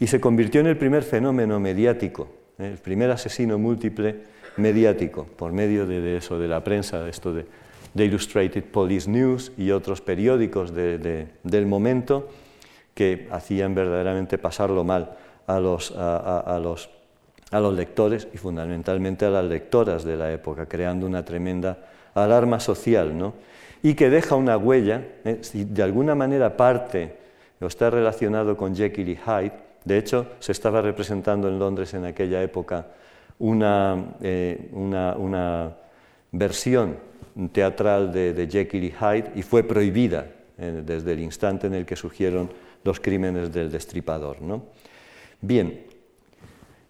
Y 0.00 0.06
se 0.06 0.20
convirtió 0.20 0.60
en 0.60 0.68
el 0.68 0.76
primer 0.76 1.02
fenómeno 1.02 1.60
mediático, 1.60 2.28
¿eh? 2.58 2.70
el 2.72 2.78
primer 2.78 3.10
asesino 3.10 3.58
múltiple 3.58 4.32
mediático, 4.56 5.26
por 5.36 5.52
medio 5.52 5.86
de, 5.86 6.16
eso, 6.16 6.38
de 6.38 6.48
la 6.48 6.62
prensa, 6.62 7.02
de 7.02 7.10
esto 7.10 7.32
de, 7.32 7.46
Illustrated 7.94 8.64
Police 8.64 9.10
News 9.10 9.52
y 9.58 9.70
otros 9.70 10.00
periódicos 10.00 10.72
del 10.74 11.66
momento 11.66 12.28
que 12.94 13.28
hacían 13.30 13.74
verdaderamente 13.74 14.38
pasarlo 14.38 14.82
mal 14.82 15.16
a 15.46 15.60
los, 15.60 15.92
a 15.94 16.58
los, 16.62 16.88
a 17.50 17.60
los 17.60 17.74
lectores 17.74 18.28
y 18.32 18.38
fundamentalmente 18.38 19.26
a 19.26 19.30
las 19.30 19.44
lectoras 19.44 20.04
de 20.04 20.16
la 20.16 20.32
época, 20.32 20.66
creando 20.66 21.06
una 21.06 21.22
tremenda 21.22 21.78
alarma 22.14 22.60
social, 22.60 23.16
¿no? 23.16 23.34
y 23.82 23.94
que 23.94 24.10
deja 24.10 24.36
una 24.36 24.56
huella, 24.56 25.02
¿eh? 25.24 25.40
de 25.52 25.82
alguna 25.82 26.14
manera 26.14 26.56
parte 26.56 27.16
o 27.60 27.66
está 27.66 27.90
relacionado 27.90 28.56
con 28.56 28.74
Jekyll 28.74 29.08
y 29.08 29.16
Hyde, 29.16 29.52
de 29.84 29.98
hecho 29.98 30.26
se 30.38 30.52
estaba 30.52 30.82
representando 30.82 31.48
en 31.48 31.58
Londres 31.58 31.94
en 31.94 32.04
aquella 32.04 32.42
época 32.42 32.86
una, 33.42 34.14
eh, 34.20 34.68
una, 34.72 35.76
versión 36.30 36.96
teatral 37.50 38.12
de, 38.12 38.48
Jekyll 38.50 38.84
y 38.84 38.90
Hyde 38.90 39.32
y 39.34 39.42
fue 39.42 39.64
prohibida 39.64 40.26
eh, 40.56 40.82
desde 40.84 41.12
el 41.12 41.20
instante 41.20 41.66
en 41.66 41.74
el 41.74 41.84
que 41.84 41.96
surgieron 41.96 42.50
los 42.84 43.00
crímenes 43.00 43.52
del 43.52 43.70
destripador. 43.70 44.40
¿no? 44.40 44.62
Bien, 45.40 45.84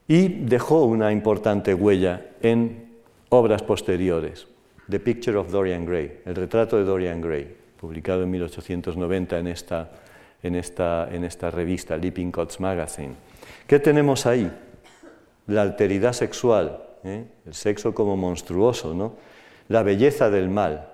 y 0.07 0.29
dejó 0.29 0.85
una 0.85 1.11
importante 1.11 1.75
huella 1.75 2.27
en 2.43 2.93
obras 3.31 3.63
posteriores. 3.63 4.47
The 4.91 5.01
Picture 5.01 5.39
of 5.39 5.51
Dorian 5.51 5.87
Gray, 5.87 6.21
el 6.27 6.35
retrato 6.35 6.77
de 6.77 6.85
Dorian 6.85 7.23
Gray, 7.23 7.57
publicado 7.81 8.25
en 8.25 8.31
1890 8.31 9.39
en 9.39 9.47
esta, 9.47 9.91
en 10.43 10.55
esta, 10.55 11.09
en 11.11 11.25
esta 11.25 11.51
revista, 11.51 11.99
Magazine. 12.59 13.15
¿Qué 13.67 13.79
tenemos 13.79 14.27
ahí? 14.27 14.51
La 15.47 15.63
alteridad 15.63 16.13
sexual, 16.13 16.83
¿eh? 17.05 17.25
el 17.47 17.55
sexo 17.55 17.95
como 17.95 18.17
monstruoso, 18.17 18.95
¿no? 18.95 19.15
la 19.69 19.83
belleza 19.83 20.31
del 20.31 20.49
mal, 20.49 20.89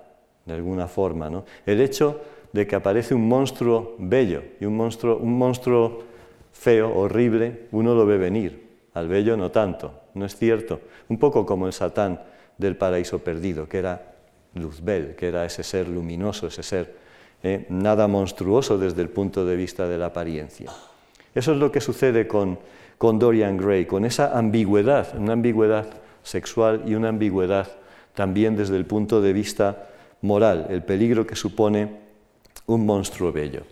de 0.46 0.54
alguna 0.54 0.88
forma. 0.88 1.28
¿no? 1.28 1.44
El 1.66 1.80
hecho 1.80 2.20
de 2.52 2.66
que 2.66 2.76
aparece 2.76 3.14
un 3.14 3.28
monstruo 3.28 3.94
bello 3.98 4.42
y 4.60 4.64
un 4.64 4.76
monstruo, 4.76 5.16
un 5.18 5.36
monstruo 5.36 6.02
feo, 6.52 6.94
horrible, 6.94 7.66
uno 7.72 7.94
lo 7.94 8.06
ve 8.06 8.18
venir, 8.18 8.68
al 8.94 9.08
bello 9.08 9.36
no 9.36 9.50
tanto, 9.50 9.92
¿no 10.14 10.24
es 10.24 10.34
cierto? 10.36 10.80
Un 11.08 11.18
poco 11.18 11.46
como 11.46 11.66
el 11.66 11.72
Satán 11.72 12.20
del 12.56 12.76
paraíso 12.76 13.20
perdido, 13.20 13.68
que 13.68 13.78
era 13.78 14.14
Luzbel, 14.54 15.14
que 15.14 15.28
era 15.28 15.44
ese 15.44 15.62
ser 15.62 15.88
luminoso, 15.88 16.48
ese 16.48 16.62
ser 16.62 16.96
eh, 17.42 17.66
nada 17.68 18.08
monstruoso 18.08 18.78
desde 18.78 19.02
el 19.02 19.10
punto 19.10 19.44
de 19.44 19.54
vista 19.54 19.86
de 19.86 19.98
la 19.98 20.06
apariencia. 20.06 20.72
Eso 21.34 21.52
es 21.52 21.58
lo 21.58 21.70
que 21.70 21.80
sucede 21.80 22.26
con, 22.26 22.58
con 22.98 23.18
Dorian 23.18 23.56
Gray, 23.56 23.86
con 23.86 24.04
esa 24.04 24.36
ambigüedad, 24.36 25.16
una 25.16 25.32
ambigüedad 25.32 25.86
sexual 26.22 26.82
y 26.86 26.94
una 26.94 27.08
ambigüedad 27.08 27.68
también 28.14 28.56
desde 28.56 28.76
el 28.76 28.84
punto 28.84 29.22
de 29.22 29.32
vista 29.32 29.88
moral, 30.22 30.66
el 30.70 30.82
peligro 30.82 31.26
que 31.26 31.36
supone 31.36 31.88
un 32.66 32.84
monstruo 32.84 33.32
bello. 33.32 33.62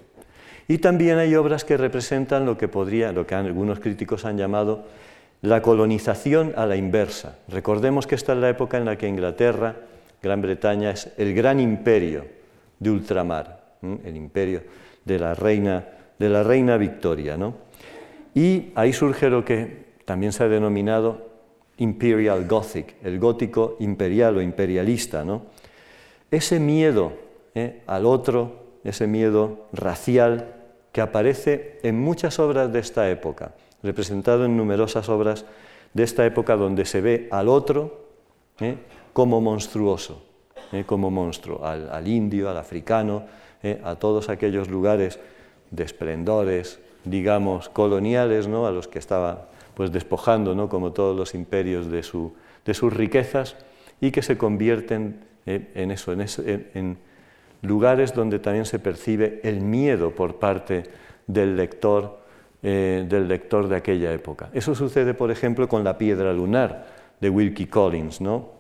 Y 0.68 0.78
también 0.78 1.18
hay 1.18 1.34
obras 1.34 1.64
que 1.64 1.76
representan 1.76 2.46
lo 2.46 2.56
que 2.56 2.68
podría, 2.68 3.12
lo 3.12 3.26
que 3.26 3.34
algunos 3.34 3.80
críticos 3.80 4.24
han 4.24 4.38
llamado 4.38 4.84
la 5.42 5.62
colonización 5.62 6.52
a 6.56 6.66
la 6.66 6.76
inversa. 6.76 7.38
Recordemos 7.48 8.06
que 8.06 8.14
esta 8.14 8.32
es 8.32 8.38
la 8.38 8.48
época 8.48 8.78
en 8.78 8.84
la 8.84 8.96
que 8.96 9.08
Inglaterra, 9.08 9.76
Gran 10.22 10.42
Bretaña, 10.42 10.90
es 10.90 11.12
el 11.18 11.34
gran 11.34 11.60
imperio 11.60 12.24
de 12.78 12.90
ultramar, 12.90 13.76
el 13.82 14.16
imperio 14.16 14.62
de 15.04 15.18
la 15.18 15.34
reina, 15.34 15.84
de 16.18 16.28
la 16.28 16.42
reina 16.42 16.76
Victoria. 16.76 17.36
¿no? 17.36 17.65
Y 18.36 18.70
ahí 18.74 18.92
surge 18.92 19.30
lo 19.30 19.46
que 19.46 19.86
también 20.04 20.30
se 20.30 20.44
ha 20.44 20.48
denominado 20.48 21.26
Imperial 21.78 22.46
Gothic, 22.46 22.96
el 23.02 23.18
gótico 23.18 23.76
imperial 23.80 24.36
o 24.36 24.42
imperialista. 24.42 25.24
¿no? 25.24 25.46
Ese 26.30 26.60
miedo 26.60 27.14
¿eh? 27.54 27.82
al 27.86 28.04
otro, 28.04 28.76
ese 28.84 29.06
miedo 29.06 29.66
racial 29.72 30.52
que 30.92 31.00
aparece 31.00 31.78
en 31.82 31.98
muchas 31.98 32.38
obras 32.38 32.70
de 32.70 32.80
esta 32.80 33.10
época 33.10 33.52
representado 33.82 34.44
en 34.44 34.54
numerosas 34.54 35.08
obras 35.08 35.46
de 35.94 36.02
esta 36.02 36.26
época 36.26 36.56
donde 36.56 36.84
se 36.84 37.00
ve 37.00 37.28
al 37.30 37.48
otro 37.48 38.06
¿eh? 38.60 38.76
como 39.14 39.40
monstruoso, 39.40 40.22
¿eh? 40.72 40.84
como 40.84 41.10
monstruo, 41.10 41.64
al, 41.64 42.06
indio, 42.06 42.50
al 42.50 42.58
africano, 42.58 43.24
a 43.82 43.96
todos 43.96 44.28
aquellos 44.28 44.68
lugares 44.68 45.18
de 45.70 45.82
esplendores, 45.82 46.78
digamos, 47.06 47.68
coloniales, 47.68 48.46
¿no? 48.48 48.66
a 48.66 48.70
los 48.70 48.88
que 48.88 48.98
estaba 48.98 49.48
pues, 49.74 49.90
despojando, 49.92 50.54
¿no? 50.54 50.68
como 50.68 50.92
todos 50.92 51.16
los 51.16 51.34
imperios, 51.34 51.90
de, 51.90 52.02
su, 52.02 52.34
de 52.64 52.74
sus 52.74 52.92
riquezas, 52.92 53.56
y 54.00 54.10
que 54.10 54.20
se 54.20 54.36
convierten 54.36 55.24
en 55.46 55.90
eso, 55.90 56.12
en, 56.12 56.26
en 56.74 56.98
lugares 57.62 58.12
donde 58.12 58.38
también 58.38 58.66
se 58.66 58.78
percibe 58.78 59.40
el 59.42 59.60
miedo 59.60 60.10
por 60.10 60.36
parte 60.36 60.82
del 61.26 61.56
lector 61.56 62.26
eh, 62.62 63.04
del 63.08 63.28
lector 63.28 63.68
de 63.68 63.76
aquella 63.76 64.12
época. 64.12 64.48
Eso 64.52 64.74
sucede, 64.74 65.14
por 65.14 65.30
ejemplo, 65.30 65.68
con 65.68 65.84
La 65.84 65.98
piedra 65.98 66.32
lunar 66.32 66.86
de 67.20 67.30
Wilkie 67.30 67.66
Collins, 67.66 68.20
¿no? 68.20 68.54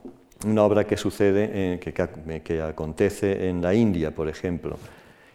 una 0.46 0.62
obra 0.62 0.84
que 0.84 0.96
sucede, 0.96 1.50
eh, 1.52 1.80
que, 1.80 2.60
acontece 2.62 3.48
en 3.48 3.62
la 3.62 3.74
India, 3.74 4.14
por 4.14 4.28
ejemplo. 4.28 4.76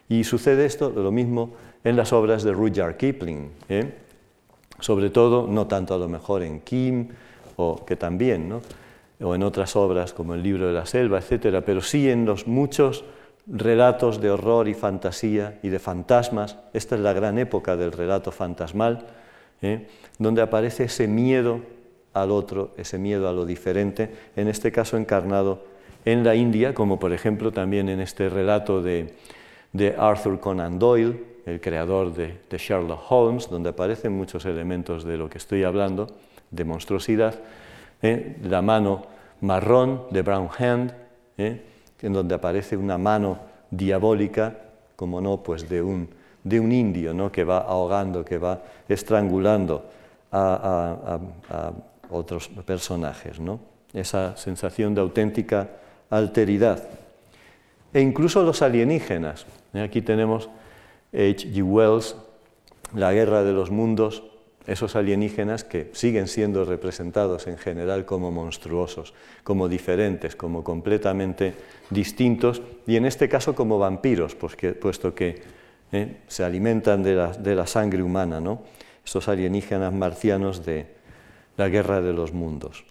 Y 0.08 0.24
sucede 0.24 0.64
esto 0.64 0.88
lo 0.88 1.10
mismo 1.10 1.54
en 1.84 1.96
las 1.96 2.12
obras 2.12 2.42
de 2.42 2.52
Rudyard 2.52 2.96
Kipling, 2.96 3.50
¿eh? 3.68 3.94
sobre 4.80 5.10
todo, 5.10 5.46
no 5.46 5.66
tanto 5.66 5.94
a 5.94 5.98
lo 5.98 6.08
mejor 6.08 6.42
en 6.42 6.60
Kim, 6.60 7.08
o 7.56 7.84
que 7.84 7.96
también, 7.96 8.48
¿no? 8.48 8.62
o 9.22 9.34
en 9.34 9.42
otras 9.42 9.76
obras 9.76 10.12
como 10.12 10.34
el 10.34 10.42
libro 10.42 10.66
de 10.66 10.72
la 10.72 10.86
selva, 10.86 11.18
etcétera, 11.18 11.60
pero 11.60 11.80
sí 11.80 12.10
en 12.10 12.24
los 12.24 12.46
muchos 12.46 13.04
relatos 13.46 14.20
de 14.20 14.30
horror 14.30 14.68
y 14.68 14.74
fantasía 14.74 15.58
y 15.62 15.68
de 15.68 15.78
fantasmas. 15.78 16.58
Esta 16.72 16.94
es 16.94 17.00
la 17.00 17.12
gran 17.12 17.38
época 17.38 17.76
del 17.76 17.92
relato 17.92 18.32
fantasmal, 18.32 19.06
¿eh? 19.62 19.86
donde 20.18 20.42
aparece 20.42 20.84
ese 20.84 21.08
miedo 21.08 21.60
al 22.14 22.30
otro, 22.30 22.72
ese 22.76 22.98
miedo 22.98 23.28
a 23.28 23.32
lo 23.32 23.46
diferente, 23.46 24.10
en 24.36 24.48
este 24.48 24.70
caso 24.70 24.96
encarnado 24.96 25.64
en 26.04 26.24
la 26.24 26.34
India, 26.34 26.74
como 26.74 26.98
por 26.98 27.12
ejemplo 27.12 27.52
también 27.52 27.88
en 27.88 28.00
este 28.00 28.28
relato 28.28 28.82
de, 28.82 29.14
Arthur 29.96 30.38
Conan 30.38 30.78
Doyle, 30.78 31.31
el 31.46 31.60
creador 31.60 32.14
de, 32.14 32.38
Sherlock 32.50 33.10
Holmes, 33.10 33.48
donde 33.48 33.70
aparecen 33.70 34.12
muchos 34.12 34.44
elementos 34.44 35.04
de 35.04 35.16
lo 35.16 35.28
que 35.28 35.38
estoy 35.38 35.64
hablando, 35.64 36.08
de 36.50 36.64
monstruosidad, 36.64 37.34
¿eh? 38.02 38.36
la 38.42 38.62
mano 38.62 39.06
marrón 39.40 40.02
de 40.10 40.22
Brown 40.22 40.48
Hand, 40.56 40.94
¿eh? 41.38 41.62
en 42.00 42.12
donde 42.12 42.34
aparece 42.34 42.76
una 42.76 42.98
mano 42.98 43.38
diabólica, 43.70 44.56
como 44.96 45.20
no, 45.20 45.42
pues 45.42 45.68
de 45.68 45.82
un, 45.82 46.08
de 46.44 46.60
un 46.60 46.72
indio 46.72 47.14
¿no? 47.14 47.32
que 47.32 47.44
va 47.44 47.58
ahogando, 47.58 48.24
que 48.24 48.38
va 48.38 48.62
estrangulando 48.88 49.84
a, 50.30 51.18
otros 52.10 52.48
personajes. 52.48 53.40
¿no? 53.40 53.60
Esa 53.92 54.36
sensación 54.36 54.94
de 54.94 55.00
auténtica 55.00 55.68
alteridad. 56.10 56.82
E 57.92 58.00
incluso 58.00 58.42
los 58.42 58.60
alienígenas. 58.62 59.46
¿eh? 59.72 59.80
Aquí 59.80 60.02
tenemos 60.02 60.48
H.G. 61.12 61.62
Wells, 61.62 62.16
La 62.94 63.12
guerra 63.12 63.42
de 63.42 63.52
los 63.52 63.70
mundos, 63.70 64.22
esos 64.66 64.96
alienígenas 64.96 65.64
que 65.64 65.90
siguen 65.92 66.28
siendo 66.28 66.64
representados 66.64 67.46
en 67.46 67.58
general 67.58 68.04
como 68.04 68.30
monstruosos, 68.30 69.14
como 69.44 69.68
diferentes, 69.68 70.36
como 70.36 70.62
completamente 70.62 71.54
distintos, 71.90 72.62
y 72.86 72.96
en 72.96 73.06
este 73.06 73.28
caso 73.28 73.54
como 73.54 73.78
vampiros, 73.78 74.34
puesto 74.34 75.14
que 75.14 75.42
eh, 75.92 76.16
se 76.28 76.44
alimentan 76.44 77.02
de 77.02 77.54
la, 77.54 77.66
sangre 77.66 78.02
humana, 78.02 78.40
¿no? 78.40 78.62
estos 79.04 79.28
alienígenas 79.28 79.92
marcianos 79.92 80.64
de 80.64 80.86
la 81.56 81.68
guerra 81.68 82.00
de 82.00 82.12
los 82.12 82.32
mundos. 82.32 82.84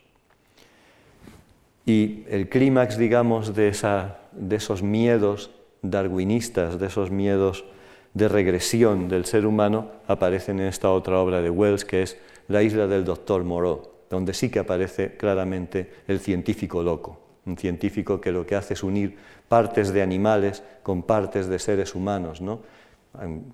Y 1.85 2.25
el 2.29 2.49
clímax, 2.49 2.97
digamos, 2.97 3.55
de 3.55 3.69
esos 3.69 4.83
miedos 4.83 5.51
darwinistas, 5.81 6.79
de 6.79 6.87
esos 6.87 7.09
miedos 7.11 7.65
de 8.13 8.27
regresión 8.27 9.07
del 9.07 9.25
ser 9.25 9.45
humano 9.45 9.87
aparecen 10.07 10.59
en 10.59 10.67
esta 10.67 10.91
otra 10.91 11.19
obra 11.19 11.41
de 11.41 11.49
Wells, 11.49 11.85
que 11.85 12.03
es 12.03 12.17
La 12.47 12.61
isla 12.61 12.87
del 12.87 13.05
doctor 13.05 13.43
Moreau, 13.43 13.89
donde 14.09 14.33
sí 14.33 14.49
que 14.49 14.59
aparece 14.59 15.15
claramente 15.15 15.89
el 16.07 16.19
científico 16.19 16.83
loco, 16.83 17.19
un 17.45 17.57
científico 17.57 18.19
que 18.19 18.31
lo 18.31 18.45
que 18.45 18.55
hace 18.55 18.73
es 18.73 18.83
unir 18.83 19.15
partes 19.47 19.93
de 19.93 20.01
animales 20.01 20.63
con 20.83 21.03
partes 21.03 21.47
de 21.47 21.59
seres 21.59 21.95
humanos, 21.95 22.41
¿no? 22.41 22.61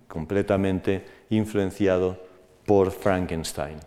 completamente 0.07 1.03
influenciado 1.29 2.17
por 2.65 2.91
Frankenstein. 2.91 3.77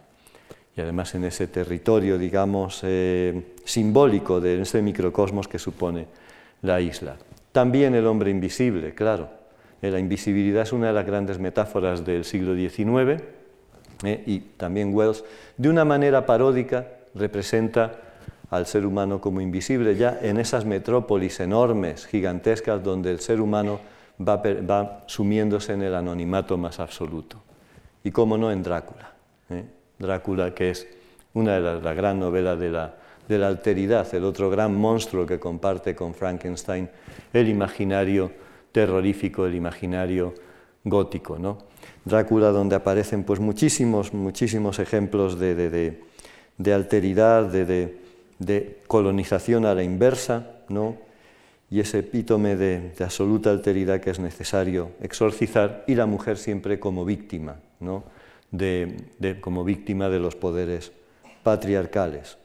Y 0.77 0.81
además 0.81 1.15
en 1.15 1.25
ese 1.25 1.47
territorio, 1.47 2.19
digamos, 2.19 2.81
eh, 2.83 3.55
simbólico 3.65 4.41
de 4.41 4.63
ese 4.63 4.83
microcosmos 4.83 5.47
que 5.47 5.59
supone 5.59 6.07
la 6.63 6.81
isla. 6.81 7.17
También 7.53 7.95
el 7.95 8.07
hombre 8.07 8.31
invisible, 8.31 8.95
claro, 8.95 9.29
la 9.83 9.99
invisibilidad 9.99 10.63
es 10.63 10.73
una 10.73 10.89
de 10.89 10.93
las 10.93 11.07
grandes 11.07 11.39
metáforas 11.39 12.05
del 12.05 12.25
siglo 12.25 12.55
XIX 12.55 13.23
eh, 14.05 14.23
y 14.27 14.41
también 14.41 14.95
Wells, 14.95 15.25
de 15.57 15.69
una 15.69 15.85
manera 15.85 16.27
paródica, 16.27 16.87
representa 17.15 17.93
al 18.51 18.67
ser 18.67 18.85
humano 18.85 19.21
como 19.21 19.41
invisible 19.41 19.95
ya 19.95 20.19
en 20.21 20.39
esas 20.39 20.65
metrópolis 20.65 21.41
enormes, 21.41 22.07
gigantescas, 22.07 22.83
donde 22.83 23.11
el 23.11 23.21
ser 23.21 23.41
humano 23.41 23.81
va, 24.21 25.03
sumiéndose 25.07 25.73
en 25.73 25.83
el 25.83 25.95
anonimato 25.95 26.59
más 26.59 26.81
absoluto. 26.81 27.41
Y 28.03 28.11
cómo 28.11 28.37
no 28.37 28.51
en 28.51 28.63
Drácula. 28.63 29.13
Eh. 29.51 29.65
Drácula, 29.99 30.55
que 30.55 30.71
es 30.71 30.89
una 31.35 31.55
de 31.55 31.61
las 31.61 31.83
la 31.83 31.95
gran 31.95 32.21
de 32.21 33.39
la 33.39 33.47
alteridad, 33.47 34.13
el 34.15 34.25
otro 34.25 34.51
gran 34.51 34.75
monstruo 34.75 35.25
que 35.25 35.39
comparte 35.39 35.95
con 35.95 36.15
Frankenstein, 36.15 36.89
el 37.33 37.49
imaginario 37.49 38.33
terrorífico 38.73 39.45
del 39.45 39.55
imaginario 39.55 40.35
gótico. 40.85 41.39
¿no? 41.39 41.59
Drácula, 42.05 42.51
donde 42.51 42.77
aparecen 42.77 43.25
pues, 43.25 43.41
muchísimos, 43.41 44.13
muchísimos 44.15 44.79
ejemplos 44.79 45.39
de, 45.39 46.01
alteridad, 46.73 47.45
de, 47.45 48.79
colonización 48.87 49.67
a 49.67 49.75
la 49.75 49.83
inversa, 49.83 50.63
¿no? 50.69 50.97
y 51.71 51.81
ese 51.81 52.01
epítome 52.01 52.57
de, 52.57 52.93
absoluta 53.01 53.51
alteridad 53.51 54.01
que 54.01 54.11
es 54.11 54.19
necesario 54.19 54.91
exorcizar, 55.01 55.85
y 55.87 55.95
la 55.95 56.07
mujer 56.07 56.37
siempre 56.37 56.81
como 56.81 57.05
víctima, 57.05 57.57
¿no? 57.79 58.05
como 59.41 59.65
víctima 59.65 60.09
de 60.09 60.19
los 60.19 60.35
poderes 60.35 60.93
patriarcales. 61.43 62.39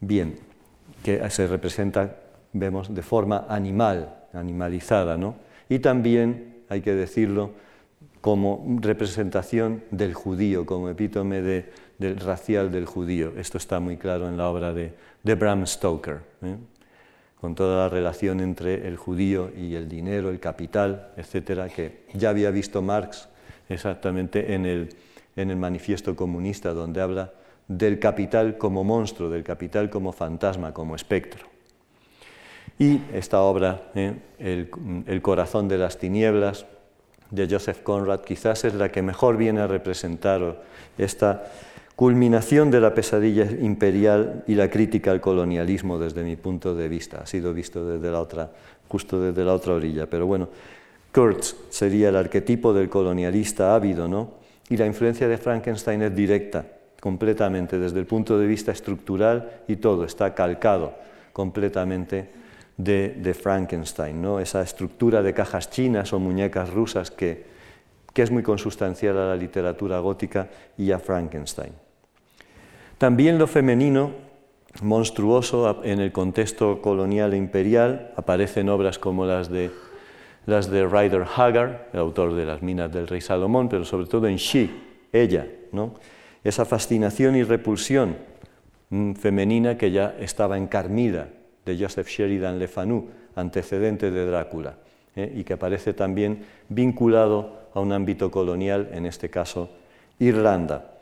Bien, 0.00 0.38
que 1.02 1.28
se 1.30 1.46
representa, 1.46 2.16
vemos, 2.52 2.94
de 2.94 3.02
forma 3.02 3.46
animal, 3.48 4.25
animalizada, 4.32 5.16
¿no? 5.16 5.36
Y 5.68 5.80
también, 5.80 6.62
hay 6.68 6.80
que 6.80 6.94
decirlo, 6.94 7.52
como 8.20 8.64
representación 8.80 9.84
del 9.90 10.12
judío, 10.12 10.66
como 10.66 10.88
epítome 10.88 11.42
del 11.42 12.16
racial 12.18 12.72
del 12.72 12.84
judío. 12.84 13.32
Esto 13.36 13.56
está 13.58 13.78
muy 13.78 13.96
claro 13.96 14.28
en 14.28 14.36
la 14.36 14.48
obra 14.48 14.72
de, 14.72 14.94
Bram 15.22 15.66
Stoker, 15.66 16.22
¿eh? 16.42 16.56
con 17.40 17.54
toda 17.54 17.84
la 17.84 17.88
relación 17.88 18.40
entre 18.40 18.88
el 18.88 18.96
judío 18.96 19.52
y 19.56 19.74
el 19.74 19.88
dinero, 19.88 20.30
el 20.30 20.40
capital, 20.40 21.12
etcétera, 21.16 21.68
que 21.68 22.04
ya 22.14 22.30
había 22.30 22.50
visto 22.50 22.82
Marx 22.82 23.28
exactamente 23.68 24.54
en 24.54 24.66
el, 24.66 24.88
en 25.36 25.50
el 25.50 25.56
manifiesto 25.56 26.16
comunista, 26.16 26.72
donde 26.72 27.00
habla 27.00 27.32
del 27.68 27.98
capital 27.98 28.58
como 28.58 28.84
monstruo, 28.84 29.28
del 29.30 29.44
capital 29.44 29.90
como 29.90 30.12
fantasma, 30.12 30.72
como 30.72 30.96
espectro. 30.96 31.46
Y 32.78 33.00
esta 33.12 33.40
obra, 33.40 33.90
¿eh? 33.94 34.14
el, 34.38 35.22
corazón 35.22 35.68
de 35.68 35.78
las 35.78 35.98
tinieblas, 35.98 36.66
de 37.30 37.48
Joseph 37.48 37.82
Conrad, 37.82 38.20
quizás 38.20 38.64
es 38.64 38.74
la 38.74 38.92
que 38.92 39.02
mejor 39.02 39.36
viene 39.36 39.60
a 39.60 39.66
representar 39.66 40.62
esta 40.96 41.44
culminación 41.96 42.70
de 42.70 42.80
la 42.80 42.94
pesadilla 42.94 43.50
imperial 43.50 44.44
y 44.46 44.54
la 44.54 44.70
crítica 44.70 45.10
al 45.10 45.20
colonialismo 45.20 45.98
desde 45.98 46.22
mi 46.22 46.36
punto 46.36 46.74
de 46.74 46.88
vista. 46.88 47.22
Ha 47.22 47.26
sido 47.26 47.52
visto 47.54 47.86
desde 47.88 48.10
la 48.10 48.20
otra, 48.20 48.50
justo 48.88 49.20
desde 49.20 49.44
la 49.44 49.54
otra 49.54 49.72
orilla. 49.72 50.06
Pero 50.06 50.26
bueno, 50.26 50.48
Kurtz 51.12 51.56
sería 51.70 52.10
el 52.10 52.16
arquetipo 52.16 52.74
del 52.74 52.90
colonialista 52.90 53.74
ávido, 53.74 54.06
¿no? 54.06 54.34
Y 54.68 54.76
la 54.76 54.84
influencia 54.84 55.26
de 55.26 55.38
Frankenstein 55.38 56.02
es 56.02 56.14
directa, 56.14 56.66
completamente, 57.00 57.78
desde 57.78 58.00
el 58.00 58.06
punto 58.06 58.38
de 58.38 58.46
vista 58.46 58.72
estructural 58.72 59.62
y 59.68 59.76
todo, 59.76 60.04
está 60.04 60.34
calcado 60.34 60.94
completamente 61.32 62.28
de, 62.76 63.34
Frankenstein, 63.34 64.20
¿no? 64.20 64.40
esa 64.40 64.62
estructura 64.62 65.22
de 65.22 65.32
cajas 65.32 65.70
chinas 65.70 66.12
o 66.12 66.20
muñecas 66.20 66.70
rusas 66.70 67.10
que, 67.10 67.44
que 68.12 68.22
es 68.22 68.30
muy 68.30 68.42
consustancial 68.42 69.16
a 69.18 69.28
la 69.28 69.36
literatura 69.36 69.98
gótica 70.00 70.48
y 70.76 70.90
a 70.90 70.98
Frankenstein. 70.98 71.72
También 72.98 73.38
lo 73.38 73.46
femenino, 73.46 74.12
monstruoso 74.82 75.82
en 75.84 76.00
el 76.00 76.12
contexto 76.12 76.82
colonial 76.82 77.32
e 77.32 77.36
imperial, 77.36 78.12
aparece 78.16 78.60
en 78.60 78.68
obras 78.68 78.98
como 78.98 79.24
las 79.24 79.50
de, 79.50 79.70
las 80.44 80.70
de 80.70 80.86
Ryder 80.86 81.24
Haggard, 81.36 81.88
el 81.92 82.00
autor 82.00 82.34
de 82.34 82.44
Las 82.44 82.62
minas 82.62 82.92
del 82.92 83.08
rey 83.08 83.20
Salomón, 83.20 83.68
pero 83.68 83.84
sobre 83.84 84.06
todo 84.06 84.28
en 84.28 84.36
She, 84.36 84.70
ella, 85.12 85.46
¿no? 85.72 85.94
esa 86.44 86.64
fascinación 86.64 87.36
y 87.36 87.42
repulsión 87.42 88.16
mm, 88.90 89.14
femenina 89.14 89.76
que 89.76 89.90
ya 89.90 90.14
estaba 90.20 90.56
encarnida 90.58 91.28
de 91.66 91.76
Joseph 91.76 92.08
Sheridan 92.08 92.58
Le 92.58 92.68
Fanu, 92.68 93.08
antecedente 93.34 94.10
de 94.10 94.24
Drácula, 94.24 94.76
¿eh? 95.16 95.30
y 95.34 95.44
que 95.44 95.54
aparece 95.54 95.92
también 95.92 96.46
vinculado 96.68 97.66
a 97.74 97.80
un 97.80 97.92
ámbito 97.92 98.30
colonial, 98.30 98.88
en 98.92 99.04
este 99.04 99.28
caso 99.28 99.68
Irlanda, 100.20 100.92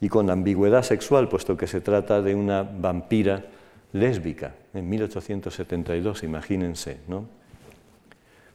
y 0.00 0.08
con 0.08 0.28
ambigüedad 0.28 0.82
sexual, 0.82 1.28
puesto 1.28 1.56
que 1.56 1.66
se 1.66 1.80
trata 1.80 2.20
de 2.20 2.34
una 2.34 2.62
vampira 2.62 3.44
lésbica, 3.92 4.54
en 4.74 4.88
1872, 4.88 6.22
imagínense. 6.24 6.98
¿no? 7.08 7.26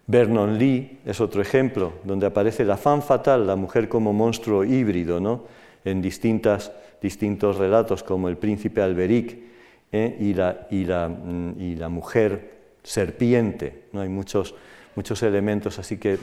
Vernon 0.06 0.58
Lee 0.58 1.00
es 1.06 1.22
otro 1.22 1.42
ejemplo, 1.42 1.94
donde 2.04 2.28
aparece 2.28 2.66
la 2.66 2.78
fan 2.78 3.02
fatal, 3.02 3.48
la 3.48 3.56
mujer 3.56 3.88
como 3.90 4.14
monstruo 4.14 4.64
híbrido, 4.64 5.20
¿no? 5.20 5.46
en 5.86 6.02
distintas, 6.02 6.72
distintos 7.02 7.58
relatos, 7.58 8.04
como 8.04 8.28
El 8.28 8.38
príncipe 8.38 8.82
Alberic 8.82 9.53
¿eh? 9.94 10.18
y, 10.20 10.34
la, 10.34 10.68
y, 10.70 10.84
la, 10.84 11.08
mm, 11.08 11.56
y, 11.58 11.76
la, 11.76 11.88
mujer 11.88 12.52
serpiente. 12.84 13.84
¿no? 13.94 14.02
Hay 14.02 14.10
muchos, 14.10 14.54
muchos 14.96 15.24
elementos 15.24 15.80
así 15.80 15.98
que 15.98 16.18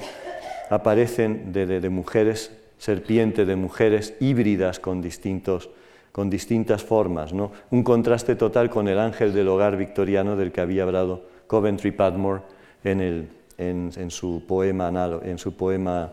aparecen 0.69 1.53
de, 1.55 1.67
de, 1.67 1.89
mujeres 1.89 2.55
serpiente, 2.77 3.47
de 3.47 3.57
mujeres 3.57 4.15
híbridas 4.21 4.79
con, 4.79 5.01
distintos, 5.01 5.71
con 6.13 6.29
distintas 6.29 6.85
formas. 6.85 7.33
¿no? 7.33 7.53
Un 7.71 7.83
contraste 7.83 8.37
total 8.37 8.69
con 8.69 8.89
el 8.89 8.99
ángel 8.99 9.33
del 9.33 9.49
hogar 9.49 9.79
victoriano 9.79 10.37
del 10.37 10.53
que 10.53 10.61
había 10.61 10.83
hablado 10.83 11.25
Coventry 11.47 11.93
Padmore 11.93 12.43
en 12.85 13.01
el 13.01 13.29
en, 13.61 14.11
su 14.11 14.43
poema, 14.47 14.91
en 15.23 15.39
su 15.39 15.55
poema 15.55 16.13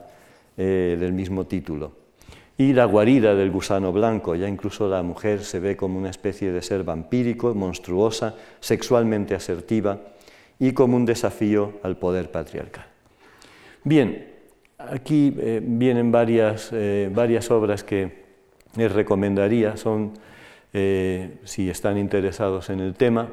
eh, 0.58 0.98
del 1.00 1.14
mismo 1.14 1.46
título. 1.46 2.07
Y 2.58 2.74
la 2.74 2.86
guarida 2.86 3.36
del 3.36 3.52
gusano 3.52 3.92
blanco, 3.92 4.36
ya 4.36 4.48
incluso 4.48 4.88
la 4.88 5.04
mujer 5.04 5.44
se 5.44 5.60
ve 5.60 5.78
como 5.78 6.00
una 6.00 6.10
especie 6.10 6.52
de 6.52 6.62
ser 6.62 6.84
vampírico, 6.84 7.54
monstruosa, 7.54 8.36
sexualmente 8.60 9.36
asertiva 9.36 10.00
y 10.60 10.74
como 10.74 10.98
un 10.98 11.06
desafío 11.06 11.74
al 11.84 11.98
poder 11.98 12.32
patriarcal. 12.32 12.86
Bien, 13.84 14.28
aquí 14.80 15.36
eh, 15.38 15.62
vienen 15.64 16.12
varias, 16.12 16.70
eh, 16.74 17.12
varias 17.14 17.52
obras 17.52 17.84
que 17.84 18.26
les 18.76 18.92
recomendaría, 18.92 19.78
son, 19.78 20.14
si 20.74 21.70
están 21.70 21.98
interesados 21.98 22.70
en 22.70 22.80
el 22.82 22.94
tema, 22.94 23.30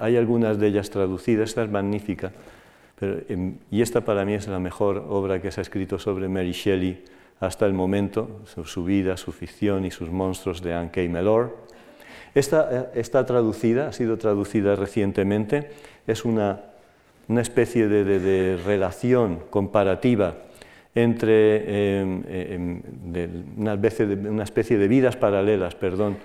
hay 0.00 0.16
algunas 0.16 0.58
de 0.58 0.66
ellas 0.66 0.90
traducidas, 0.90 1.50
esta 1.50 1.62
es 1.62 1.70
magnífica, 1.70 2.32
Em, 3.00 3.58
y 3.70 3.82
esta 3.82 4.02
para 4.02 4.24
mí 4.24 4.34
es 4.34 4.46
la 4.46 4.60
mejor 4.60 5.04
obra 5.08 5.40
que 5.40 5.50
se 5.50 5.60
ha 5.60 5.62
escrito 5.62 5.98
sobre 5.98 6.28
Mary 6.28 6.52
Shelley 6.52 7.02
hasta 7.46 7.66
el 7.66 7.72
momento, 7.72 8.40
su, 8.64 8.84
vida, 8.84 9.16
su 9.16 9.32
ficción 9.32 9.84
y 9.84 9.90
sus 9.90 10.10
monstruos 10.10 10.62
de 10.62 10.74
Anne 10.74 10.90
K. 10.90 11.02
Mellor. 11.02 11.56
Esta 12.34 12.68
eh, 12.70 13.00
está 13.00 13.24
traducida, 13.26 13.88
ha 13.88 13.92
sido 13.92 14.18
traducida 14.18 14.76
recientemente, 14.76 15.70
es 16.06 16.24
una, 16.24 16.60
una 17.28 17.40
especie 17.40 17.88
de, 17.88 18.56
relación 18.64 19.40
comparativa 19.50 20.36
entre 20.94 22.04
una, 23.56 23.74
una, 24.30 24.42
especie 24.44 24.78
de 24.78 24.88
vidas 24.88 25.16
paralelas, 25.16 25.74
perdón, 25.74 26.16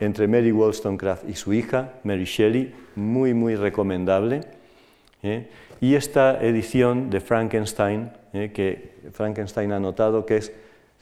entre 0.00 0.28
Mary 0.28 0.52
Wollstonecraft 0.52 1.28
y 1.28 1.34
su 1.34 1.52
hija, 1.52 1.94
Mary 2.04 2.24
Shelley, 2.24 2.72
muy, 2.94 3.34
muy 3.34 3.56
recomendable. 3.56 4.42
¿eh? 5.22 5.48
Y 5.80 5.94
esta 5.94 6.42
edición 6.42 7.10
de 7.10 7.20
Frankenstein, 7.20 8.10
eh, 8.32 8.50
que 8.52 8.92
Frankenstein 9.12 9.72
ha 9.72 9.80
notado 9.80 10.24
que 10.26 10.36
es, 10.36 10.52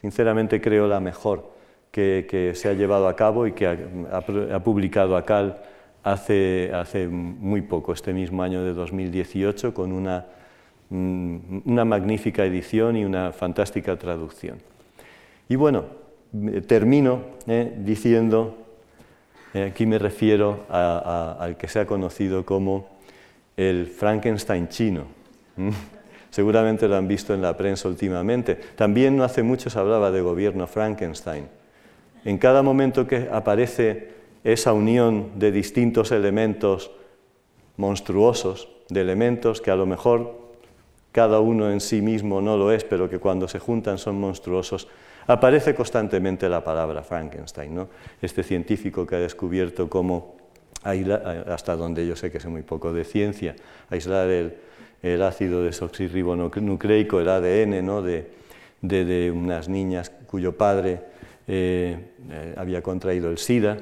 sinceramente 0.07 0.61
creo, 0.61 0.87
la 0.87 1.01
mejor 1.01 1.51
que, 1.91 2.53
se 2.55 2.69
ha 2.69 2.75
llevado 2.75 3.09
a 3.09 3.17
cabo 3.17 3.49
y 3.49 3.53
que 3.53 3.67
ha, 3.67 4.61
publicado 4.61 5.17
Acal 5.17 5.61
hace, 6.05 6.71
hace 6.73 7.09
muy 7.09 7.63
poco, 7.63 7.93
este 7.93 8.13
mismo 8.13 8.45
año 8.45 8.63
de 8.63 8.73
2018, 8.73 9.75
con 9.75 9.91
una, 9.91 10.27
mm, 10.91 11.63
una 11.65 11.85
magnífica 11.85 12.45
edición 12.45 12.97
y 12.97 13.05
una 13.05 13.33
fantástica 13.33 13.97
traducción. 13.97 14.59
Y 15.49 15.57
bueno, 15.57 15.87
termino 16.69 17.23
eh, 17.49 17.75
diciendo, 17.79 18.59
eh, 19.55 19.71
aquí 19.73 19.87
me 19.87 19.99
refiero 19.99 20.67
al 20.69 21.57
que 21.57 21.67
se 21.67 21.81
ha 21.81 21.87
conocido 21.87 22.47
como 22.47 22.91
el 23.57 23.87
Frankenstein 23.87 24.69
chino. 24.69 25.07
Seguramente 26.37 26.87
lo 26.87 26.97
han 26.97 27.09
visto 27.09 27.33
en 27.33 27.41
la 27.41 27.57
prensa 27.57 27.89
últimamente. 27.89 28.57
También 28.57 29.17
no 29.17 29.25
hace 29.25 29.43
mucho 29.43 29.71
se 29.71 29.79
hablaba 29.79 30.11
de 30.11 30.21
gobierno 30.21 30.67
Frankenstein. 30.67 31.49
En 32.27 32.37
cada 32.37 32.63
momento 32.63 33.07
que 33.07 33.31
aparece 33.33 34.11
esa 34.45 34.75
unión 34.75 35.31
de 35.37 35.51
distintos 35.51 36.13
elementos 36.13 36.91
monstruosos, 37.79 38.69
de 38.91 39.01
elementos 39.01 39.63
que 39.63 39.71
a 39.71 39.77
lo 39.77 39.87
mejor 39.87 40.53
cada 41.11 41.41
uno 41.41 41.71
en 41.71 41.81
sí 41.81 42.03
mismo 42.03 42.43
no 42.43 42.59
lo 42.59 42.71
es, 42.71 42.85
pero 42.85 43.09
que 43.09 43.19
cuando 43.19 43.49
se 43.49 43.59
juntan 43.59 43.97
son 43.97 44.21
monstruosos, 44.21 44.89
aparece 45.27 45.75
constantemente 45.75 46.51
la 46.51 46.63
palabra 46.63 47.03
Frankenstein, 47.03 47.75
¿no? 47.75 47.89
este 48.21 48.43
científico 48.43 49.07
que 49.07 49.17
ha 49.17 49.21
descubierto 49.21 49.89
cómo 49.89 50.37
hasta 50.85 51.77
donde 51.77 52.07
yo 52.07 52.15
sé 52.15 52.31
que 52.31 52.41
sé 52.41 52.49
muy 52.49 52.63
poco 52.63 52.93
de 52.93 53.05
ciencia, 53.05 53.57
aislar 53.89 54.29
el, 54.29 54.66
el 55.03 55.23
ácido 55.23 55.63
desoxirribonucleico, 55.63 57.21
el 57.21 57.29
ADN, 57.29 57.85
¿no? 57.85 58.03
de, 58.03 58.31
de, 58.81 59.31
unas 59.31 59.69
niñas 59.69 60.11
cuyo 60.27 60.57
padre 60.57 61.01
eh, 61.47 61.97
eh, 62.31 62.55
había 62.57 62.83
contraído 62.83 63.31
el 63.31 63.39
SIDA 63.39 63.79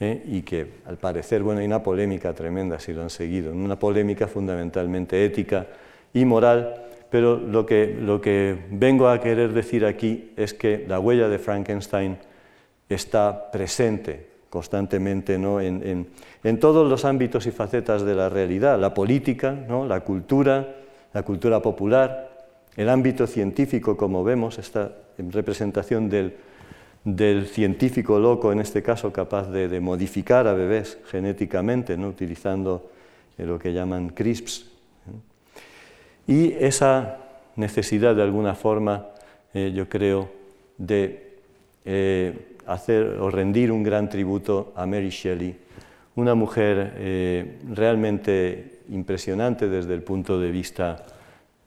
¿eh? 0.00 0.22
y 0.26 0.42
que 0.42 0.66
al 0.86 0.96
parecer, 0.96 1.42
bueno, 1.42 1.60
hay 1.60 1.66
una 1.66 1.82
polémica 1.82 2.32
tremenda 2.32 2.78
si 2.78 2.92
lo 2.92 3.02
han 3.02 3.10
seguido, 3.10 3.52
una 3.52 3.78
polémica 3.78 4.26
fundamentalmente 4.26 5.24
ética 5.24 5.66
y 6.12 6.24
moral, 6.24 6.82
pero 7.10 7.36
lo 7.36 7.66
que, 7.66 7.96
lo 8.00 8.20
que 8.20 8.56
vengo 8.70 9.08
a 9.08 9.20
querer 9.20 9.52
decir 9.52 9.84
aquí 9.84 10.32
es 10.36 10.54
que 10.54 10.84
la 10.88 10.98
huella 10.98 11.28
de 11.28 11.38
Frankenstein 11.38 12.16
está 12.88 13.50
presente 13.50 14.33
constantemente 14.54 15.36
¿no? 15.36 15.60
en, 15.60 16.06
todos 16.60 16.88
los 16.88 17.04
ámbitos 17.04 17.44
y 17.48 17.50
facetas 17.50 18.04
de 18.04 18.14
la 18.14 18.28
realidad, 18.28 18.78
la 18.78 18.94
política, 18.94 19.50
¿no? 19.50 19.84
la 19.84 20.02
cultura, 20.02 20.76
la 21.12 21.24
cultura 21.24 21.60
popular, 21.60 22.46
el 22.76 22.88
ámbito 22.88 23.26
científico, 23.26 23.96
como 23.96 24.22
vemos, 24.22 24.60
esta 24.60 24.92
representación 25.18 26.08
del, 26.08 26.36
científico 27.48 28.20
loco, 28.20 28.52
en 28.52 28.60
este 28.60 28.80
caso 28.80 29.12
capaz 29.12 29.50
de, 29.50 29.80
modificar 29.80 30.46
a 30.46 30.52
bebés 30.52 30.98
genéticamente, 31.10 31.96
¿no? 31.96 32.06
utilizando 32.06 32.92
eh, 33.36 33.44
lo 33.44 33.58
que 33.58 33.72
llaman 33.72 34.10
CRISPs. 34.10 34.70
Y 36.28 36.52
esa 36.52 37.16
necesidad 37.56 38.14
de 38.14 38.22
alguna 38.22 38.54
forma, 38.54 39.08
eh, 39.52 39.72
yo 39.74 39.88
creo, 39.88 40.30
de 40.78 41.40
eh, 41.84 42.53
hacer 42.66 43.18
o 43.20 43.30
rendir 43.30 43.70
un 43.72 43.82
gran 43.82 44.08
tributo 44.08 44.72
a 44.76 44.86
Mary 44.86 45.10
Shelley, 45.10 45.56
una 46.16 46.34
mujer 46.34 46.94
eh, 46.96 47.58
realmente 47.68 48.80
impresionante 48.90 49.68
desde 49.68 49.94
el 49.94 50.02
punto 50.02 50.38
de 50.38 50.50
vista 50.50 51.04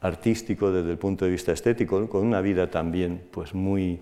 artístico, 0.02 0.72
desde 0.72 0.92
el 0.92 0.98
punto 0.98 1.26
de 1.26 1.32
vista 1.32 1.52
estético, 1.52 2.08
con 2.08 2.26
una 2.26 2.42
vida 2.42 2.70
también 2.70 3.22
pues 3.32 3.54
muy 3.54 4.00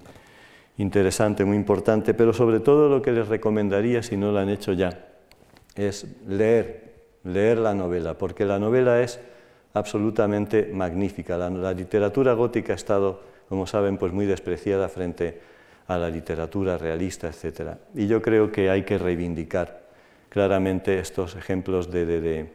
interesante, 0.77 1.45
muy 1.45 1.55
importante, 1.55 2.13
pero 2.13 2.33
sobre 2.33 2.59
todo 2.59 2.89
lo 2.89 3.01
que 3.01 3.11
les 3.11 3.27
recomendaría, 3.27 4.03
si 4.03 4.17
no 4.17 4.31
lo 4.31 4.39
han 4.39 4.49
hecho 4.49 4.73
ya, 4.73 5.07
es 5.75 6.07
leer, 6.27 6.93
leer 7.23 7.59
la 7.59 7.73
novela, 7.73 8.17
porque 8.17 8.45
la 8.45 8.59
novela 8.59 9.01
es 9.01 9.19
absolutamente 9.73 10.69
magnífica. 10.73 11.37
La, 11.37 11.49
la 11.49 11.73
literatura 11.73 12.33
gótica 12.33 12.73
ha 12.73 12.75
estado, 12.75 13.21
como 13.49 13.67
saben, 13.67 13.97
pues 13.97 14.11
muy 14.11 14.25
despreciada 14.25 14.89
frente 14.89 15.39
a 15.41 15.54
a 15.87 15.97
la 15.97 16.09
literatura 16.09 16.77
realista, 16.77 17.27
etc. 17.27 17.71
Y 17.93 18.07
yo 18.07 18.21
creo 18.21 18.51
que 18.51 18.69
hay 18.69 18.83
que 18.83 18.97
reivindicar 18.97 19.85
claramente 20.29 20.99
estos 20.99 21.35
ejemplos 21.35 21.91
de, 21.91 22.49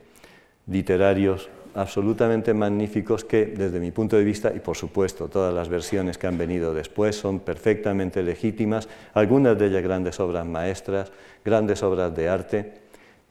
literarios 0.67 1.49
absolutamente 1.75 2.53
magníficos 2.53 3.25
que, 3.25 3.47
desde 3.47 3.81
mi 3.81 3.91
punto 3.91 4.17
de 4.17 4.25
vista, 4.25 4.53
y 4.55 4.61
por 4.61 4.77
supuesto 4.77 5.29
todas 5.29 5.55
las 5.55 5.69
versiones 5.69 6.19
que 6.19 6.27
han 6.27 6.37
venido 6.37 6.75
después, 6.75 7.17
son 7.17 7.41
perfectamente 7.41 8.23
legítimas, 8.23 8.89
algunas 9.15 9.57
de 9.59 9.67
ellas 9.67 9.83
grandes 9.83 10.21
obras 10.21 10.47
maestras, 10.47 11.13
grandes 11.45 11.83
obras 11.83 12.15
de 12.15 12.29
arte, 12.29 12.73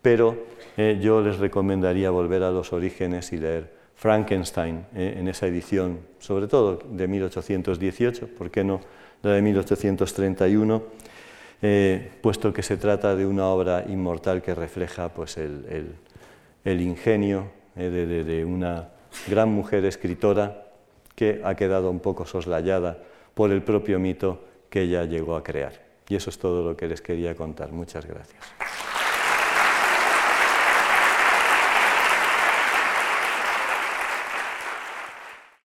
pero 0.02 0.46
eh, 0.78 0.98
yo 1.02 1.22
les 1.22 1.38
recomendaría 1.38 2.10
volver 2.10 2.44
a 2.44 2.52
los 2.52 2.72
orígenes 2.72 3.32
y 3.34 3.38
leer 3.38 3.72
Frankenstein 3.96 4.86
eh, 4.96 5.16
en 5.18 5.28
esa 5.28 5.46
edición, 5.48 6.00
sobre 6.20 6.48
todo 6.48 6.80
de 6.90 7.08
1818, 7.08 8.28
¿por 8.30 8.50
qué 8.50 8.64
no? 8.64 8.80
De 9.24 9.42
1831, 9.42 10.84
eh, 11.62 12.12
puesto 12.22 12.54
que 12.54 12.64
se 12.64 12.78
trata 12.78 13.16
de 13.16 13.26
una 13.26 13.48
obra 13.48 13.86
inmortal 13.88 14.42
que 14.42 14.56
refleja 14.56 15.10
pues, 15.10 15.38
el, 15.38 16.82
ingenio 16.82 17.52
eh, 17.76 17.90
de, 17.90 18.46
una 18.46 18.90
gran 19.28 19.50
mujer 19.50 19.84
escritora 19.86 20.66
que 21.16 21.42
ha 21.44 21.56
quedado 21.56 21.90
un 21.90 22.00
poco 22.00 22.26
soslayada 22.26 22.98
por 23.34 23.52
el 23.52 23.62
propio 23.62 24.00
mito 24.00 24.44
que 24.70 24.84
ella 24.84 25.04
llegó 25.04 25.36
a 25.36 25.44
crear. 25.44 25.74
Y 26.08 26.16
eso 26.16 26.30
es 26.30 26.40
todo 26.40 26.64
lo 26.64 26.78
que 26.78 26.88
les 26.88 27.02
quería 27.02 27.36
contar. 27.36 27.72
Muchas 27.72 28.06
gracias. 28.06 28.99